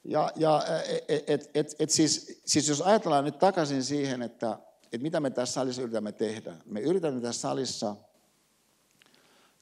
[0.08, 0.62] Ja, ja
[1.08, 5.30] et, et, et, et siis, siis jos ajatellaan nyt takaisin siihen, että, että mitä me
[5.30, 6.56] tässä salissa yritämme tehdä.
[6.64, 7.96] Me yritämme tässä salissa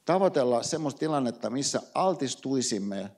[0.05, 3.11] tavoitella semmoista tilannetta, missä altistuisimme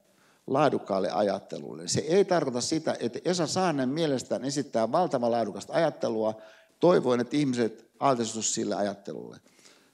[0.48, 1.88] laadukkaalle ajattelulle.
[1.88, 6.42] Se ei tarkoita sitä, että Esa Saanen mielestään esittää valtavan laadukasta ajattelua,
[6.80, 9.38] toivoen, että ihmiset altistuisivat sille ajattelulle.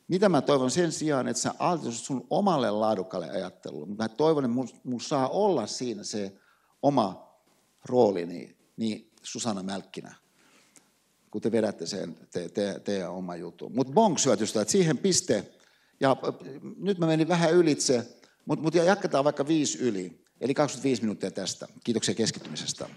[0.07, 3.95] Mitä mä toivon sen sijaan, että sä altistut sun omalle laadukkaalle ajattelulle.
[3.95, 6.34] Mä toivon, että mun, saa olla siinä se
[6.84, 7.38] oma
[7.85, 10.15] roolini, niin Susanna Mälkkinä,
[11.31, 13.76] kun te vedätte sen te, te, teidän oma jutun.
[13.76, 14.18] Mutta bonk
[14.61, 15.51] että siihen piste,
[15.99, 16.18] ja
[16.77, 18.07] nyt mä menin vähän ylitse,
[18.45, 20.23] mutta mut jatketaan vaikka viisi yli.
[20.41, 21.68] Eli 25 minuuttia tästä.
[21.84, 22.89] Kiitoksia keskittymisestä.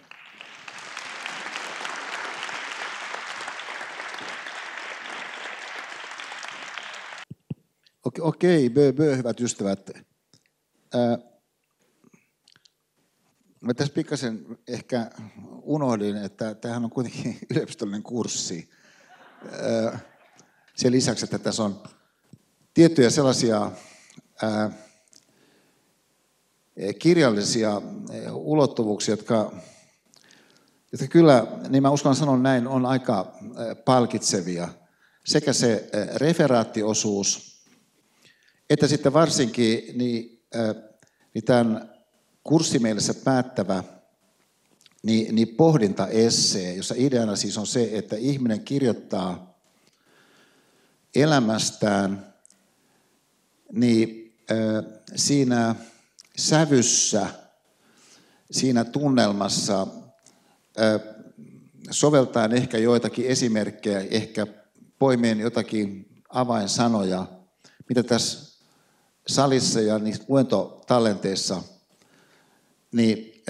[8.21, 9.91] Okei, bö, bö, hyvät ystävät.
[10.95, 11.19] Ää,
[13.67, 15.11] mä tässä pikkasen ehkä
[15.63, 18.71] unohdin, että tämähän on kuitenkin yliopistollinen kurssi.
[20.77, 21.83] Sen lisäksi, että tässä on
[22.75, 23.73] tiettyjä sellaisia
[26.99, 27.83] kirjallisia
[28.33, 29.53] ulottuvuuksia, jotka,
[30.93, 33.33] jotka kyllä, niin mä uskallan sanoa näin, on aika
[33.85, 34.69] palkitsevia.
[35.25, 37.61] Sekä se referaattiosuus,
[38.71, 40.43] että sitten varsinkin niin,
[41.35, 41.96] niin tämän
[42.47, 43.85] kurssimielessä päättävä
[45.03, 49.59] niin, niin pohdintaessee, jossa ideana siis on se, että ihminen kirjoittaa
[51.15, 52.35] elämästään
[53.73, 54.35] niin
[55.17, 55.75] siinä
[56.37, 57.27] sävyssä,
[58.51, 59.87] siinä tunnelmassa
[61.91, 64.47] soveltaen ehkä joitakin esimerkkejä, ehkä
[64.99, 67.27] poimien jotakin avainsanoja,
[67.89, 68.59] mitä tässä
[69.27, 71.63] salissa ja niissä luentotallenteissa
[72.97, 73.43] niin,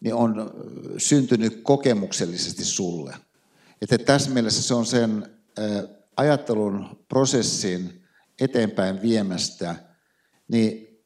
[0.00, 0.50] niin on
[0.98, 3.16] syntynyt kokemuksellisesti sulle.
[3.82, 5.30] Että tässä mielessä se on sen
[6.16, 8.04] ajattelun prosessin
[8.40, 9.74] eteenpäin viemästä,
[10.48, 10.98] niin,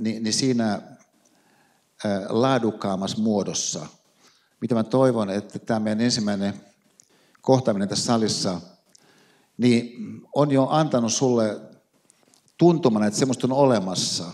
[0.00, 0.82] niin, niin siinä
[2.28, 3.86] laadukkaamassa muodossa,
[4.60, 6.54] mitä mä toivon, että tämä meidän ensimmäinen
[7.40, 8.60] kohtaaminen tässä salissa,
[9.58, 9.92] niin
[10.34, 11.60] on jo antanut sulle
[12.58, 14.24] tuntuman, että semmoista on olemassa.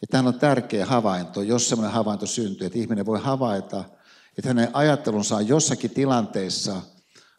[0.00, 3.84] Ja tämä on tärkeä havainto, jos semmoinen havainto syntyy, että ihminen voi havaita,
[4.38, 6.82] että hänen ajattelunsa on jossakin tilanteessa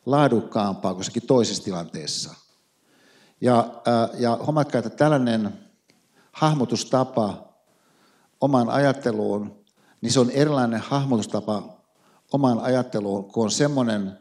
[0.06, 2.34] laadukkaampaa kuin jossakin toisessa tilanteessa.
[3.42, 3.82] Ja,
[4.20, 5.54] ja huomatkaa, että tällainen
[6.32, 7.54] hahmotustapa
[8.42, 9.64] omaan ajatteluun,
[10.02, 11.82] niin se on erilainen hahmotustapa
[12.34, 14.20] omaan ajatteluun, kun on semmoinen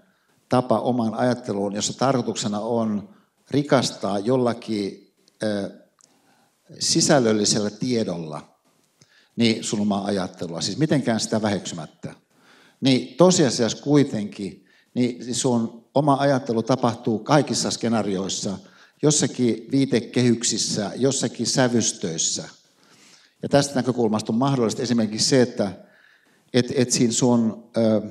[0.49, 3.09] tapa omaan ajatteluun, jossa tarkoituksena on
[3.51, 5.15] rikastaa jollakin
[6.79, 8.51] sisällöllisellä tiedolla
[9.37, 12.15] niin sun omaa ajattelua, siis mitenkään sitä väheksymättä.
[12.81, 18.59] Niin tosiasiassa kuitenkin, niin sun oma ajattelu tapahtuu kaikissa skenaarioissa,
[19.03, 22.49] jossakin viitekehyksissä, jossakin sävystöissä.
[23.43, 25.73] Ja tästä näkökulmasta on mahdollista esimerkiksi se, että
[26.55, 28.03] et, et siinä sun ö,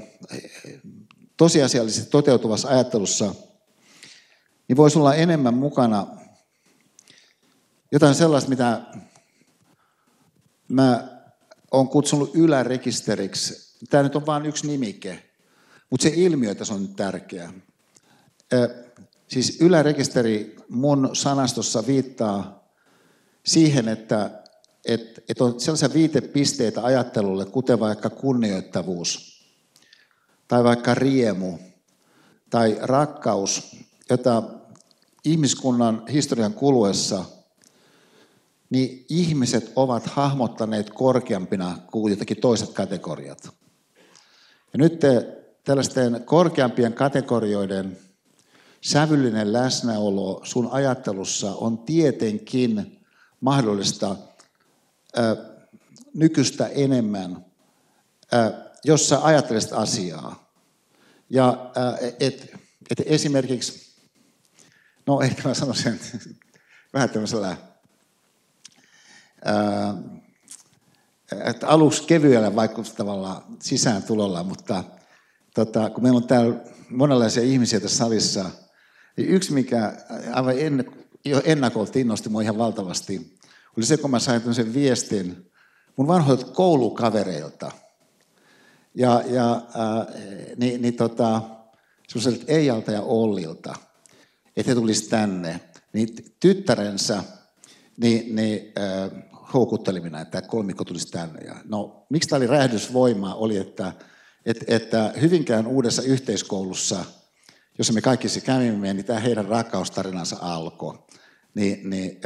[1.37, 3.35] tosiasiallisesti toteutuvassa ajattelussa,
[4.67, 6.07] niin voisi olla enemmän mukana
[7.91, 8.81] jotain sellaista, mitä
[10.67, 11.19] mä
[11.71, 13.77] olen kutsunut ylärekisteriksi.
[13.89, 15.23] Tämä nyt on vain yksi nimike,
[15.89, 17.53] mutta se ilmiö tässä on nyt tärkeä.
[19.27, 22.63] Siis ylärekisteri mun sanastossa viittaa
[23.45, 24.43] siihen, että,
[24.85, 29.39] että, että on sellaisia viitepisteitä ajattelulle, kuten vaikka kunnioittavuus,
[30.47, 31.57] tai vaikka riemu,
[32.49, 33.75] tai rakkaus,
[34.09, 34.43] jota
[35.25, 37.25] ihmiskunnan historian kuluessa–
[38.69, 43.49] niin ihmiset ovat hahmottaneet korkeampina kuin jotakin toiset kategoriat.
[44.73, 47.97] Ja nyt te, tällaisten korkeampien kategorioiden
[48.81, 52.99] sävyllinen läsnäolo sun ajattelussa on tietenkin
[53.41, 54.15] mahdollista
[55.15, 55.35] ää,
[56.13, 57.45] nykyistä enemmän,
[58.31, 58.51] ää,
[58.83, 60.53] jos sä ajattelisit asiaa.
[61.29, 62.53] Ja ää, et,
[63.05, 63.95] esimerkiksi,
[65.07, 65.99] no ehkä mä sanoisin
[66.93, 67.57] vähän tämmöisellä
[71.45, 74.83] että aluksi kevyellä vaikuttavalla sisääntulolla, mutta
[75.55, 76.55] tota, kun meillä on täällä
[76.89, 78.45] monenlaisia ihmisiä tässä salissa,
[79.17, 79.93] niin yksi, mikä
[80.33, 80.85] aivan en,
[81.25, 83.37] jo ennakolta innosti mua ihan valtavasti,
[83.77, 85.51] oli se, kun mä sain sen viestin
[85.95, 87.71] mun vanhoilta koulukavereilta.
[88.95, 90.15] Ja, ja äh,
[90.57, 91.41] niin, niin tota,
[92.07, 93.75] sellaiselta Eijalta ja Ollilta,
[94.57, 95.59] että he tulisivat tänne.
[95.93, 96.09] Niin
[96.39, 97.23] tyttärensä,
[97.97, 101.41] niin, niin äh, houkuttelimina, että kolmikko tulisi tänne.
[101.41, 103.93] Ja no, miksi tämä oli räjähdysvoimaa, oli, että,
[104.45, 107.05] että, että Hyvinkään uudessa yhteiskoulussa,
[107.77, 110.99] jossa me kaikki se kävimme, niin tämä heidän rakkaustarinansa alkoi.
[111.55, 112.21] Niin, niin,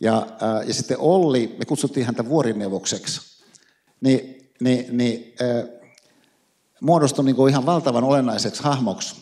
[0.00, 0.26] ja,
[0.66, 3.20] ja sitten Olli, me kutsuttiin häntä vuorineuvokseksi,
[4.00, 5.34] niin, niin, niin
[6.80, 9.16] muodostui niin kuin ihan valtavan olennaiseksi hahmoksi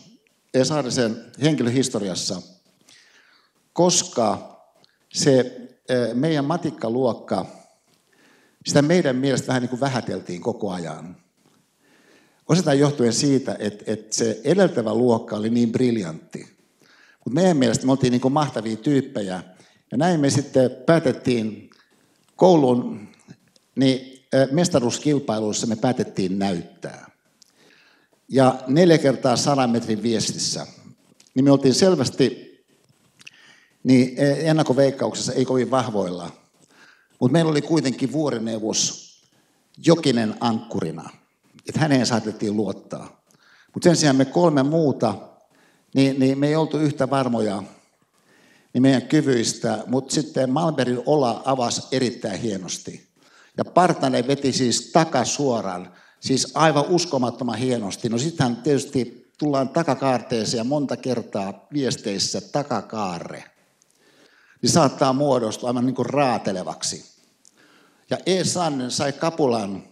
[0.54, 2.42] Esaarisen henkilöhistoriassa,
[3.72, 4.58] koska
[5.12, 5.67] se
[6.14, 7.46] meidän matikkaluokka,
[8.66, 11.16] sitä meidän mielestä vähän niin kuin vähäteltiin koko ajan.
[12.48, 16.58] Osittain johtuen siitä, että, että se edeltävä luokka oli niin briljantti.
[17.24, 19.42] Mutta meidän mielestä me oltiin niin kuin mahtavia tyyppejä.
[19.92, 21.70] Ja näin me sitten päätettiin
[22.36, 23.08] koulun
[23.74, 27.10] niin mestaruuskilpailuissa me päätettiin näyttää.
[28.28, 30.66] Ja neljä kertaa sadan metrin viestissä.
[31.34, 32.47] Niin me oltiin selvästi
[33.84, 36.30] niin e, ennakkoveikkauksessa ei kovin vahvoilla.
[37.20, 39.08] Mutta meillä oli kuitenkin vuorineuvos
[39.86, 41.10] Jokinen ankkurina,
[41.68, 43.22] että häneen saatettiin luottaa.
[43.74, 45.14] Mutta sen sijaan me kolme muuta,
[45.94, 47.62] niin, niin me ei oltu yhtä varmoja
[48.72, 53.08] niin meidän kyvyistä, mutta sitten Malberin Ola avasi erittäin hienosti.
[53.56, 58.08] Ja Partanen veti siis takasuoran, siis aivan uskomattoman hienosti.
[58.08, 63.44] No sittenhän tietysti tullaan takakaarteeseen ja monta kertaa viesteissä takakaarre
[64.62, 67.04] niin saattaa muodostua aivan niin kuin raatelevaksi.
[68.10, 68.44] Ja E.
[68.44, 69.82] Sannen sai kapulan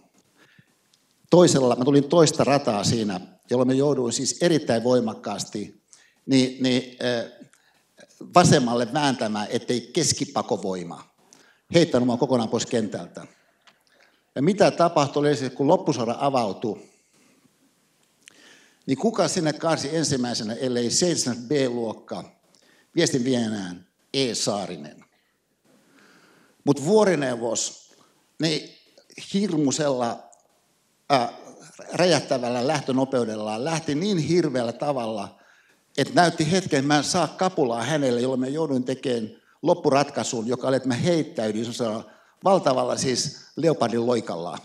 [1.29, 3.19] toisella, mä tulin toista rataa siinä,
[3.49, 5.81] jolloin me jouduin siis erittäin voimakkaasti
[6.25, 6.97] niin, niin,
[8.33, 11.09] vasemmalle vääntämään, ettei keskipakovoima
[11.73, 13.27] heittänyt mua kokonaan pois kentältä.
[14.35, 16.89] Ja mitä tapahtui oli se, kun loppusora avautui,
[18.85, 22.23] niin kuka sinne karsi ensimmäisenä, ellei 7 B-luokka
[22.95, 23.86] viestin vienään
[24.17, 24.35] E.
[24.35, 25.05] Saarinen.
[26.63, 27.93] Mutta vuorineuvos,
[28.41, 28.69] niin
[29.33, 30.29] hirmusella
[31.11, 31.29] äh,
[31.93, 35.39] räjähtävällä lähtönopeudellaan lähti niin hirveällä tavalla,
[35.97, 39.29] että näytti hetken, että mä en saa kapulaa hänelle, jolloin mä jouduin tekemään
[39.61, 41.65] loppuratkaisun, joka oli, että mä heittäydyin
[42.43, 44.57] valtavalla siis leopardin loikalla.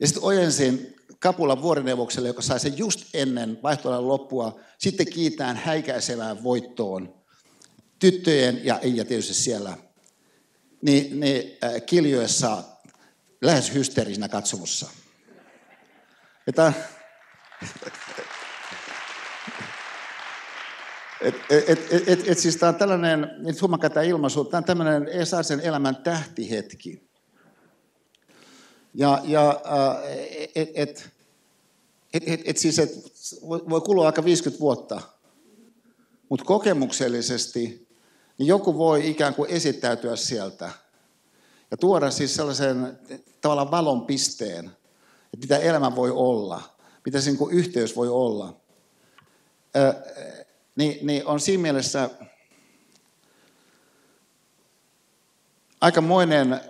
[0.00, 6.42] Ja sitten ojensin kapulan vuorineuvokselle, joka sai sen just ennen vaihtoehtojen loppua, sitten kiitään häikäisevään
[6.42, 7.23] voittoon
[7.98, 9.76] tyttöjen ja Eija tietysti siellä,
[10.82, 12.64] niin, niin äh, kiljoessa
[13.42, 14.90] lähes hysteerisinä katsomussa.
[16.46, 16.72] Että,
[21.20, 24.64] et, et, et, et, et, siis tämä on tällainen, nyt huomakaa tämä ilmaisu, tämä on
[24.64, 27.08] tämmöinen Esaisen elämän tähtihetki.
[28.94, 30.12] Ja, ja äh,
[30.54, 31.10] et, et,
[32.12, 32.90] et, et, et siis, et,
[33.42, 35.00] voi kulua aika 50 vuotta,
[36.28, 37.83] mutta kokemuksellisesti
[38.38, 40.70] niin joku voi ikään kuin esittäytyä sieltä
[41.70, 42.98] ja tuoda siis sellaisen
[43.40, 44.66] tavallaan valon pisteen,
[45.24, 46.62] että mitä elämä voi olla,
[47.04, 48.60] mitä se niin yhteys voi olla.
[49.76, 49.94] Ö,
[50.76, 52.10] niin, niin on siinä mielessä
[55.80, 56.60] aikamoinen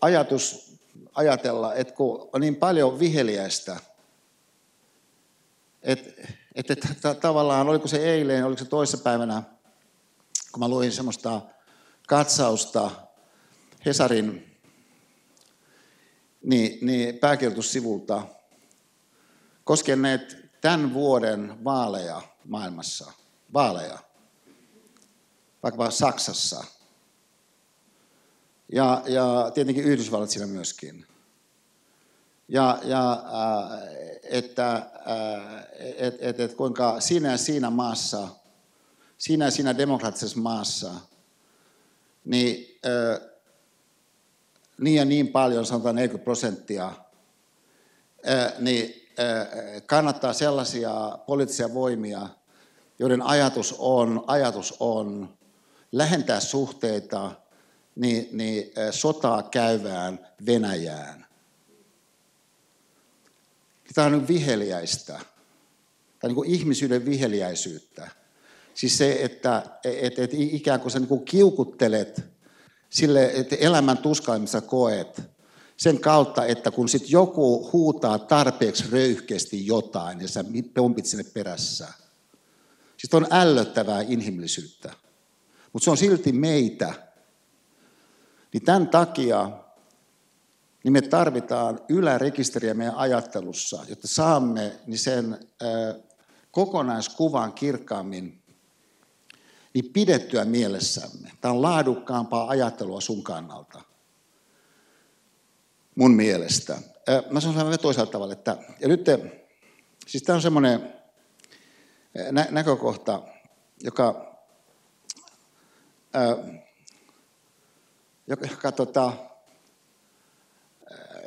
[0.00, 0.72] ajatus
[1.14, 3.76] ajatella, että kun on niin paljon viheliäistä,
[5.82, 6.22] että,
[6.54, 6.74] että,
[7.20, 9.42] tavallaan, oliko se eilen, oliko se toisessa päivänä,
[10.52, 11.40] kun mä luin semmoista
[12.08, 12.90] katsausta
[13.86, 14.58] Hesarin
[16.42, 18.22] niin, niin pääkirjoitussivulta
[19.64, 23.12] koskien näitä tämän vuoden vaaleja maailmassa,
[23.52, 23.98] vaaleja,
[25.62, 26.64] vaikka Saksassa.
[28.72, 31.06] Ja, ja tietenkin Yhdysvallat siinä myöskin.
[32.48, 33.80] Ja, ja äh,
[34.22, 38.28] että äh, et, et, et kuinka siinä ja siinä maassa,
[39.18, 40.90] siinä ja siinä demokraattisessa maassa,
[42.24, 43.20] niin äh,
[44.80, 46.92] niin ja niin paljon, sanotaan 40 prosenttia,
[48.28, 48.94] äh, niin
[49.86, 52.28] kannattaa sellaisia poliittisia voimia,
[52.98, 55.38] joiden ajatus on, ajatus on
[55.92, 57.32] lähentää suhteita
[57.94, 61.23] niin, niin sotaa käyvään Venäjään.
[63.94, 65.12] Tämä on nyt viheliäistä.
[65.12, 68.10] Tämä on niin ihmisyyden viheliäisyyttä.
[68.74, 72.24] Siis se, että et, et ikään kuin sä niin kiukuttelet
[72.90, 75.22] sille, että elämän tuskaimmissa koet–
[75.76, 80.44] sen kautta, että kun sitten joku huutaa tarpeeksi röyhkeästi jotain ja sä
[80.74, 81.88] pompit sinne perässä.
[82.96, 84.92] Siis on ällöttävää inhimillisyyttä.
[85.72, 86.94] Mutta se on silti meitä.
[88.52, 89.50] Niin tämän takia
[90.84, 95.38] niin me tarvitaan ylärekisteriä meidän ajattelussa, jotta saamme niin sen
[96.50, 98.42] kokonaiskuvan kirkkaammin
[99.74, 101.30] niin pidettyä mielessämme.
[101.40, 103.80] Tämä on laadukkaampaa ajattelua sun kannalta
[105.94, 106.78] mun mielestä.
[107.30, 109.06] Mä sanon vähän toisaalta tavalla, että ja nyt,
[110.06, 110.94] siis tämä on semmoinen
[112.32, 113.22] nä- näkökohta,
[113.82, 114.36] joka,
[116.12, 116.36] ää,
[118.26, 119.12] joka, joka tota,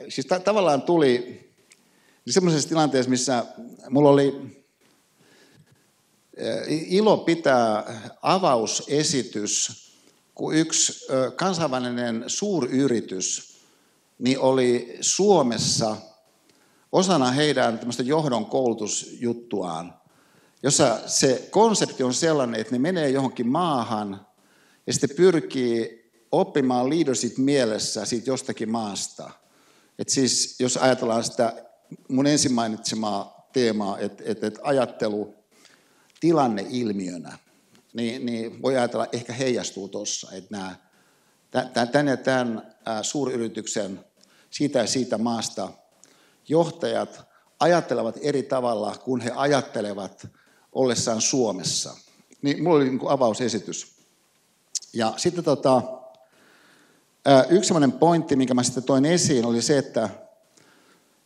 [0.09, 1.41] siis ta- tavallaan tuli
[2.29, 3.45] semmoisessa tilanteessa, missä
[3.89, 4.57] mulla oli
[6.69, 9.87] ilo pitää avausesitys,
[10.35, 13.57] kun yksi kansainvälinen suuryritys
[14.19, 15.97] niin oli Suomessa
[16.91, 19.93] osana heidän johdon koulutusjuttuaan,
[20.63, 24.27] jossa se konsepti on sellainen, että ne menee johonkin maahan
[24.87, 29.31] ja sitten pyrkii oppimaan leadership mielessä siitä jostakin maasta.
[29.99, 31.63] Et siis jos ajatellaan sitä
[32.09, 35.35] mun ensin mainitsemaa teemaa, että et, et ajattelu
[36.19, 37.37] tilanne ilmiönä,
[37.93, 40.75] niin, niin voi ajatella, ehkä heijastuu tuossa, että
[41.91, 44.05] tämän ja tämän suuryrityksen
[44.49, 45.69] siitä ja siitä maasta
[46.47, 47.27] johtajat
[47.59, 50.27] ajattelevat eri tavalla kuin he ajattelevat
[50.71, 51.97] ollessaan Suomessa.
[52.41, 53.97] Niin mulla oli niin avausesitys.
[54.93, 55.96] Ja sitten tota,
[57.49, 60.09] yksi sellainen pointti, minkä mä sitten toin esiin, oli se, että,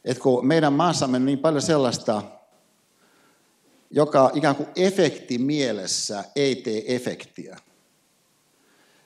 [0.06, 2.24] että kun meidän maassamme on niin paljon sellaista,
[3.92, 7.58] joka ikään kuin efekti mielessä ei tee efektiä.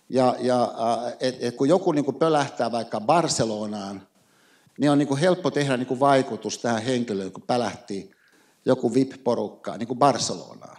[0.10, 0.74] Ja, ja
[1.20, 4.08] et, et kun joku niin kuin pölähtää vaikka Barcelonaan,
[4.78, 8.12] niin on niin kuin helppo tehdä niin kuin vaikutus tähän henkilöön, kun pälähti
[8.66, 10.78] joku VIP-porukka niin kuin Barcelonaan.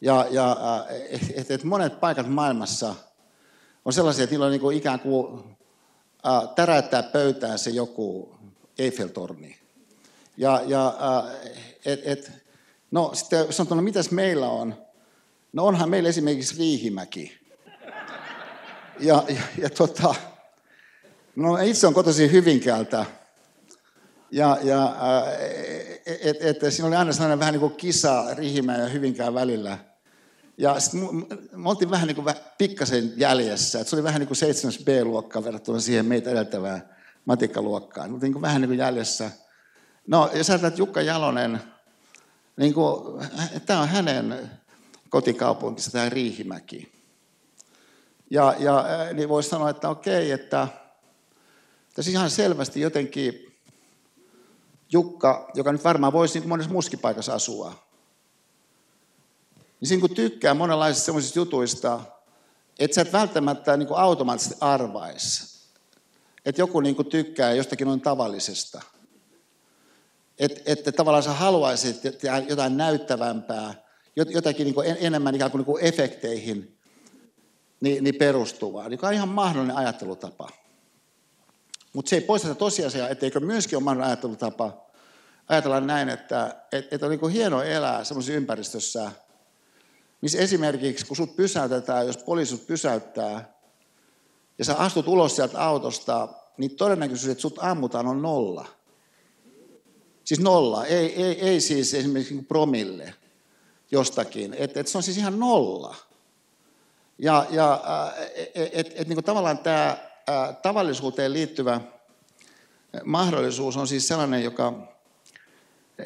[0.00, 0.56] Ja, ja
[1.34, 2.94] et, et monet paikat maailmassa
[3.84, 5.44] on sellaisia, on niin kuin ikään kuin
[6.26, 8.34] äh, täräyttää pöytään se joku
[8.78, 9.58] Eiffeltorni.
[10.36, 10.94] Ja, ja
[11.84, 12.32] et, et,
[12.90, 14.74] no sitten sanotaan, no mitäs meillä on?
[15.52, 17.42] No onhan meillä esimerkiksi Riihimäki
[19.02, 20.14] ja, ja, ja tota,
[21.36, 23.06] no itse on kotoisin Hyvinkäältä.
[24.30, 24.96] Ja, ja
[26.06, 29.78] et, et, et, siinä oli aina sellainen vähän niin kuin kisa Riihimäen ja Hyvinkään välillä.
[30.62, 30.76] Ja
[31.56, 33.80] me oltiin vähän niin kuin pikkasen jäljessä.
[33.80, 36.88] Et se oli vähän niin kuin 7 B-luokka verrattuna siihen meitä edeltävään
[37.24, 39.30] matikkaluokkaan, mutta niin kuin vähän niin kuin jäljessä.
[40.06, 41.60] No, jos ajatellaan, Jukka Jalonen,
[42.56, 43.22] niin kuin,
[43.66, 44.50] tämä on hänen
[45.08, 46.92] kotikaupunkinsa, tämä Riihimäki.
[48.30, 50.68] Ja, ja niin voisi sanoa, että okei, että
[51.94, 53.56] tässä ihan selvästi jotenkin
[54.92, 57.81] Jukka, joka nyt varmaan voisi niin monessa muussakin paikassa asua,
[59.82, 62.00] niin siinä kun tykkää monenlaisista sellaisista jutuista,
[62.78, 65.68] että sä et välttämättä niin kuin automaattisesti arvaisi,
[66.44, 68.82] että joku niin kuin tykkää jostakin noin tavallisesta.
[70.38, 71.96] Että, että tavallaan sä haluaisit
[72.48, 73.74] jotain näyttävämpää,
[74.16, 76.78] jotakin niin kuin enemmän ikään kuin, niin kuin efekteihin
[77.80, 80.48] niin, niin perustuvaa, niin on ihan mahdollinen ajattelutapa.
[81.92, 84.86] Mutta se ei poista sitä tosiasiaa, etteikö myöskin ole mahdollinen ajattelutapa
[85.48, 89.12] ajatella näin, että, että, että on niin kuin hieno elää semmoisessa ympäristössä,
[90.22, 93.52] missä esimerkiksi kun sut pysäytetään, jos poliisi sut pysäyttää,
[94.58, 98.66] ja sä astut ulos sieltä autosta, niin todennäköisyys, että sut ammutaan on nolla.
[100.24, 103.14] Siis nolla, ei, ei, ei siis esimerkiksi niin promille
[103.90, 104.54] jostakin.
[104.58, 105.96] Että et se on siis ihan nolla.
[107.18, 107.82] Ja, ja
[108.54, 109.96] et, et, et, niin tavallaan tämä
[110.62, 111.80] tavallisuuteen liittyvä
[113.04, 114.72] mahdollisuus on siis sellainen, joka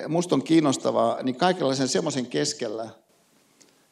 [0.08, 2.88] musta on kiinnostavaa, niin kaikenlaisen semmoisen keskellä,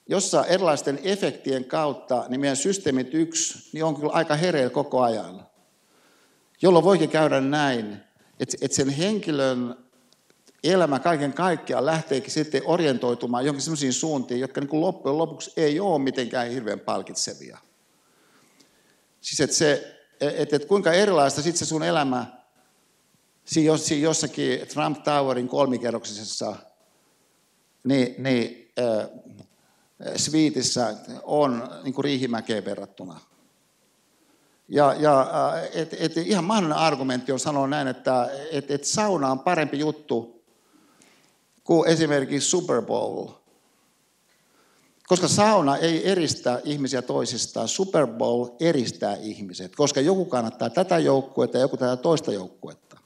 [0.09, 5.47] jossa erilaisten efektien kautta niin meidän systeemit yksi niin on kyllä aika hereillä koko ajan.
[6.63, 7.97] Jolloin voikin käydä näin,
[8.41, 9.77] että, että sen henkilön
[10.65, 15.81] elämä kaiken kaikkiaan lähteekin sitten orientoitumaan johonkin sellaisiin suuntiin, jotka niin kuin loppujen lopuksi ei
[15.81, 17.59] ole mitenkään hirveän palkitsevia.
[19.21, 22.27] Siis että se, että, että kuinka erilaista sitten se sun elämä
[23.45, 26.57] siinä jossakin Trump Towerin kolmikerroksisessa
[27.85, 29.09] niin, niin, äh,
[30.17, 33.21] sviitissä on niin kuin Riihimäkeen verrattuna.
[34.69, 35.27] Ja, ja
[35.73, 40.45] et, et ihan mahdollinen argumentti on sanoa näin, että et, et sauna on parempi juttu
[41.65, 43.29] kuin esimerkiksi Super Bowl.
[45.07, 51.57] Koska sauna ei eristä ihmisiä toisistaan, Super Bowl eristää ihmiset, koska joku kannattaa tätä joukkuetta
[51.57, 52.99] ja joku tätä toista joukkuetta.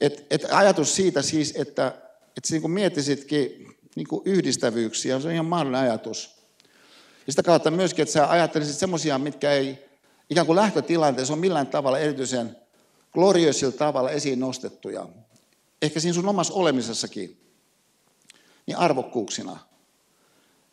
[0.00, 1.94] Et, et ajatus siitä siis, että
[2.36, 2.72] et niin kuin
[3.96, 6.40] niin kuin yhdistävyyksiä, se on ihan mahdollinen ajatus.
[7.26, 9.90] Ja sitä kautta myöskin, että sä ajattelisit semmoisia, mitkä ei
[10.30, 12.56] ikään kuin lähtötilanteessa on millään tavalla erityisen
[13.12, 15.08] glorioisilla tavalla esiin nostettuja.
[15.82, 17.40] Ehkä siinä sun omassa olemisessakin,
[18.66, 19.58] niin arvokkuuksina.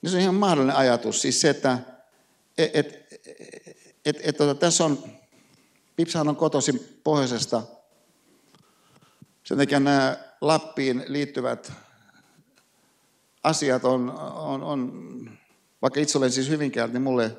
[0.01, 1.21] Niin se on ihan mahdollinen ajatus.
[1.21, 1.79] Siis se, että
[2.57, 5.03] et, et, et, et, et, tota, tässä on,
[5.95, 7.63] Pipsahan on kotoisin pohjoisesta.
[9.43, 11.71] Sen takia nämä Lappiin liittyvät
[13.43, 14.91] asiat on, on, on,
[15.81, 17.37] vaikka itse olen siis Hyvinkäältä, niin mulle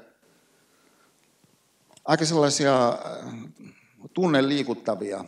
[2.05, 3.35] aika sellaisia äh,
[4.15, 5.25] tunneliikuttavia.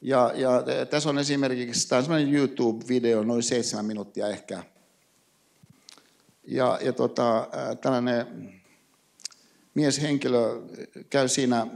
[0.00, 4.62] Ja, ja tässä on esimerkiksi, tämä on sellainen YouTube-video, noin seitsemän minuuttia ehkä.
[6.44, 8.52] Ja, ja tota, äh, tällainen
[9.74, 10.62] mieshenkilö
[11.10, 11.68] käy siinä äh,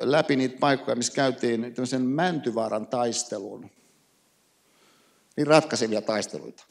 [0.00, 3.70] läpi niitä paikkoja, missä käytiin tämmöisen Mäntyvaaran taistelun
[5.38, 6.64] niin ratkaisevia taisteluita.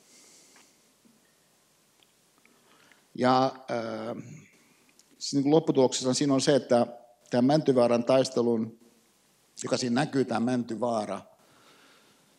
[3.15, 4.23] Ja äh,
[5.17, 6.87] siis niin lopputuloksessa siinä on se, että
[7.29, 8.79] tämä Mäntyvaaran taistelun,
[9.63, 11.21] joka siinä näkyy, tämä Mäntyvaara,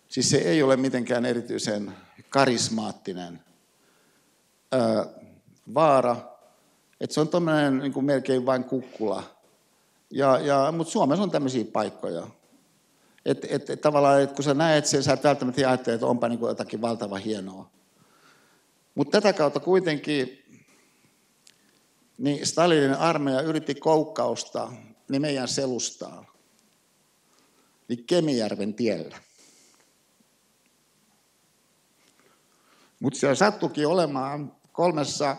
[0.09, 1.93] siis se ei ole mitenkään erityisen
[2.29, 3.41] karismaattinen
[4.75, 5.07] äh,
[5.75, 6.17] vaara,
[7.01, 9.23] että se on tuommoinen niin melkein vain kukkula.
[10.11, 12.27] Ja, ja, mutta Suomessa on tämmöisiä paikkoja.
[13.29, 16.29] Että et, et, tavallaan, että kun sä näet sen, sä et välttämättä ajattele, että onpa
[16.29, 17.71] niin jotakin valtava hienoa.
[18.95, 20.45] Mutta tätä kautta kuitenkin
[22.19, 24.73] niin Stalinin armeija yritti koukkausta
[25.09, 26.25] niin meidän selustaa,
[27.89, 29.17] niin Kemijärven tiellä.
[33.01, 35.37] Mutta siellä sattukin olemaan kolmessa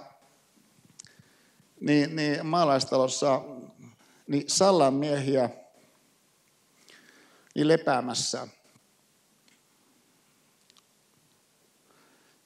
[1.80, 3.42] niin, niin maalaistalossa
[4.28, 5.50] niin Sallan miehiä,
[7.60, 8.48] niin lepäämässä,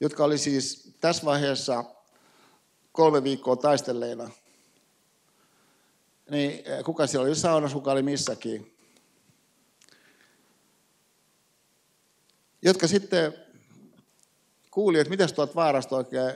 [0.00, 1.84] jotka oli siis tässä vaiheessa
[2.92, 4.30] kolme viikkoa taistelleina.
[6.30, 8.76] Niin eh, kuka siellä oli saunassa, kuka oli missäkin.
[12.62, 13.34] Jotka sitten
[14.70, 16.34] kuuli, että mitä tuolta vaarasta oikein,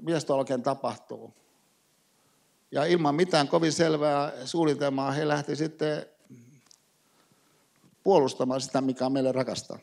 [0.00, 1.34] mitä tuolla oikein tapahtuu.
[2.70, 6.13] Ja ilman mitään kovin selvää suunnitelmaa he lähti sitten
[8.04, 9.78] puolustamaan sitä, mikä on meille rakasta.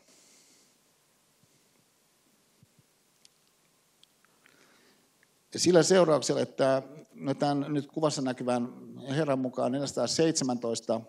[5.54, 6.82] Ja sillä seurauksella, että
[7.14, 8.68] no tämän nyt kuvassa näkyvän
[9.08, 11.00] herran mukaan 417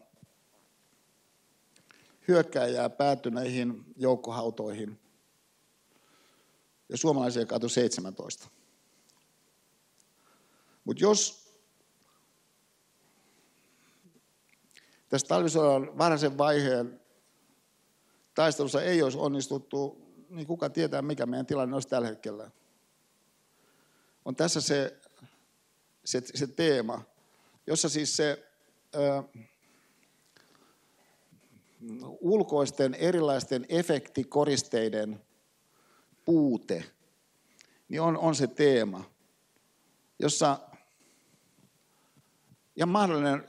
[2.27, 4.99] hyökkääjää päätyi näihin joukkohautoihin
[6.89, 8.49] ja suomalaisia kaatui 17.
[10.83, 11.53] Mutta jos
[15.09, 17.02] tässä talvisodan varhaisen vaiheen
[18.35, 22.51] taistelussa ei olisi onnistuttu, niin kuka tietää, mikä meidän tilanne olisi tällä hetkellä.
[24.25, 24.99] On tässä se,
[26.05, 27.01] se, se teema,
[27.67, 28.49] jossa siis se
[28.95, 29.23] ö,
[32.19, 35.21] ulkoisten erilaisten efektikoristeiden
[36.25, 36.83] puute,
[37.89, 39.03] niin on, on se teema,
[40.19, 40.59] jossa
[42.75, 43.43] ja mahdollinen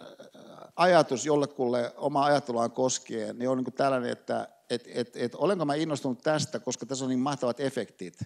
[0.77, 5.75] ajatus jollekulle oma ajatteluaan koskien, niin on niin tällainen, että et, et, et, olenko mä
[5.75, 8.19] innostunut tästä, koska tässä on niin mahtavat efektit.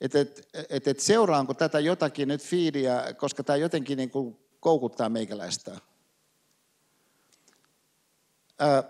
[0.00, 5.08] Että et, et, et seuraanko tätä jotakin nyt fiidiä, koska tämä jotenkin niin kuin koukuttaa
[5.08, 5.80] meikäläistä.
[8.58, 8.82] Ää,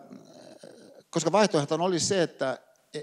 [1.10, 2.58] koska vaihtoehto oli se, että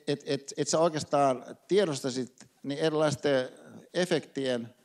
[0.08, 3.50] et, et, et sä oikeastaan tiedostasit niin erilaisten
[3.94, 4.76] efektien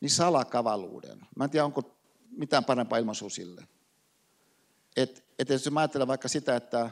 [0.00, 1.20] niin salakavaluuden.
[1.36, 1.96] Mä en tiedä, onko
[2.30, 3.68] mitään parempaa ilmaisua sille.
[4.96, 6.90] Et, et jos mä ajattelen vaikka sitä, että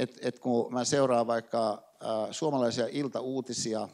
[0.00, 3.88] et, et kun mä seuraan vaikka ä, suomalaisia iltauutisia,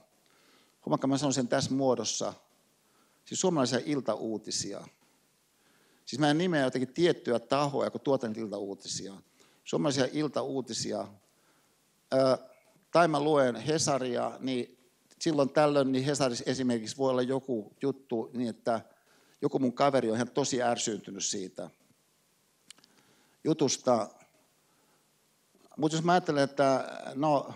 [0.87, 2.33] huomakka mä sanon sen tässä muodossa,
[3.25, 4.89] siis suomalaisia iltauutisia.
[6.05, 9.13] Siis mä en nimeä jotenkin tiettyä tahoa, kun tuotan iltauutisia.
[9.65, 11.09] Suomalaisia iltauutisia.
[12.15, 12.39] Ä,
[12.91, 14.79] tai mä luen Hesaria, niin
[15.21, 18.81] silloin tällöin niin Hesarissa esimerkiksi voi olla joku juttu niin, että
[19.43, 21.71] joku mun kaveri on ihan tosi ärsyyntynyt siitä
[23.45, 24.09] jutusta.
[25.77, 27.55] Mutta jos mä ajattelen, että no,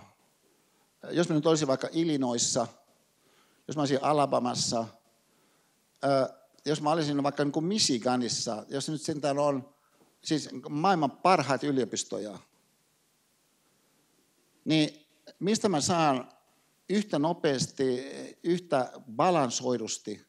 [1.11, 2.67] jos mä nyt olisin vaikka Illinoissa,
[3.69, 4.87] jos mä olisin Alabamassa,
[6.65, 9.75] jos mä olisin vaikka niin kuin Michiganissa, jos nyt sentään on
[10.25, 12.39] siis maailman parhaat yliopistoja,
[14.65, 15.07] niin
[15.39, 16.33] mistä mä saan
[16.89, 18.05] yhtä nopeasti,
[18.43, 20.27] yhtä balansoidusti,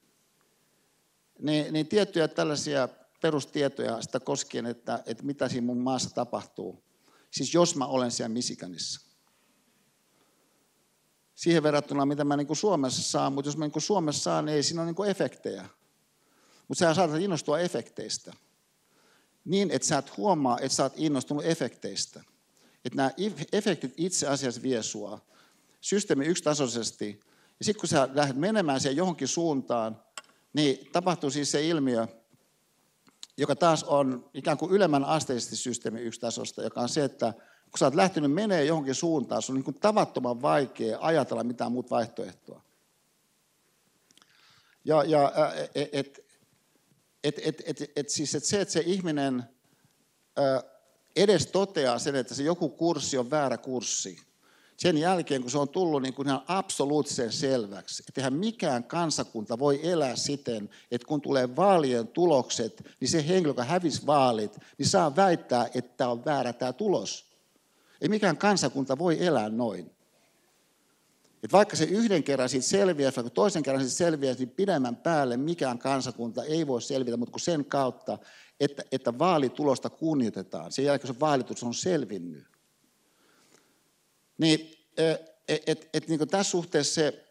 [1.39, 2.89] niin, niin tiettyjä tällaisia
[3.21, 6.83] perustietoja sitä koskien, että, että mitä siinä mun maassa tapahtuu.
[7.31, 9.01] Siis jos mä olen siellä Michiganissa.
[11.35, 14.63] Siihen verrattuna, mitä mä niin Suomessa saan, mutta jos mä niin Suomessa saan, niin ei
[14.63, 15.69] siinä ole niin efektejä.
[16.67, 18.33] Mutta sä saatat innostua efekteistä.
[19.45, 22.23] Niin, että sä et huomaa, että sä oot innostunut efekteistä.
[22.85, 23.11] Että nämä
[23.51, 25.25] efektit itse asiassa vie sua
[25.81, 27.19] systeemi yksitasoisesti.
[27.59, 30.01] Ja sitten kun sä lähdet menemään siihen johonkin suuntaan,
[30.53, 32.07] niin tapahtuu siis se ilmiö,
[33.37, 37.33] joka taas on ikään kuin ylemmän asteisesti systeemi yksitasosta, joka on se, että
[37.71, 41.71] kun sä oot lähtenyt menee johonkin suuntaan, sun on niin kuin tavattoman vaikea ajatella mitään
[41.71, 42.61] muuta vaihtoehtoa.
[44.85, 45.31] Ja, ja
[45.75, 46.19] et, et,
[47.23, 49.43] et, et, et, et, siis et se, että se ihminen
[51.15, 54.17] edes toteaa sen, että se joku kurssi on väärä kurssi,
[54.81, 59.59] sen jälkeen, kun se on tullut niin kuin ihan absoluuttisen selväksi, että eihän mikään kansakunta
[59.59, 64.87] voi elää siten, että kun tulee vaalien tulokset, niin se henkilö, joka hävisi vaalit, niin
[64.87, 67.25] saa väittää, että on väärä tämä tulos.
[68.01, 69.91] Ei mikään kansakunta voi elää noin.
[71.43, 75.37] Et vaikka se yhden kerran siitä selviää, vaikka toisen kerran siitä selviää, niin pidemmän päälle
[75.37, 78.17] mikään kansakunta ei voi selvitä, mutta kun sen kautta,
[78.59, 82.51] että, että vaalitulosta kunnioitetaan, sen jälkeen se vaalitulos on selvinnyt.
[84.41, 84.77] Niin
[85.47, 87.27] et, et, et, niin tässä suhteessa se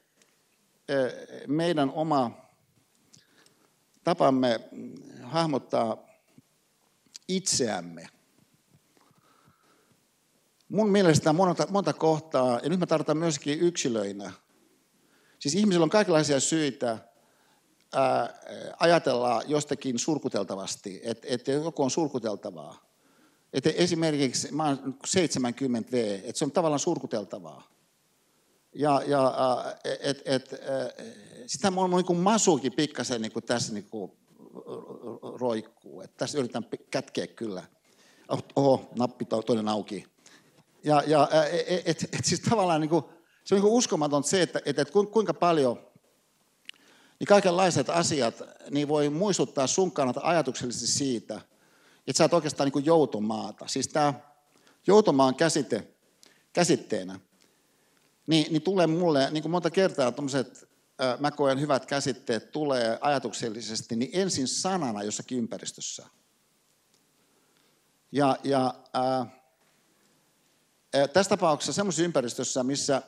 [1.47, 2.31] meidän oma
[4.05, 4.61] tapamme
[5.23, 6.07] hahmottaa
[7.29, 8.07] itseämme.
[10.69, 14.33] Mun mielestä monta, monta kohtaa, ja nyt mä tarkoitan myöskin yksilöinä.
[15.39, 16.99] Siis ihmisillä on kaikenlaisia syitä
[17.93, 18.41] ää,
[18.79, 22.90] ajatella jostakin surkuteltavasti, että et joku on surkuteltavaa.
[23.53, 27.71] Että esimerkiksi mä oon 70 V, että se on tavallaan surkuteltavaa.
[28.75, 29.35] Ja, ja
[30.01, 30.51] et, et,
[31.47, 34.13] sitä on niin kuin masukin pikkasen niin kuin tässä niin kuin
[35.41, 36.01] roikkuu.
[36.01, 37.63] Että tässä yritän kätkeä kyllä.
[38.57, 40.07] Oho, nappi toinen auki.
[40.85, 41.29] Ja, ja
[41.67, 43.05] et, et, et siis tavallaan niin kuin,
[43.45, 45.91] se on niin uskomaton se, että, että, että kuinka paljon
[47.19, 51.41] niin kaikenlaiset asiat niin voi muistuttaa sun kannalta ajatuksellisesti siitä,
[52.11, 53.67] että sä oot oikeastaan niin kuin joutomaata.
[53.69, 54.15] Siis tämä
[54.87, 55.89] joutomaan käsite,
[56.53, 57.21] käsitteenä,
[58.27, 60.69] niin, niin tulee mulle, niin kuin monta kertaa tuommoiset,
[61.19, 66.07] mä koen hyvät käsitteet tulee ajatuksellisesti, niin ensin sanana jossakin ympäristössä.
[68.13, 69.27] Ja, ja ää,
[71.13, 73.03] tässä tapauksessa semmoisessa ympäristössä, missä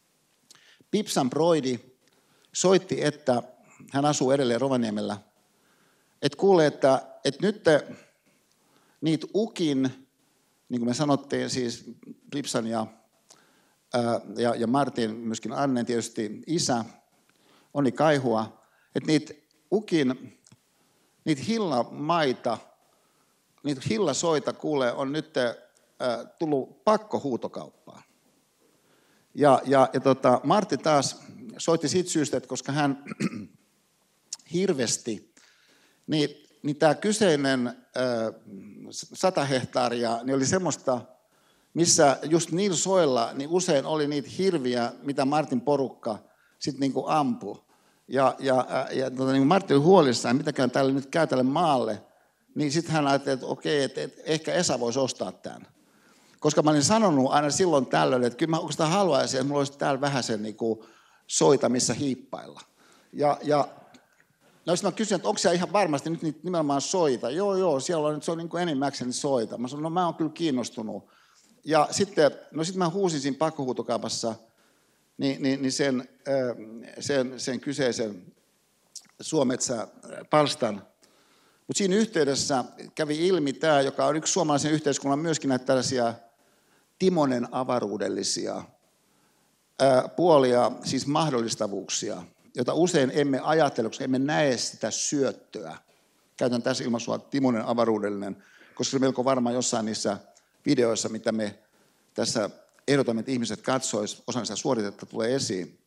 [0.90, 1.80] Pipsan Broidi
[2.52, 3.42] soitti, että
[3.92, 5.27] hän asuu edelleen Rovaniemellä,
[6.22, 7.86] että kuulee, että, että nyt te,
[9.00, 9.82] niitä ukin,
[10.68, 11.84] niin kuin me sanottiin, siis
[12.34, 12.86] Lipsan ja,
[13.94, 16.84] ää, ja, ja Martin, myöskin Annen tietysti isä,
[17.74, 18.62] Onni Kaihua,
[18.94, 19.34] että niitä
[19.72, 20.38] ukin,
[21.24, 22.58] niitä hillamaita,
[23.62, 25.56] niitä hillasoita kuulee, on nyt ää,
[26.38, 28.02] tullut pakkohuutokauppaan.
[29.34, 31.20] Ja, ja, ja tota, Martti taas
[31.58, 33.04] soitti siitä syystä, että koska hän
[34.52, 35.27] hirvesti,
[36.08, 37.72] niin, niin tämä kyseinen
[38.92, 41.00] sata hehtaaria niin oli semmoista,
[41.74, 46.18] missä just niillä soilla niin usein oli niitä hirviä, mitä Martin porukka
[46.58, 47.62] sitten niin ampui.
[48.08, 52.02] Ja, ja, ja tota, niin Martti oli huolissaan, mitäkään tälle nyt käy tälle maalle.
[52.54, 55.66] Niin sitten hän ajatteli, että okei, että, että ehkä Esa voisi ostaa tämän.
[56.40, 59.78] Koska mä olin sanonut aina silloin tällöin, että kyllä mä oikeastaan haluaisin, että mulla olisi
[59.78, 60.80] täällä vähän sen niin kuin
[61.26, 62.60] soita, missä hiippailla.
[63.12, 63.68] Ja, ja
[64.68, 67.30] no sitten mä kysyin, että onko siellä ihan varmasti nyt niitä nimenomaan soita?
[67.30, 69.58] Joo, joo, siellä on, se on niin kuin enimmäkseen soita.
[69.58, 71.08] Mä sanoin, no mä oon kyllä kiinnostunut.
[71.64, 74.34] Ja sitten, no sitten mä huusin siinä pakkohuutokaupassa
[75.18, 76.08] niin, niin, niin sen,
[77.00, 78.22] sen, sen kyseisen
[79.20, 79.88] Suometsä
[80.30, 80.74] palstan.
[81.66, 82.64] Mutta siinä yhteydessä
[82.94, 86.14] kävi ilmi tämä, joka on yksi suomalaisen yhteiskunnan myöskin näitä tällaisia
[86.98, 88.62] Timonen avaruudellisia
[90.16, 92.22] puolia, siis mahdollistavuuksia,
[92.58, 95.76] joita usein emme ajattele, koska emme näe sitä syöttöä.
[96.36, 98.44] Käytän tässä ilmaisua Timonen avaruudellinen,
[98.74, 100.18] koska se melko varmaan jossain niissä
[100.66, 101.58] videoissa, mitä me
[102.14, 102.50] tässä
[102.88, 105.78] ehdotamme, että ihmiset katsoisivat, osa sitä suoritetta tulee esiin.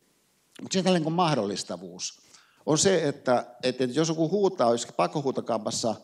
[0.62, 2.20] Mutta siinä tällainen mahdollistavuus
[2.66, 5.94] on se, että, että jos joku huutaa, jos pakkohuutokaupassa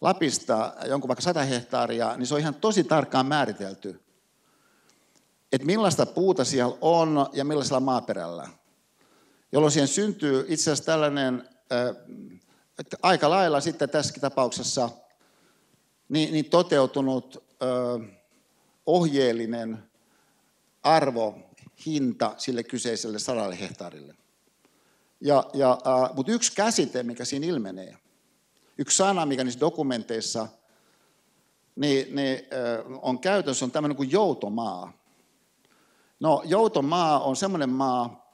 [0.00, 4.00] Lapista jonkun vaikka 100 hehtaaria, niin se on ihan tosi tarkkaan määritelty
[5.52, 8.48] että millaista puuta siellä on ja millaisella maaperällä.
[9.56, 11.48] Jolloin siihen syntyy itse asiassa tällainen,
[12.78, 14.90] että aika lailla sitten tässäkin tapauksessa
[16.08, 17.44] niin, niin toteutunut
[18.86, 19.78] ohjeellinen
[20.82, 21.38] arvo,
[21.86, 24.14] hinta sille kyseiselle sadalle hehtaarille.
[25.20, 25.78] Ja, ja,
[26.14, 27.96] mutta yksi käsite, mikä siinä ilmenee,
[28.78, 30.48] yksi sana, mikä niissä dokumenteissa
[31.76, 32.40] niin, niin,
[33.02, 34.92] on käytössä, on tämmöinen kuin joutomaa.
[36.20, 38.25] No joutomaa on semmoinen maa,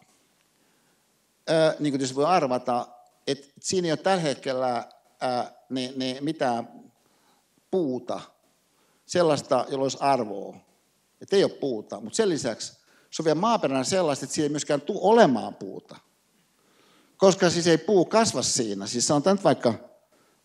[1.78, 2.89] niin kuin tietysti voi arvata,
[3.27, 4.89] että siinä ei ole tällä hetkellä
[5.20, 6.69] ää, niin, niin mitään
[7.70, 8.20] puuta,
[9.06, 10.56] sellaista, jolla olisi arvoa.
[11.20, 12.82] Että ei ole puuta, mutta sen lisäksi
[13.12, 15.97] se on vielä maaperänä sellaista, että siinä ei myöskään tule olemaan puuta.
[17.16, 18.86] Koska siis ei puu kasva siinä.
[18.86, 19.74] Siis sanotaan nyt vaikka,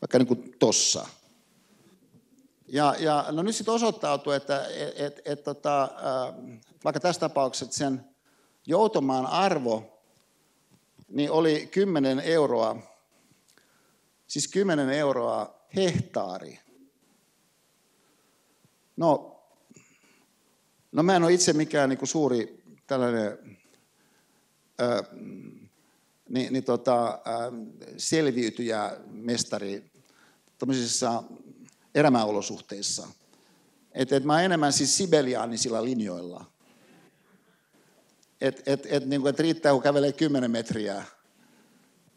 [0.01, 1.07] vaikka niin kuin tossa.
[2.67, 6.35] Ja, ja no nyt sitten osoittautuu, että et, et, et, tota, äh,
[6.83, 8.05] vaikka tässä tapauksessa sen
[8.65, 9.96] joutomaan arvo
[11.07, 12.77] niin oli 10 euroa,
[14.27, 16.59] siis 10 euroa hehtaari.
[18.97, 19.41] No,
[20.91, 23.57] no mä en ole itse mikään niin kuin suuri tällainen
[24.79, 25.03] ää,
[26.29, 27.51] niin, niin tota, ää,
[27.97, 29.91] selviytyjä mestari
[30.57, 31.23] tämmöisissä
[31.95, 33.07] elämäolosuhteissa.
[33.91, 36.45] Että et mä enemmän siis sibeliaanisilla linjoilla.
[38.41, 41.03] Että et, et, niin et riittää, kun kävelee 10 metriä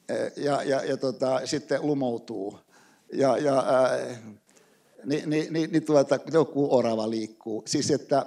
[0.08, 2.60] e, ja, ja, ja tota, sitten lumoutuu.
[3.12, 3.98] Ja, ja ää,
[5.04, 7.62] niin, niin, niin, niin tuota, joku orava liikkuu.
[7.66, 8.26] Siis että,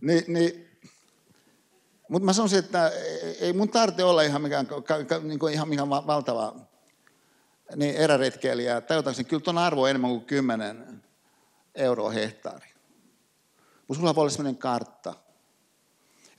[0.00, 0.68] niin, niin,
[2.08, 2.92] mutta mä sanoisin, että
[3.40, 4.68] ei mun tarvitse olla ihan mikään,
[5.22, 6.56] niin kuin ihan mikään valtava
[7.76, 8.80] niin eräretkeilijä.
[8.80, 11.02] Tajutaan, kyllä tuon arvo on enemmän kuin 10
[11.74, 12.68] euroa hehtaari.
[13.88, 15.14] Mutta sulla voi olla sellainen kartta,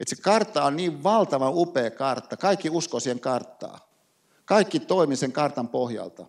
[0.01, 2.37] että se kartta on niin valtavan upea kartta.
[2.37, 3.87] Kaikki uskoo siihen karttaa.
[4.45, 6.25] Kaikki toimii sen kartan pohjalta.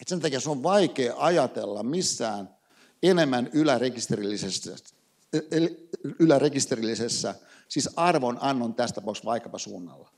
[0.00, 2.56] Et sen takia se on vaikea ajatella missään
[3.02, 4.76] enemmän ylärekisterillisessä,
[6.18, 7.34] ylärekisterillisessä
[7.68, 10.10] siis arvon annon tästä tapauksessa vaikkapa suunnalla.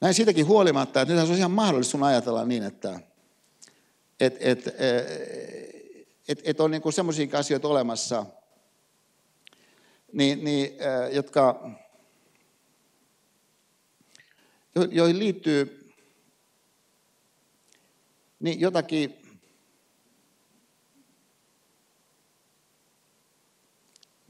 [0.00, 3.00] Näin siitäkin huolimatta, että nyt on ihan mahdollista sun ajatella niin, että
[4.20, 4.74] et, et, et,
[6.28, 8.26] et, et on niin semmoisia asioita olemassa,
[10.12, 10.70] niin, niin,
[11.12, 11.70] jotka,
[14.90, 15.92] joihin liittyy
[18.40, 19.22] niin jotakin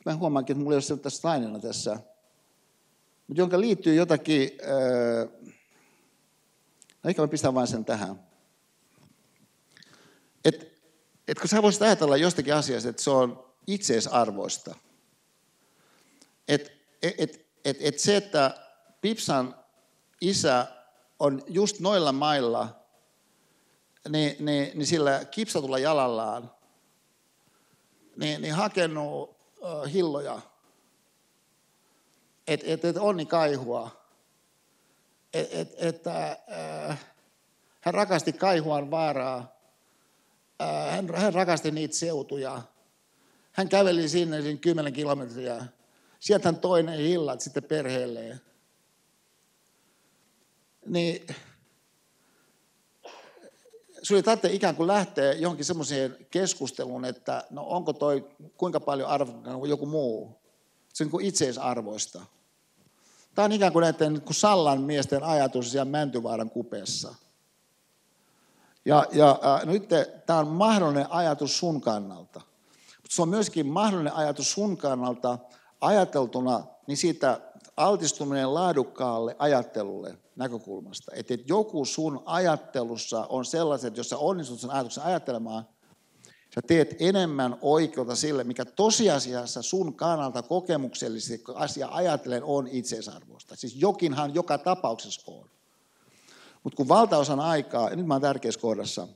[0.04, 2.00] Mä huomaankin, että mulla ei ole tässä lainina tässä,
[3.26, 4.50] mutta jonka liittyy jotakin,
[7.02, 8.28] no ehkä mä pistän vain sen tähän.
[10.44, 10.66] Että
[11.28, 14.74] et kun sä voisit ajatella jostakin asiasta, että se on itseisarvoista–
[16.48, 18.54] et, et, et, et se, että
[19.00, 19.54] Pipsan
[20.20, 20.66] isä
[21.18, 22.82] on just noilla mailla
[24.08, 26.50] niin, niin, niin sillä kipsatulla jalallaan
[28.16, 30.40] niin, niin hakenut uh, hilloja,
[32.46, 34.02] että et, et onni kaihua,
[35.34, 36.96] että et, et, uh,
[37.80, 39.56] hän rakasti kaihuan vaaraa,
[40.62, 42.62] uh, hän, hän rakasti niitä seutuja,
[43.52, 45.64] hän käveli sinne, sinne 10 kilometriä,
[46.22, 48.40] sieltä toinen hillat sitten perheelleen.
[50.86, 51.26] Niin
[54.02, 59.08] sun ei tarvitse ikään kuin lähteä johonkin semmoiseen keskusteluun, että no onko toi kuinka paljon
[59.08, 60.42] arvokkaan kuin joku muu.
[60.92, 62.22] Se on niin itseisarvoista.
[63.34, 67.14] Tämä on ikään kuin näiden niin kuin Sallan miesten ajatus siellä Mäntyvaaran kupeessa.
[68.84, 69.88] Ja, ja äh, nyt
[70.26, 72.40] tämä on mahdollinen ajatus sun kannalta.
[72.96, 75.38] Mutta se on myöskin mahdollinen ajatus sun kannalta
[75.82, 77.40] ajateltuna niin siitä
[77.76, 81.12] altistuminen laadukkaalle ajattelulle näkökulmasta.
[81.14, 85.68] Että joku sun ajattelussa on sellaiset, jos sä onnistut sen ajatuksen ajattelemaan,
[86.54, 93.56] sä teet enemmän oikeutta sille, mikä tosiasiassa sun kannalta kokemuksellisesti asia ajatellen on itseisarvoista.
[93.56, 95.50] Siis jokinhan joka tapauksessa on.
[96.62, 99.08] Mutta kun valtaosan aikaa, ja nyt mä oon tärkeässä kohdassa,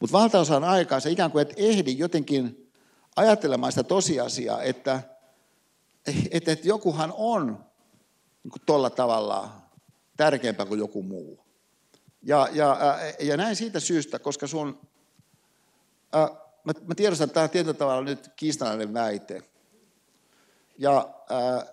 [0.00, 2.72] mutta valtaosan aikaa sä ikään kuin et ehdi jotenkin
[3.16, 5.15] ajattelemaan sitä tosiasiaa, että,
[6.30, 7.64] että, että jokuhan on
[8.44, 9.50] niin tuolla tavalla
[10.16, 11.46] tärkeämpää kuin joku muu.
[12.22, 14.80] Ja, ja, ja näin siitä syystä, koska sun,
[16.14, 16.30] äh,
[16.64, 19.42] mä, mä tiedostan, että tämä on tietyllä tavalla nyt kiistanainen väite.
[20.78, 21.66] Ja, äh,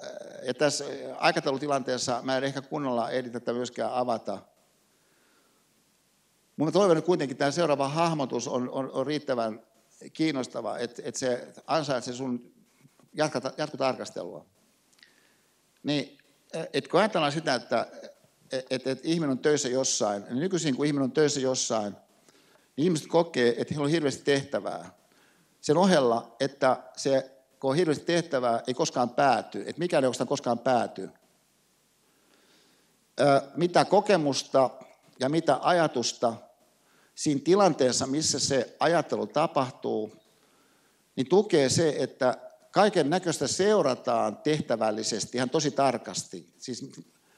[0.45, 0.85] ja tässä
[1.17, 4.39] aikataulutilanteessa mä en ehkä kunnolla ehdi tätä myöskään avata.
[6.57, 9.61] Mutta toivon, että kuitenkin tämä seuraava hahmotus on, on, on riittävän
[10.13, 12.52] kiinnostava, että, että se ansaitsee sun
[13.57, 14.45] jatkotarkastelua.
[15.83, 16.17] Niin,
[16.73, 17.87] että kun ajatellaan sitä, että
[18.53, 21.95] että, että ihminen on töissä jossain, niin nykyisin kun ihminen on töissä jossain,
[22.75, 24.91] niin ihmiset kokee, että heillä on hirveästi tehtävää.
[25.61, 30.27] Sen ohella, että se, kun on hirveästi tehtävää, ei koskaan pääty, että mikään ei oikeastaan
[30.27, 31.09] koskaan pääty.
[33.55, 34.69] Mitä kokemusta
[35.19, 36.33] ja mitä ajatusta
[37.15, 40.15] siinä tilanteessa, missä se ajattelu tapahtuu,
[41.15, 42.37] niin tukee se, että
[42.73, 46.53] kaiken näköistä seurataan tehtävällisesti ihan tosi tarkasti.
[46.57, 46.91] Siis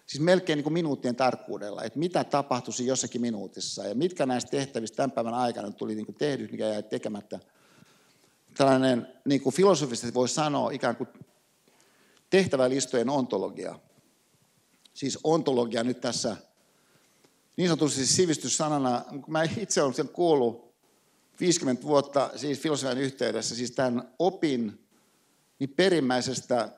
[0.06, 4.96] siis melkein niin kuin minuuttien tarkkuudella, että mitä tapahtuisi jossakin minuutissa ja mitkä näistä tehtävistä
[4.96, 7.40] tämän päivän aikana tuli niin kuin tehdyt, mikä jäi tekemättä.
[8.58, 11.10] Tällainen niin kuin filosofisesti voi sanoa ikään kuin
[12.30, 13.80] tehtävälistojen ontologia.
[14.94, 16.38] Siis ontologia nyt tässä
[17.58, 20.76] niin sanotusti siis sivistyssanana, kun mä itse olen sen kuullut
[21.40, 24.85] 50 vuotta siis filosofian yhteydessä, siis tämän opin
[25.60, 26.70] niin perimmäisestä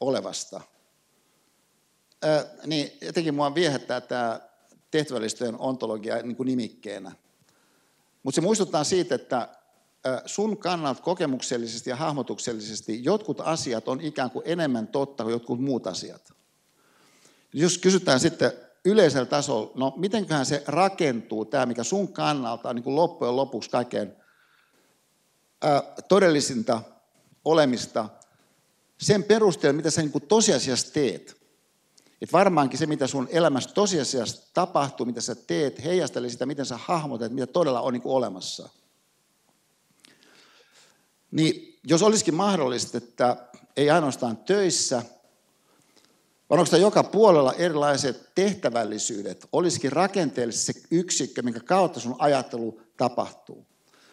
[0.00, 0.60] olevasta–
[2.66, 4.40] niin jotenkin mua viehättää tämä
[4.90, 7.12] tehtävällistojen ontologia niin kuin nimikkeenä.
[8.22, 9.48] Mutta se muistuttaa siitä, että
[10.26, 15.86] sun kannalta kokemuksellisesti ja hahmotuksellisesti jotkut asiat on ikään kuin enemmän totta kuin jotkut muut
[15.86, 16.32] asiat.
[17.52, 18.52] Jos kysytään sitten
[18.84, 23.70] yleisellä tasolla, no mitenköhän se rakentuu, tämä mikä sun kannalta on niin kuin loppujen lopuksi
[23.70, 24.12] kaikkein
[25.62, 26.82] ää, todellisinta
[27.46, 28.08] olemista,
[28.98, 31.36] sen perusteella, mitä sä niin kuin tosiasiassa teet.
[32.22, 36.76] Et varmaankin se, mitä sun elämässä tosiasiassa tapahtuu, mitä sä teet, heijastelee sitä, miten sä
[36.76, 38.68] hahmotat, mitä todella on niin kuin olemassa.
[41.30, 43.36] Niin jos olisikin mahdollista, että
[43.76, 45.02] ei ainoastaan töissä,
[46.50, 53.66] vaan onko joka puolella erilaiset tehtävällisyydet, olisikin rakenteellisesti se yksikkö, minkä kautta sun ajattelu tapahtuu.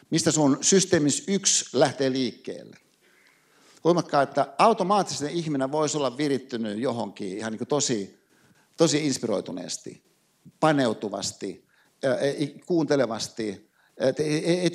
[0.09, 2.82] Mistä sun systeemis yksi lähtee liikkeelle.
[3.83, 8.19] Huomatkaa, että automaattisesti ihminen voisi olla virittynyt johonkin ihan niin tosi,
[8.77, 10.03] tosi inspiroituneesti,
[10.59, 11.65] paneutuvasti,
[12.65, 13.69] kuuntelevasti,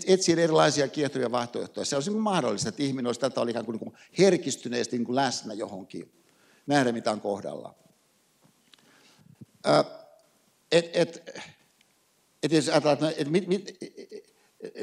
[0.07, 1.85] etsiä erilaisia kiehtovia vaihtoehtoja.
[1.85, 6.13] Se olisi mahdollista, että ihminen olisi tätä oli ikään kuin herkistyneesti niin kuin läsnä johonkin,
[6.67, 7.75] nähdä mitä on kohdalla.
[10.73, 11.23] Et, et,
[12.43, 13.79] et että mit, mit,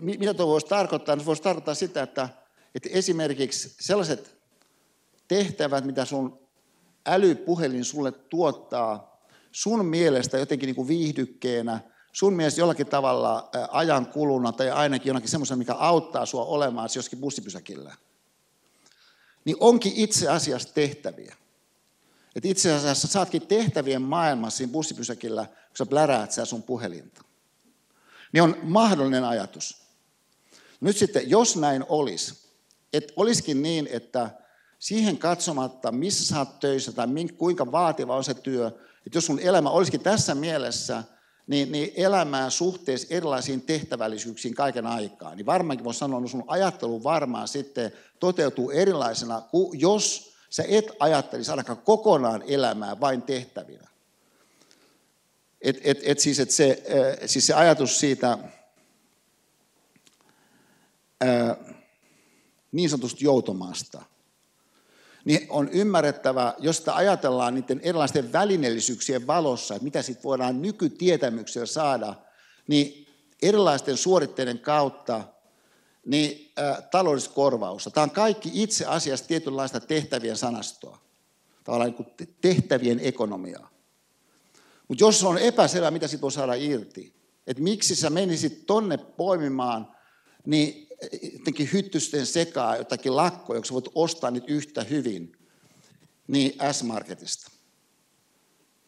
[0.02, 2.30] mitä tuo voisi tarkoittaa, niin se voisi tarkoittaa sitä, että
[2.76, 4.36] että esimerkiksi sellaiset
[5.28, 6.40] tehtävät, mitä sun
[7.06, 9.22] älypuhelin sulle tuottaa,
[9.52, 11.80] sun mielestä jotenkin niin kuin viihdykkeenä,
[12.14, 17.20] sun mielestä jollakin tavalla ajan kuluna tai ainakin jonakin semmoisen, mikä auttaa sua olemaan joskin
[17.20, 17.96] bussipysäkillä,
[19.46, 21.36] niin onkin itse asiassa tehtäviä.
[22.36, 27.22] Et itse asiassa saatkin tehtävien maailmassa siinä bussipysäkillä, kun sä pläräät sä sun puhelinta.
[28.34, 29.78] Niin on mahdollinen ajatus.
[30.82, 32.45] Nyt sitten, jos näin olisi,
[32.98, 34.30] että olisikin niin, että
[34.80, 37.08] siihen katsomatta, missä sä oot töissä tai
[37.38, 38.68] kuinka vaativa on se työ,
[39.06, 41.04] Että jos sun elämä olisikin tässä mielessä,
[41.48, 47.04] niin, niin elämää suhteessa erilaisiin tehtävällisyyksiin kaiken aikaa, niin varmaankin voisi sanoa, että sun ajattelu
[47.04, 53.88] varmaan sitten toteutuu erilaisena, kuin jos sä et ajattelisi ainakaan kokonaan elämää vain tehtävinä.
[55.62, 56.84] Et, et, et siis, et se,
[57.26, 58.38] siis se ajatus siitä
[61.22, 61.75] ää,
[62.76, 64.02] niin sanotusta joutomaasta,
[65.26, 71.66] niin on ymmärrettävä, jos sitä ajatellaan niiden erilaisten välineellisyyksien valossa, että mitä sitten voidaan nykytietämyksellä
[71.66, 72.16] saada,
[72.68, 73.08] niin
[73.42, 75.24] erilaisten suoritteiden kautta
[76.06, 77.92] niin ää, taloudellista korvausta.
[77.92, 80.98] Tämä on kaikki itse asiassa tietynlaista tehtävien sanastoa,
[81.64, 83.70] tavallaan niin tehtävien ekonomiaa.
[84.88, 87.14] Mutta jos on epäselvä, mitä siitä voi saada irti,
[87.48, 89.96] että miksi sä menisit tonne poimimaan,
[90.46, 90.85] niin
[91.34, 95.32] jotenkin hyttysten sekaa jotakin lakkoa, joka voit ostaa niitä yhtä hyvin,
[96.28, 97.52] niin S-Marketista.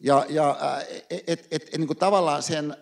[0.00, 0.56] Ja, ja
[1.10, 2.76] et, et, et, niin kuin tavallaan sen,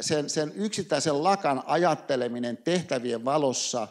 [0.00, 3.88] sen, sen yksittäisen lakan ajatteleminen tehtävien valossa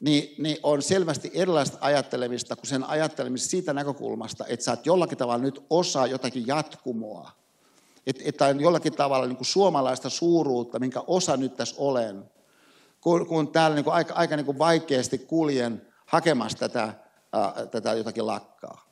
[0.00, 5.18] niin, niin on selvästi erilaista ajattelemista kuin sen ajattelemista siitä näkökulmasta, että sä oot jollakin
[5.18, 7.30] tavalla nyt osa jotakin jatkumoa.
[8.06, 12.24] Että et on jollakin tavalla niin kuin suomalaista suuruutta, minkä osa nyt tässä olen
[13.06, 16.94] kun, kun täällä niin kuin aika, aika niin kuin vaikeasti kuljen hakemassa tätä,
[17.32, 18.90] ää, tätä jotakin lakkaa.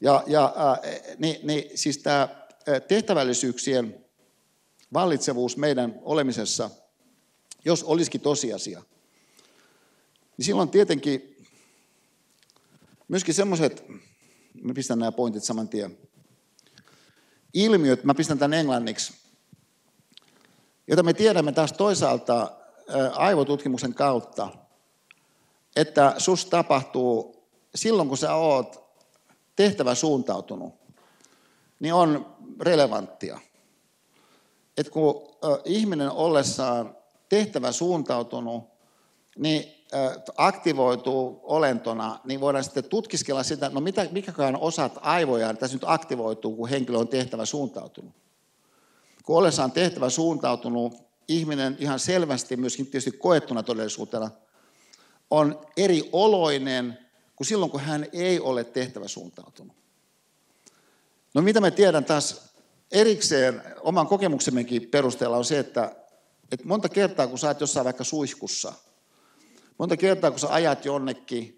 [0.00, 0.78] Ja, ja ää,
[1.18, 2.28] niin, niin, siis tämä
[2.88, 4.04] tehtävällisyyksien
[4.92, 6.70] vallitsevuus meidän olemisessa,
[7.64, 8.82] jos olisikin tosiasia,
[10.36, 11.36] niin silloin tietenkin
[13.08, 13.84] myöskin semmoiset,
[14.62, 15.98] mä pistän nämä pointit saman tien,
[17.54, 19.12] ilmiöt, mä pistän tämän englanniksi,
[20.86, 22.57] jota me tiedämme taas toisaalta
[23.14, 24.48] aivotutkimuksen kautta,
[25.76, 27.44] että sus tapahtuu
[27.74, 28.88] silloin, kun sä oot
[29.56, 30.74] tehtävä suuntautunut,
[31.80, 33.38] niin on relevanttia.
[34.76, 35.28] Että kun
[35.64, 36.96] ihminen ollessaan
[37.28, 38.64] tehtävä suuntautunut,
[39.36, 39.64] niin
[40.36, 46.56] aktivoituu olentona, niin voidaan sitten tutkiskella sitä, no mitä, mikäkään osat aivojaan tässä nyt aktivoituu,
[46.56, 48.12] kun henkilö on tehtävä suuntautunut.
[49.24, 54.30] Kun ollessaan tehtävä suuntautunut, ihminen ihan selvästi myöskin tietysti koettuna todellisuutena
[55.30, 56.98] on eri oloinen
[57.36, 59.76] kuin silloin, kun hän ei ole tehtävä suuntautunut.
[61.34, 62.54] No mitä me tiedän taas
[62.92, 65.96] erikseen oman kokemuksemmekin perusteella on se, että,
[66.52, 68.72] että monta kertaa kun sä oot jossain vaikka suihkussa,
[69.78, 71.54] monta kertaa kun sä ajat jonnekin,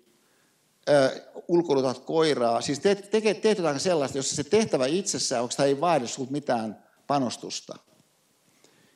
[1.49, 5.81] ulkoilutat koiraa, siis teet, teet, teet jotain sellaista, jossa se tehtävä itsessään, onko sitä ei
[5.81, 7.79] vaadi sinulta mitään panostusta–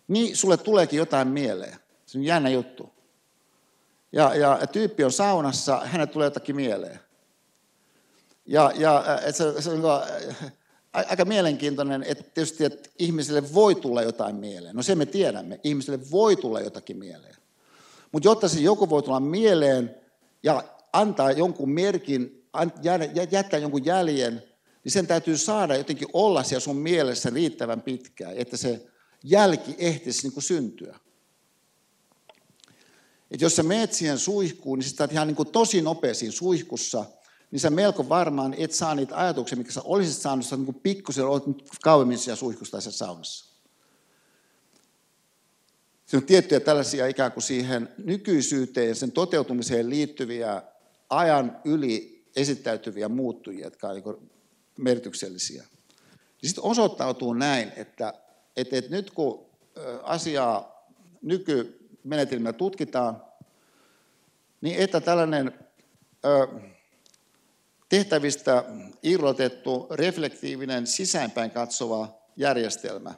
[0.08, 1.76] niin sulle tuleekin jotain mieleen.
[2.06, 2.94] Se on jännä juttu.
[4.12, 7.00] Ja, ja, tyyppi on saunassa, hänet tulee jotakin mieleen.
[8.46, 9.82] Ja, ja et se, se on
[10.92, 14.76] aika mielenkiintoinen, että tietysti että ihmiselle voi tulla jotain mieleen.
[14.76, 17.36] No se me tiedämme, ihmiselle voi tulla jotakin mieleen.
[18.12, 19.94] Mutta jotta se joku voi tulla mieleen
[20.42, 22.48] ja antaa jonkun merkin,
[23.30, 24.42] jättää jonkun jäljen,
[24.84, 28.86] niin sen täytyy saada jotenkin olla siellä sun mielessä riittävän pitkään, että se
[29.24, 30.98] jälki ehtisi niin kuin syntyä.
[33.30, 37.04] Et jos sä meet siihen suihkuun, niin sä ihan niin kuin tosi nopea siinä suihkussa,
[37.50, 41.26] niin sä melko varmaan et saa niitä ajatuksia, mikä sä olisit saanut, sä niin pikkusen
[41.26, 41.44] olet
[41.82, 43.54] kauemmin siellä suihkussa tai saunassa.
[46.06, 50.62] Se on tiettyjä tällaisia ikään kuin siihen nykyisyyteen ja sen toteutumiseen liittyviä
[51.10, 54.30] ajan yli esittäytyviä muuttujia, jotka ovat niin
[54.78, 55.64] merkityksellisiä.
[56.44, 58.14] Sitten osoittautuu näin, että
[58.56, 59.46] että, että nyt kun
[60.02, 60.86] asiaa
[61.22, 63.22] nykymenetelmillä tutkitaan,
[64.60, 65.58] niin että tällainen
[67.88, 68.64] tehtävistä
[69.02, 73.14] irrotettu, reflektiivinen, sisäänpäin katsova järjestelmä,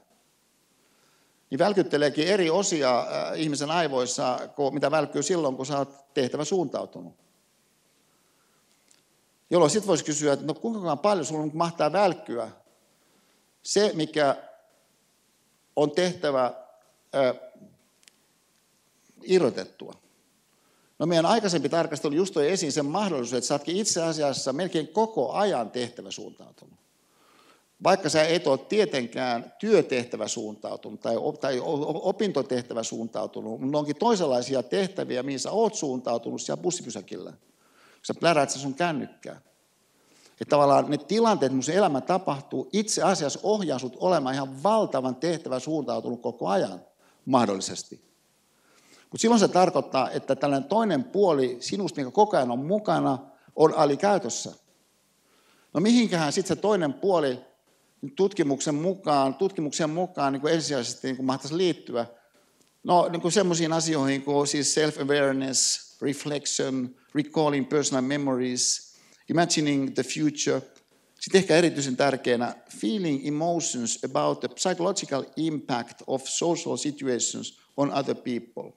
[1.51, 3.07] niin välkytteleekin eri osia
[3.37, 4.39] ihmisen aivoissa,
[4.73, 7.15] mitä välkkyy silloin, kun sä oot tehtävä suuntautunut.
[9.51, 12.51] Jolloin sitten voisi kysyä, että no kuinka paljon sulla mahtaa välkkyä
[13.63, 14.37] se, mikä
[15.77, 16.55] on tehtävä
[17.15, 17.35] ö,
[19.23, 19.95] irrotettua.
[20.99, 24.89] No meidän aikaisempi tarkastelu just toi esiin sen mahdollisuuden, että sä ootkin itse asiassa melkein
[24.89, 26.79] koko ajan tehtävä suuntautunut.
[27.83, 31.61] Vaikka sä et ole tietenkään työtehtävä suuntautunut tai, tai
[31.95, 37.33] opintotehtävä suuntautunut, mutta onkin toisenlaisia tehtäviä, mihin sä oot suuntautunut siellä bussipysäkillä.
[38.03, 39.41] Sä pläräät sun kännykkää.
[40.41, 45.59] Että tavallaan ne tilanteet, missä elämä tapahtuu, itse asiassa ohjaa sut olemaan ihan valtavan tehtävä
[45.59, 46.81] suuntautunut koko ajan,
[47.27, 48.01] mahdollisesti.
[49.03, 53.19] Mutta silloin se tarkoittaa, että tällainen toinen puoli sinusta, mikä koko ajan on mukana,
[53.57, 54.53] on alikäytössä.
[55.75, 57.41] No mihinkähän sitten se toinen puoli
[58.17, 62.07] tutkimuksen mukaan, tutkimuksen mukaan niin kuin ensisijaisesti niin kuin mahtaisi liittyä
[62.87, 68.86] no, niin kuin semmoisiin asioihin kuin siis self-awareness, reflection, recalling personal memories,
[69.29, 70.63] imagining the future.
[71.21, 78.15] Sitten ehkä erityisen tärkeänä, feeling emotions about the psychological impact of social situations on other
[78.15, 78.73] people.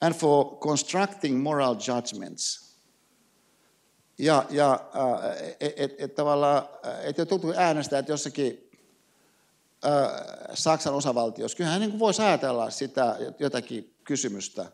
[0.00, 2.72] And for constructing moral judgments.
[4.18, 4.80] Ja, ja
[5.60, 6.68] että et, et tavallaan,
[7.02, 8.70] että tuntuu äänestää, että jossakin
[9.84, 9.88] ä,
[10.54, 14.72] Saksan osavaltiossa, kyllähän niin voisi ajatella sitä jotakin kysymystä,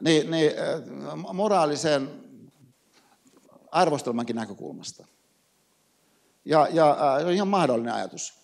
[0.00, 0.52] niin, niin
[1.32, 2.25] moraalisen
[3.70, 5.06] arvostelmankin näkökulmasta.
[6.44, 8.34] Ja, ja se on ihan mahdollinen ajatus.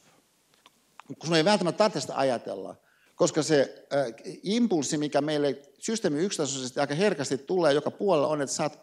[1.06, 2.76] Kun sun ei välttämättä tarvitse sitä ajatella,
[3.14, 4.06] koska se äh,
[4.42, 8.80] impulssi, mikä meille systeemi yksitasoisesti aika herkästi tulee joka puolella on, että saat,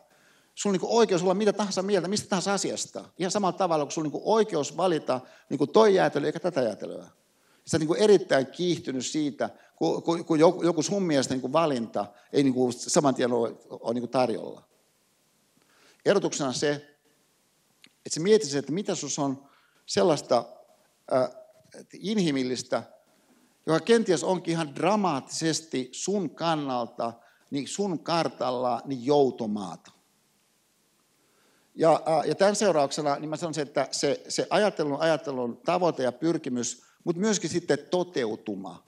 [0.55, 3.05] sulla on niin oikeus olla mitä tahansa mieltä, mistä tahansa asiasta.
[3.19, 7.05] Ihan samalla tavalla, kun sulla on niin oikeus valita niin toi jäätelö eikä tätä jäätelöä.
[7.65, 12.05] Sä oot niin erittäin kiihtynyt siitä, kun, kun, kun joku, joku sun mielestä niin valinta
[12.33, 14.68] ei niin kuin saman tien ole, ole niin tarjolla.
[16.05, 16.71] Erotuksena se,
[18.05, 19.49] että sä mietisit, että mitä sus on
[19.85, 20.45] sellaista
[21.13, 21.29] äh,
[21.93, 22.83] inhimillistä,
[23.65, 27.13] joka kenties onkin ihan dramaattisesti sun kannalta,
[27.51, 29.91] niin sun kartalla, niin joutomaata.
[31.75, 36.83] Ja, ja tämän seurauksena niin mä sanoisin, että se, se ajattelun, ajattelun tavoite ja pyrkimys,
[37.03, 38.83] mutta myöskin sitten toteutuma,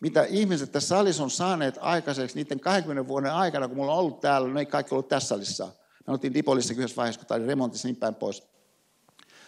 [0.00, 4.20] mitä ihmiset tässä salissa on saaneet aikaiseksi niiden 20 vuoden aikana, kun mulla on ollut
[4.20, 5.68] täällä, no ei kaikki ollut tässä salissa.
[6.08, 8.42] Me oltiin Dipolissa yhdessä vaiheessa, kun tämä oli remontissa niin päin pois.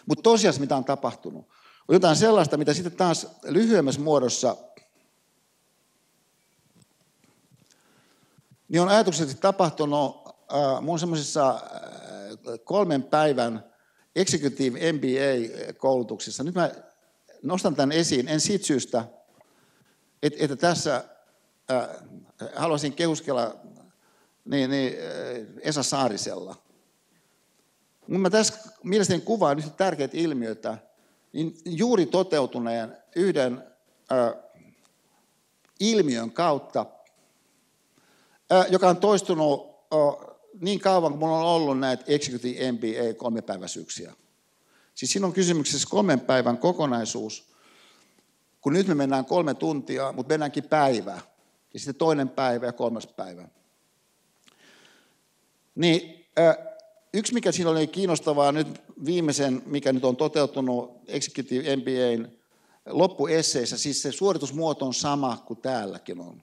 [0.06, 1.48] Mutta tosiasiassa, mitä on tapahtunut,
[1.88, 4.56] on jotain sellaista, mitä sitten taas lyhyemmässä muodossa
[8.68, 11.60] niin on ajatuksellisesti tapahtunut äh, mun semmoisissa äh,
[12.64, 13.64] kolmen päivän
[14.16, 16.44] Executive MBA-koulutuksissa.
[16.44, 16.70] Nyt mä
[17.42, 19.04] nostan tämän esiin, en siitä syystä,
[20.22, 21.04] että, että tässä
[21.70, 21.88] äh,
[22.54, 23.56] haluaisin kehuskella
[24.44, 26.56] niin, niin, äh, Esa Saarisella.
[28.08, 30.78] Mutta tässä mielestäni kuvaan nyt tärkeitä ilmiöitä,
[31.32, 33.64] niin juuri toteutuneen yhden
[34.12, 34.42] äh,
[35.80, 36.86] ilmiön kautta,
[38.52, 39.60] äh, joka on toistunut
[39.94, 40.30] äh,
[40.60, 44.14] niin kauan kuin minulla on ollut näitä Executive MBA kolmepäiväisyyksiä.
[44.94, 47.50] Siis siinä on kysymyksessä kolmen päivän kokonaisuus,
[48.60, 51.20] kun nyt me mennään kolme tuntia, mutta mennäänkin päivä,
[51.74, 53.48] ja sitten toinen päivä ja kolmas päivä.
[55.74, 56.26] Niin
[57.14, 62.32] yksi, mikä siinä oli kiinnostavaa nyt viimeisen, mikä nyt on toteutunut Executive MBAn
[62.86, 66.42] loppuesseissä, siis se suoritusmuoto on sama kuin täälläkin on.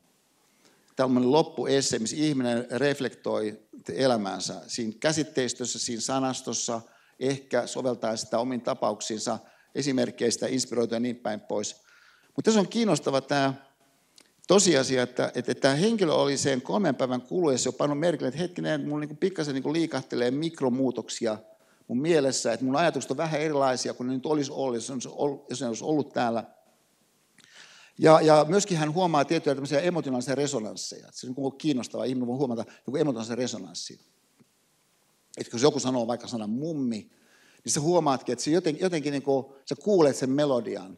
[0.96, 3.60] Tällainen loppuesse, missä ihminen reflektoi
[3.94, 6.82] elämäänsä siinä käsitteistössä, siinä sanastossa,
[7.20, 9.40] ehkä soveltaa sitä omiin tapauksiinsa,
[9.76, 11.76] esimerkkeistä, inspiroitua ja niin päin pois.
[12.36, 13.54] Mutta tässä on kiinnostava tämä
[14.48, 18.40] tosiasia, että, että, että tämä henkilö oli sen kolmen päivän kuluessa jo pannut merkille, että
[18.40, 21.38] hetkinen, mulla niin pikkasen niin liikahtelee mikromuutoksia
[21.88, 24.76] mun mielessä, että mun ajatukset on vähän erilaisia kuin ne nyt olisi ollut,
[25.50, 26.44] jos ne olisi, ollut täällä.
[28.00, 31.08] Ja, ja myöskin hän huomaa tiettyjä tämmöisiä emotionaalisia resonansseja.
[31.12, 34.00] Se on niin kiinnostavaa, ihminen voi huomata joku emotionaalisen resonanssi.
[35.38, 37.12] Että jos joku sanoo vaikka sanan mummi,
[37.64, 40.98] niin sä huomaatkin, että se jotenkin, jotenkin niin kuin, sä kuulet sen melodian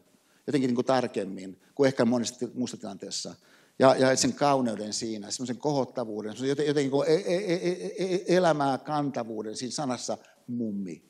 [0.50, 3.34] jotenkin niin kuin tarkemmin kuin ehkä monessa muussa tilanteessa.
[3.78, 7.54] Ja, ja sen kauneuden siinä, semmoisen kohottavuuden, jotenkin, jotenkin kuin e, e,
[7.98, 11.02] e, elämää kantavuuden siinä sanassa mummi.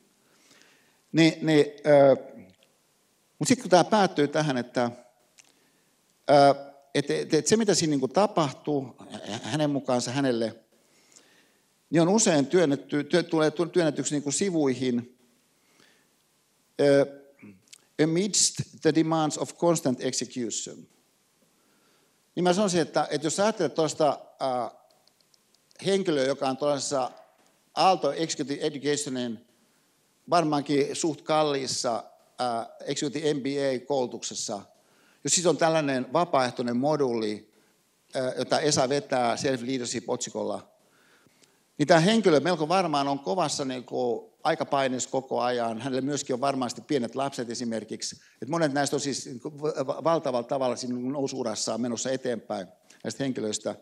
[1.12, 2.18] Niin, niin, äh,
[3.38, 4.84] mutta sitten kun tämä päättyy tähän, että
[6.30, 8.96] äh, et, et, et se mitä siinä niin kuin tapahtuu
[9.42, 10.56] hänen mukaansa hänelle,
[11.90, 15.18] niin on usein työnnetty, työ, tulee työnnetyksi niin kuin sivuihin,
[16.80, 17.19] äh,
[18.02, 20.86] amidst the demands of constant execution.
[22.34, 24.70] Niin mä sanoisin, että, että jos ajattelet tuosta äh,
[25.86, 27.10] henkilöä, joka on tuollaisessa
[27.74, 29.46] Aalto Executive Educationin
[30.30, 32.04] varmaankin suht kalliissa
[32.40, 34.60] äh, Executive MBA-koulutuksessa,
[35.24, 37.52] jos siis on tällainen vapaaehtoinen moduuli,
[38.16, 40.70] äh, jota Esa vetää Self-Leadership-otsikolla,
[41.80, 45.80] niin tämä henkilö melko varmaan on kovassa niin kuin, aikapaineessa koko ajan.
[45.80, 48.20] Hänelle myöskin on varmasti pienet lapset esimerkiksi.
[48.42, 49.40] Et monet näistä on siis niin
[50.04, 52.66] valtavalla tavalla siinä nousuurassaan menossa eteenpäin
[53.04, 53.74] näistä henkilöistä.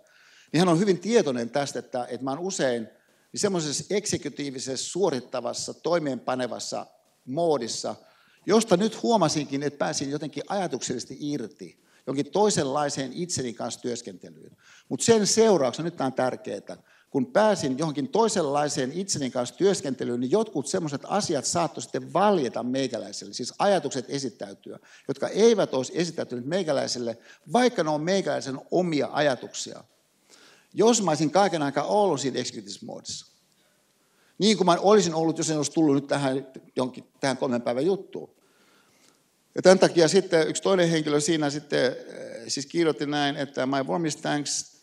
[0.52, 2.82] Niin hän on hyvin tietoinen tästä, että, että mä oon usein
[3.32, 6.86] niin semmoisessa eksekutiivisessa, suorittavassa, toimeenpanevassa
[7.24, 7.94] moodissa,
[8.46, 14.56] josta nyt huomasinkin, että pääsin jotenkin ajatuksellisesti irti jonkin toisenlaiseen itseni kanssa työskentelyyn.
[14.88, 16.76] Mutta sen seurauksena, nyt tämä on tärkeää,
[17.10, 23.34] kun pääsin johonkin toisenlaiseen itseni kanssa työskentelyyn, niin jotkut semmoiset asiat saattoi sitten valjeta meikäläiselle,
[23.34, 24.78] siis ajatukset esittäytyä,
[25.08, 27.18] jotka eivät olisi esittäytyneet meikäläiselle,
[27.52, 29.84] vaikka ne on meikäläisen omia ajatuksia.
[30.74, 33.32] Jos mä olisin kaiken aikaa ollut siinä executive-moodissa,
[34.38, 37.86] niin kuin mä olisin ollut, jos en olisi tullut nyt tähän, jonkin, tähän kolmen päivän
[37.86, 38.30] juttuun.
[39.54, 43.82] Ja tämän takia sitten yksi toinen henkilö siinä sitten eh, siis kirjoitti näin, että my
[43.82, 44.77] warmest thanks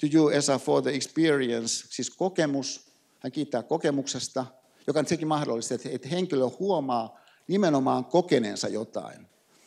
[0.00, 4.46] to you, Esa, for the experience, siis kokemus, hän kiittää kokemuksesta,
[4.86, 9.26] joka on sekin mahdollista, että henkilö huomaa nimenomaan kokeneensa jotain.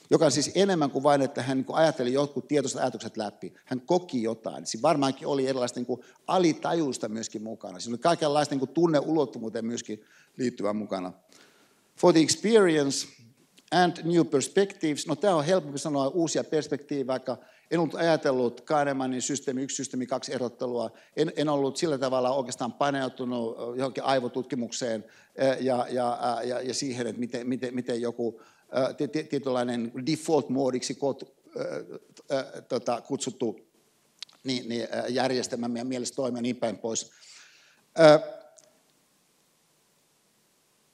[0.10, 3.54] Joka on siis enemmän kuin vain, että hän niin ajatteli jotkut tietoiset ajatukset läpi.
[3.66, 4.66] Hän koki jotain.
[4.66, 7.80] Siinä varmaankin oli erilaista niin alitajuista myöskin mukana.
[7.80, 10.04] Siinä oli kaikenlaista niin tunneulottuvuuteen myöskin
[10.38, 11.14] liittyvää mukana.
[11.96, 13.08] For the experience
[13.72, 15.08] and new perspectives.
[15.08, 17.38] No tämä on helpompi sanoa uusia perspektiivejä, vaikka
[17.74, 20.92] en ollut ajatellut Kahnemanin systeemi, yksi systeemi, kaksi erottelua.
[21.16, 25.06] En, en ollut sillä tavalla oikeastaan paneutunut johonkin aivotutkimukseen
[25.60, 28.42] ja, ja, ja, ja siihen, että miten, miten, miten joku
[29.30, 30.98] tietynlainen default moodiksi
[32.68, 33.60] tota, kutsuttu
[34.44, 37.12] niin, niin, järjestelmä meidän mielestä toimii niin päin pois.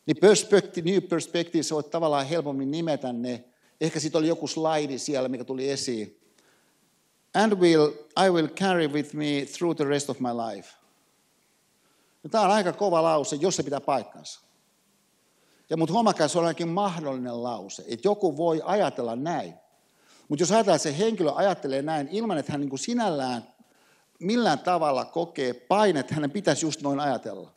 [0.05, 3.43] Niin perspective, new perspectives on tavallaan helpommin nimetä ne.
[3.81, 6.18] Ehkä sitten oli joku slaidi siellä, mikä tuli esiin
[7.33, 7.91] and will,
[8.25, 10.69] I will carry with me through the rest of my life.
[12.23, 14.41] Ja tämä on aika kova lause, jos se pitää paikkansa.
[15.69, 19.53] Ja mutta huomakaa, se on ainakin mahdollinen lause, että joku voi ajatella näin.
[20.27, 23.47] Mutta jos ajatellaan, että se henkilö ajattelee näin ilman, että hän niin kuin sinällään
[24.19, 27.51] millään tavalla kokee paine, että hänen pitäisi just noin ajatella,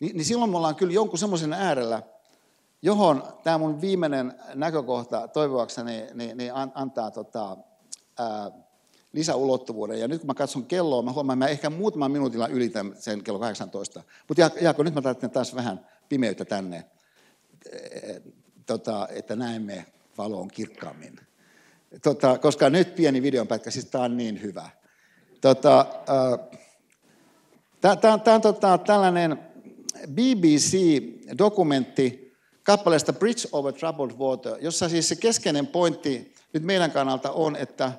[0.00, 2.02] niin, niin silloin me ollaan kyllä jonkun semmoisen äärellä,
[2.82, 7.56] johon tämä mun viimeinen näkökohta toivoakseni niin, niin antaa tota,
[8.18, 8.50] ää,
[9.12, 10.00] lisäulottuvuuden.
[10.00, 13.24] Ja nyt kun mä katson kelloa, mä huomaan, että mä ehkä muutaman minuutilla ylitän sen
[13.24, 14.02] kello 18.
[14.28, 16.84] Mutta Jaakko, nyt mä tarvitsen taas vähän pimeyttä tänne,
[18.66, 19.86] tota, että näemme
[20.18, 21.20] valoon kirkkaammin.
[22.02, 24.70] Tota, koska nyt pieni videonpätkä, siis tämä on niin hyvä.
[25.40, 25.86] Tota,
[27.80, 29.38] tämä on tota, tällainen
[30.06, 37.56] BBC-dokumentti kappaleesta Bridge over Troubled Water, jossa siis se keskeinen pointti nyt meidän kannalta on,
[37.56, 37.92] että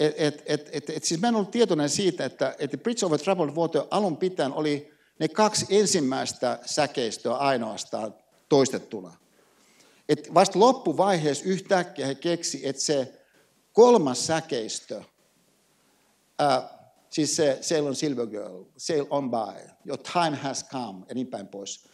[0.00, 3.18] et, et, et, et, et, siis mä en ollut tietoinen siitä, että, että Bridge over
[3.18, 8.14] Troubled Water alun pitäen oli ne kaksi ensimmäistä säkeistöä ainoastaan
[8.48, 9.16] toistettuna.
[10.08, 13.20] Et vasta loppuvaiheessa yhtäkkiä he keksi, että se
[13.72, 15.02] kolmas säkeistö,
[16.38, 21.14] ää, siis se Sail on Silver Girl, Sail on by, Your time has come ja
[21.14, 21.84] niin päin pois,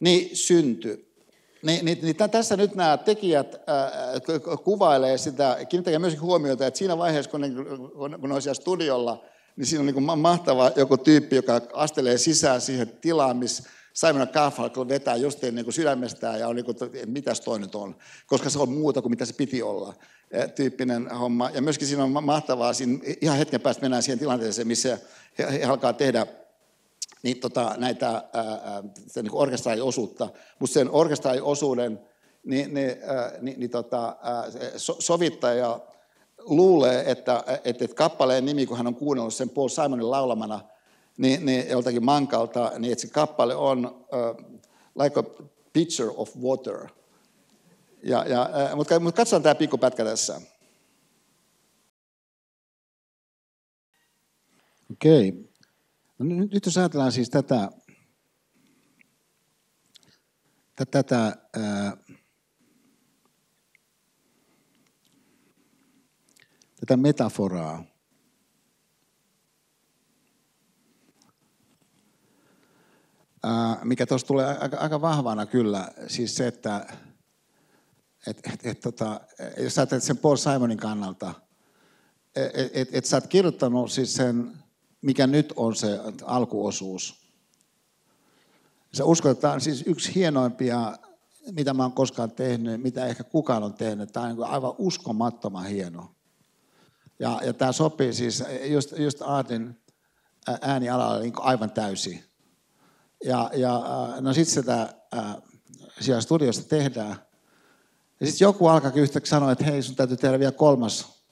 [0.00, 1.13] niin syntyi.
[1.64, 6.98] Niin, niin, niin tässä nyt nämä tekijät äh, kuvailee sitä, kiinnittäkää myöskin huomiota, että siinä
[6.98, 7.48] vaiheessa, kun ne,
[8.20, 9.24] kun ne on siellä studiolla,
[9.56, 13.62] niin siinä on niin mahtava joku tyyppi, joka astelee sisään siihen tilaan, missä
[13.92, 16.76] Simon Garfunkel vetää justiin niin kuin sydämestään ja on niin kuin,
[17.06, 17.96] mitäs toi nyt on,
[18.26, 19.94] koska se on muuta kuin mitä se piti olla
[20.54, 21.50] tyyppinen homma.
[21.50, 24.98] Ja myöskin siinä on mahtavaa, siinä ihan hetken päästä mennään siihen tilanteeseen, missä
[25.38, 26.26] he, he alkaa tehdä
[27.24, 28.82] niin tota, näitä ää,
[29.14, 30.28] niin orkestraariosuutta,
[30.58, 32.00] mutta sen orkestraariosuuden
[32.44, 34.44] niin, niin, ää, niin, niin tota, ää,
[34.76, 35.80] so, sovittaja
[36.38, 40.60] luulee, että, että, että kappaleen nimi, kun hän on kuunnellut sen Paul Simonin laulamana,
[41.18, 44.60] niin, niin joltakin mankalta, niin että se kappale on uh,
[45.02, 45.22] like a
[45.72, 46.88] pitcher of water.
[48.02, 50.40] Ja, ja, äh, mutta, mutta katsotaan tämä pikkupätkä tässä.
[54.92, 55.28] Okei.
[55.28, 55.53] Okay.
[56.18, 57.70] No nyt, jos ajatellaan siis tätä,
[60.90, 61.96] tätä ää,
[66.80, 67.84] tätä metaforaa,
[73.84, 76.86] mikä tuossa tulee aika, aika vahvana kyllä, siis se, että
[78.26, 79.20] et, et, et, tota,
[79.58, 81.34] jos ajattelet sen Paul Simonin kannalta,
[82.36, 84.63] että et, et sä oot kirjoittanut siis sen
[85.04, 87.14] mikä nyt on se alkuosuus.
[88.92, 90.98] Se uskotetaan siis yksi hienoimpia,
[91.52, 94.12] mitä mä oon koskaan tehnyt, mitä ehkä kukaan on tehnyt.
[94.12, 96.10] Tämä on niin aivan uskomattoman hieno.
[97.18, 99.80] Ja, ja tämä sopii siis just, just Aartin
[100.60, 102.24] äänialalla niin aivan täysin.
[103.24, 103.82] Ja, ja
[104.20, 105.36] no sitten sitä äh,
[106.00, 107.16] siellä studiossa tehdään.
[108.20, 111.22] Ja sitten joku alkaa yhtäkkiä sanoa, että hei, sun täytyy tehdä vielä kolmas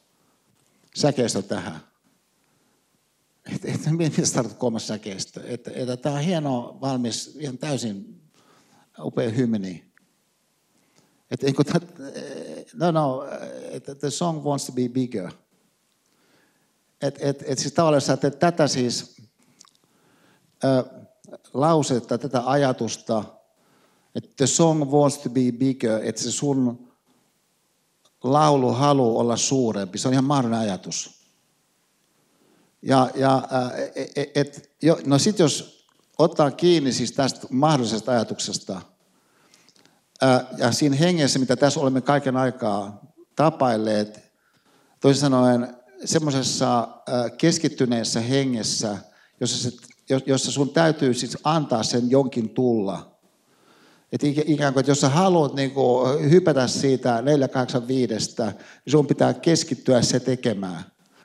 [0.94, 1.91] säkeistö tähän
[3.54, 5.40] että, että miten tarvitset kolmas säkeistä.
[5.44, 8.22] Että, että tämä on hieno, valmis, ihan täysin
[9.04, 9.92] upea hymni.
[11.30, 11.46] Että,
[12.74, 13.24] no, no,
[13.70, 15.32] että the song wants to be bigger.
[17.02, 19.16] Että et, et siis tavallaan teet tätä siis
[20.64, 20.84] äh,
[21.54, 23.24] lausetta, tätä ajatusta,
[24.14, 26.92] että the song wants to be bigger, että se sun
[28.22, 29.98] laulu haluaa olla suurempi.
[29.98, 31.21] Se on ihan mahdollinen ajatus.
[32.82, 33.48] Ja, ja
[34.16, 35.86] et, et, jo, no sitten jos
[36.18, 38.80] ottaa kiinni siis tästä mahdollisesta ajatuksesta,
[40.58, 43.00] ja siinä hengessä, mitä tässä olemme kaiken aikaa
[43.36, 44.32] tapailleet,
[45.00, 46.88] toisin sanoen semmoisessa
[47.38, 48.98] keskittyneessä hengessä,
[49.40, 49.76] jossa, se,
[50.26, 53.12] jossa sun täytyy siis antaa sen jonkin tulla–
[54.12, 58.54] että ikään kuin, että jos sä haluat niin kuin, hypätä siitä 485, niin
[58.86, 60.84] sun pitää keskittyä se tekemään.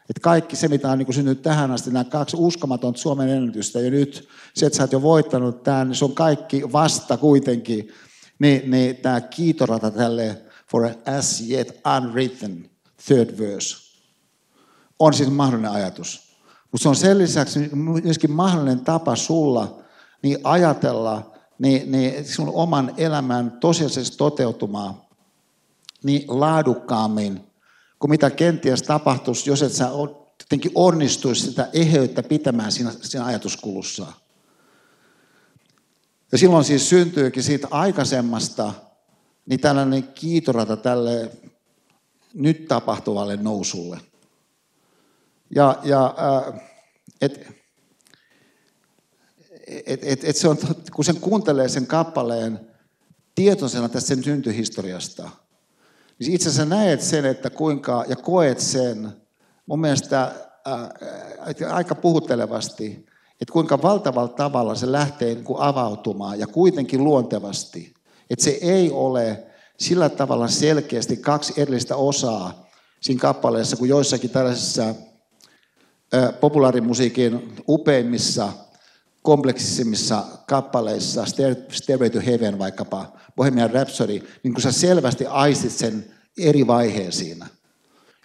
[0.10, 3.92] Että kaikki se, mitä on niin syntynyt tähän asti, nämä kaksi uskomatonta Suomen ennätystä, ja
[3.92, 7.90] nyt se, että sä oot jo voittanut tämän, niin se on kaikki vasta kuitenkin.
[8.40, 12.70] Niin, niin tämä kiitorata tälle for as yet unwritten
[13.06, 13.88] third verse
[15.00, 16.38] on siis mahdollinen ajatus.
[16.72, 19.78] Mutta se on sen lisäksi myöskin mahdollinen tapa sulla
[20.22, 24.96] niin ajatella, niin, niin sun oman elämän tosiasiassa toteutumaan
[26.04, 27.47] niin laadukkaammin
[27.99, 29.90] kuin mitä kenties tapahtuisi, jos et sä
[30.40, 34.07] jotenkin onnistuisi sitä eheyttä pitämään siinä, siinä ajatuskulussa.
[36.32, 38.74] Ja silloin siis syntyykin siitä aikaisemmasta
[39.45, 41.32] niin tällainen kiitorata tälle
[42.34, 43.99] nyt tapahtuvalle nousulle.
[45.56, 46.15] Ja, ja
[46.48, 46.61] äh,
[47.22, 47.48] et,
[49.86, 50.57] et, et, et se on,
[50.94, 52.60] kun sen kuuntelee sen kappaleen
[53.36, 55.30] tietoisena tästä sen syntyhistoriasta,
[56.19, 59.11] niin itse asiassa näet sen, että kuinka, ja koet sen,
[59.65, 60.31] mun mielestä
[60.65, 60.89] ää,
[61.72, 63.06] aika puhuttelevasti,
[63.41, 67.94] että kuinka valtavalla tavalla se lähtee niin kuin avautumaan ja kuitenkin luontevasti.
[68.30, 69.44] Että se ei ole
[69.80, 72.68] sillä tavalla selkeästi kaksi erillistä osaa
[73.02, 74.95] siinä kappaleessa kuin joissakin tällaisissa
[76.39, 78.53] populaarimusiikin upeimmissa
[79.28, 81.26] kompleksisimmissa kappaleissa,
[81.72, 86.06] Stairway to Heaven vaikkapa, Bohemian Rhapsody, niin kun sä selvästi aistit sen
[86.38, 87.48] eri vaiheen siinä.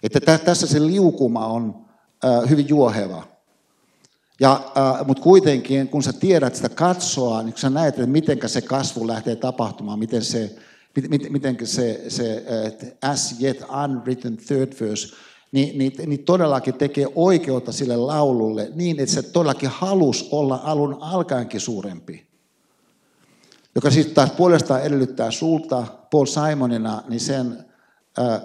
[0.03, 1.85] Että tä, tässä se liukuma on
[2.25, 3.27] äh, hyvin juoheva.
[4.39, 8.39] Ja, äh, Mutta kuitenkin, kun sä tiedät sitä katsoa, niin kun sä näet, että miten
[8.45, 10.55] se kasvu lähtee tapahtumaan, miten se,
[11.09, 12.45] miten, miten se, se
[12.83, 15.15] uh, as yet unwritten third verse
[15.53, 20.97] niin, niin, niin todellakin tekee oikeutta sille laululle niin, että se todellakin halus olla alun
[21.01, 22.27] alkaenkin suurempi.
[23.75, 27.65] Joka sitten taas puolestaan edellyttää sulta Paul Simonina niin sen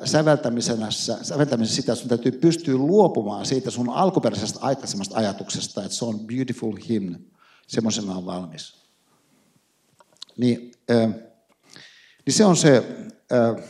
[0.05, 6.05] säveltämisessä, säveltämisessä sitä, että sun täytyy pystyä luopumaan siitä sun alkuperäisestä aikaisemmasta ajatuksesta, että se
[6.05, 7.19] on beautiful hymn,
[7.67, 8.75] semmoisena on valmis.
[10.37, 11.15] Niin, äh,
[12.27, 12.97] niin se on se
[13.33, 13.65] äh,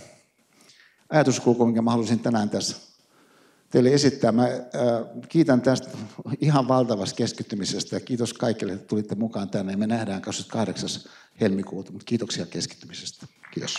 [1.11, 2.88] ajatuskulku, minkä mä haluaisin tänään tässä
[3.71, 4.33] teille esittää.
[4.33, 4.51] Mä äh,
[5.29, 5.91] kiitän tästä
[6.41, 9.77] ihan valtavasta keskittymisestä ja kiitos kaikille, että tulitte mukaan tänne.
[9.77, 11.11] Me nähdään 28.
[11.41, 13.27] helmikuuta, mutta kiitoksia keskittymisestä.
[13.55, 13.79] Kiitos.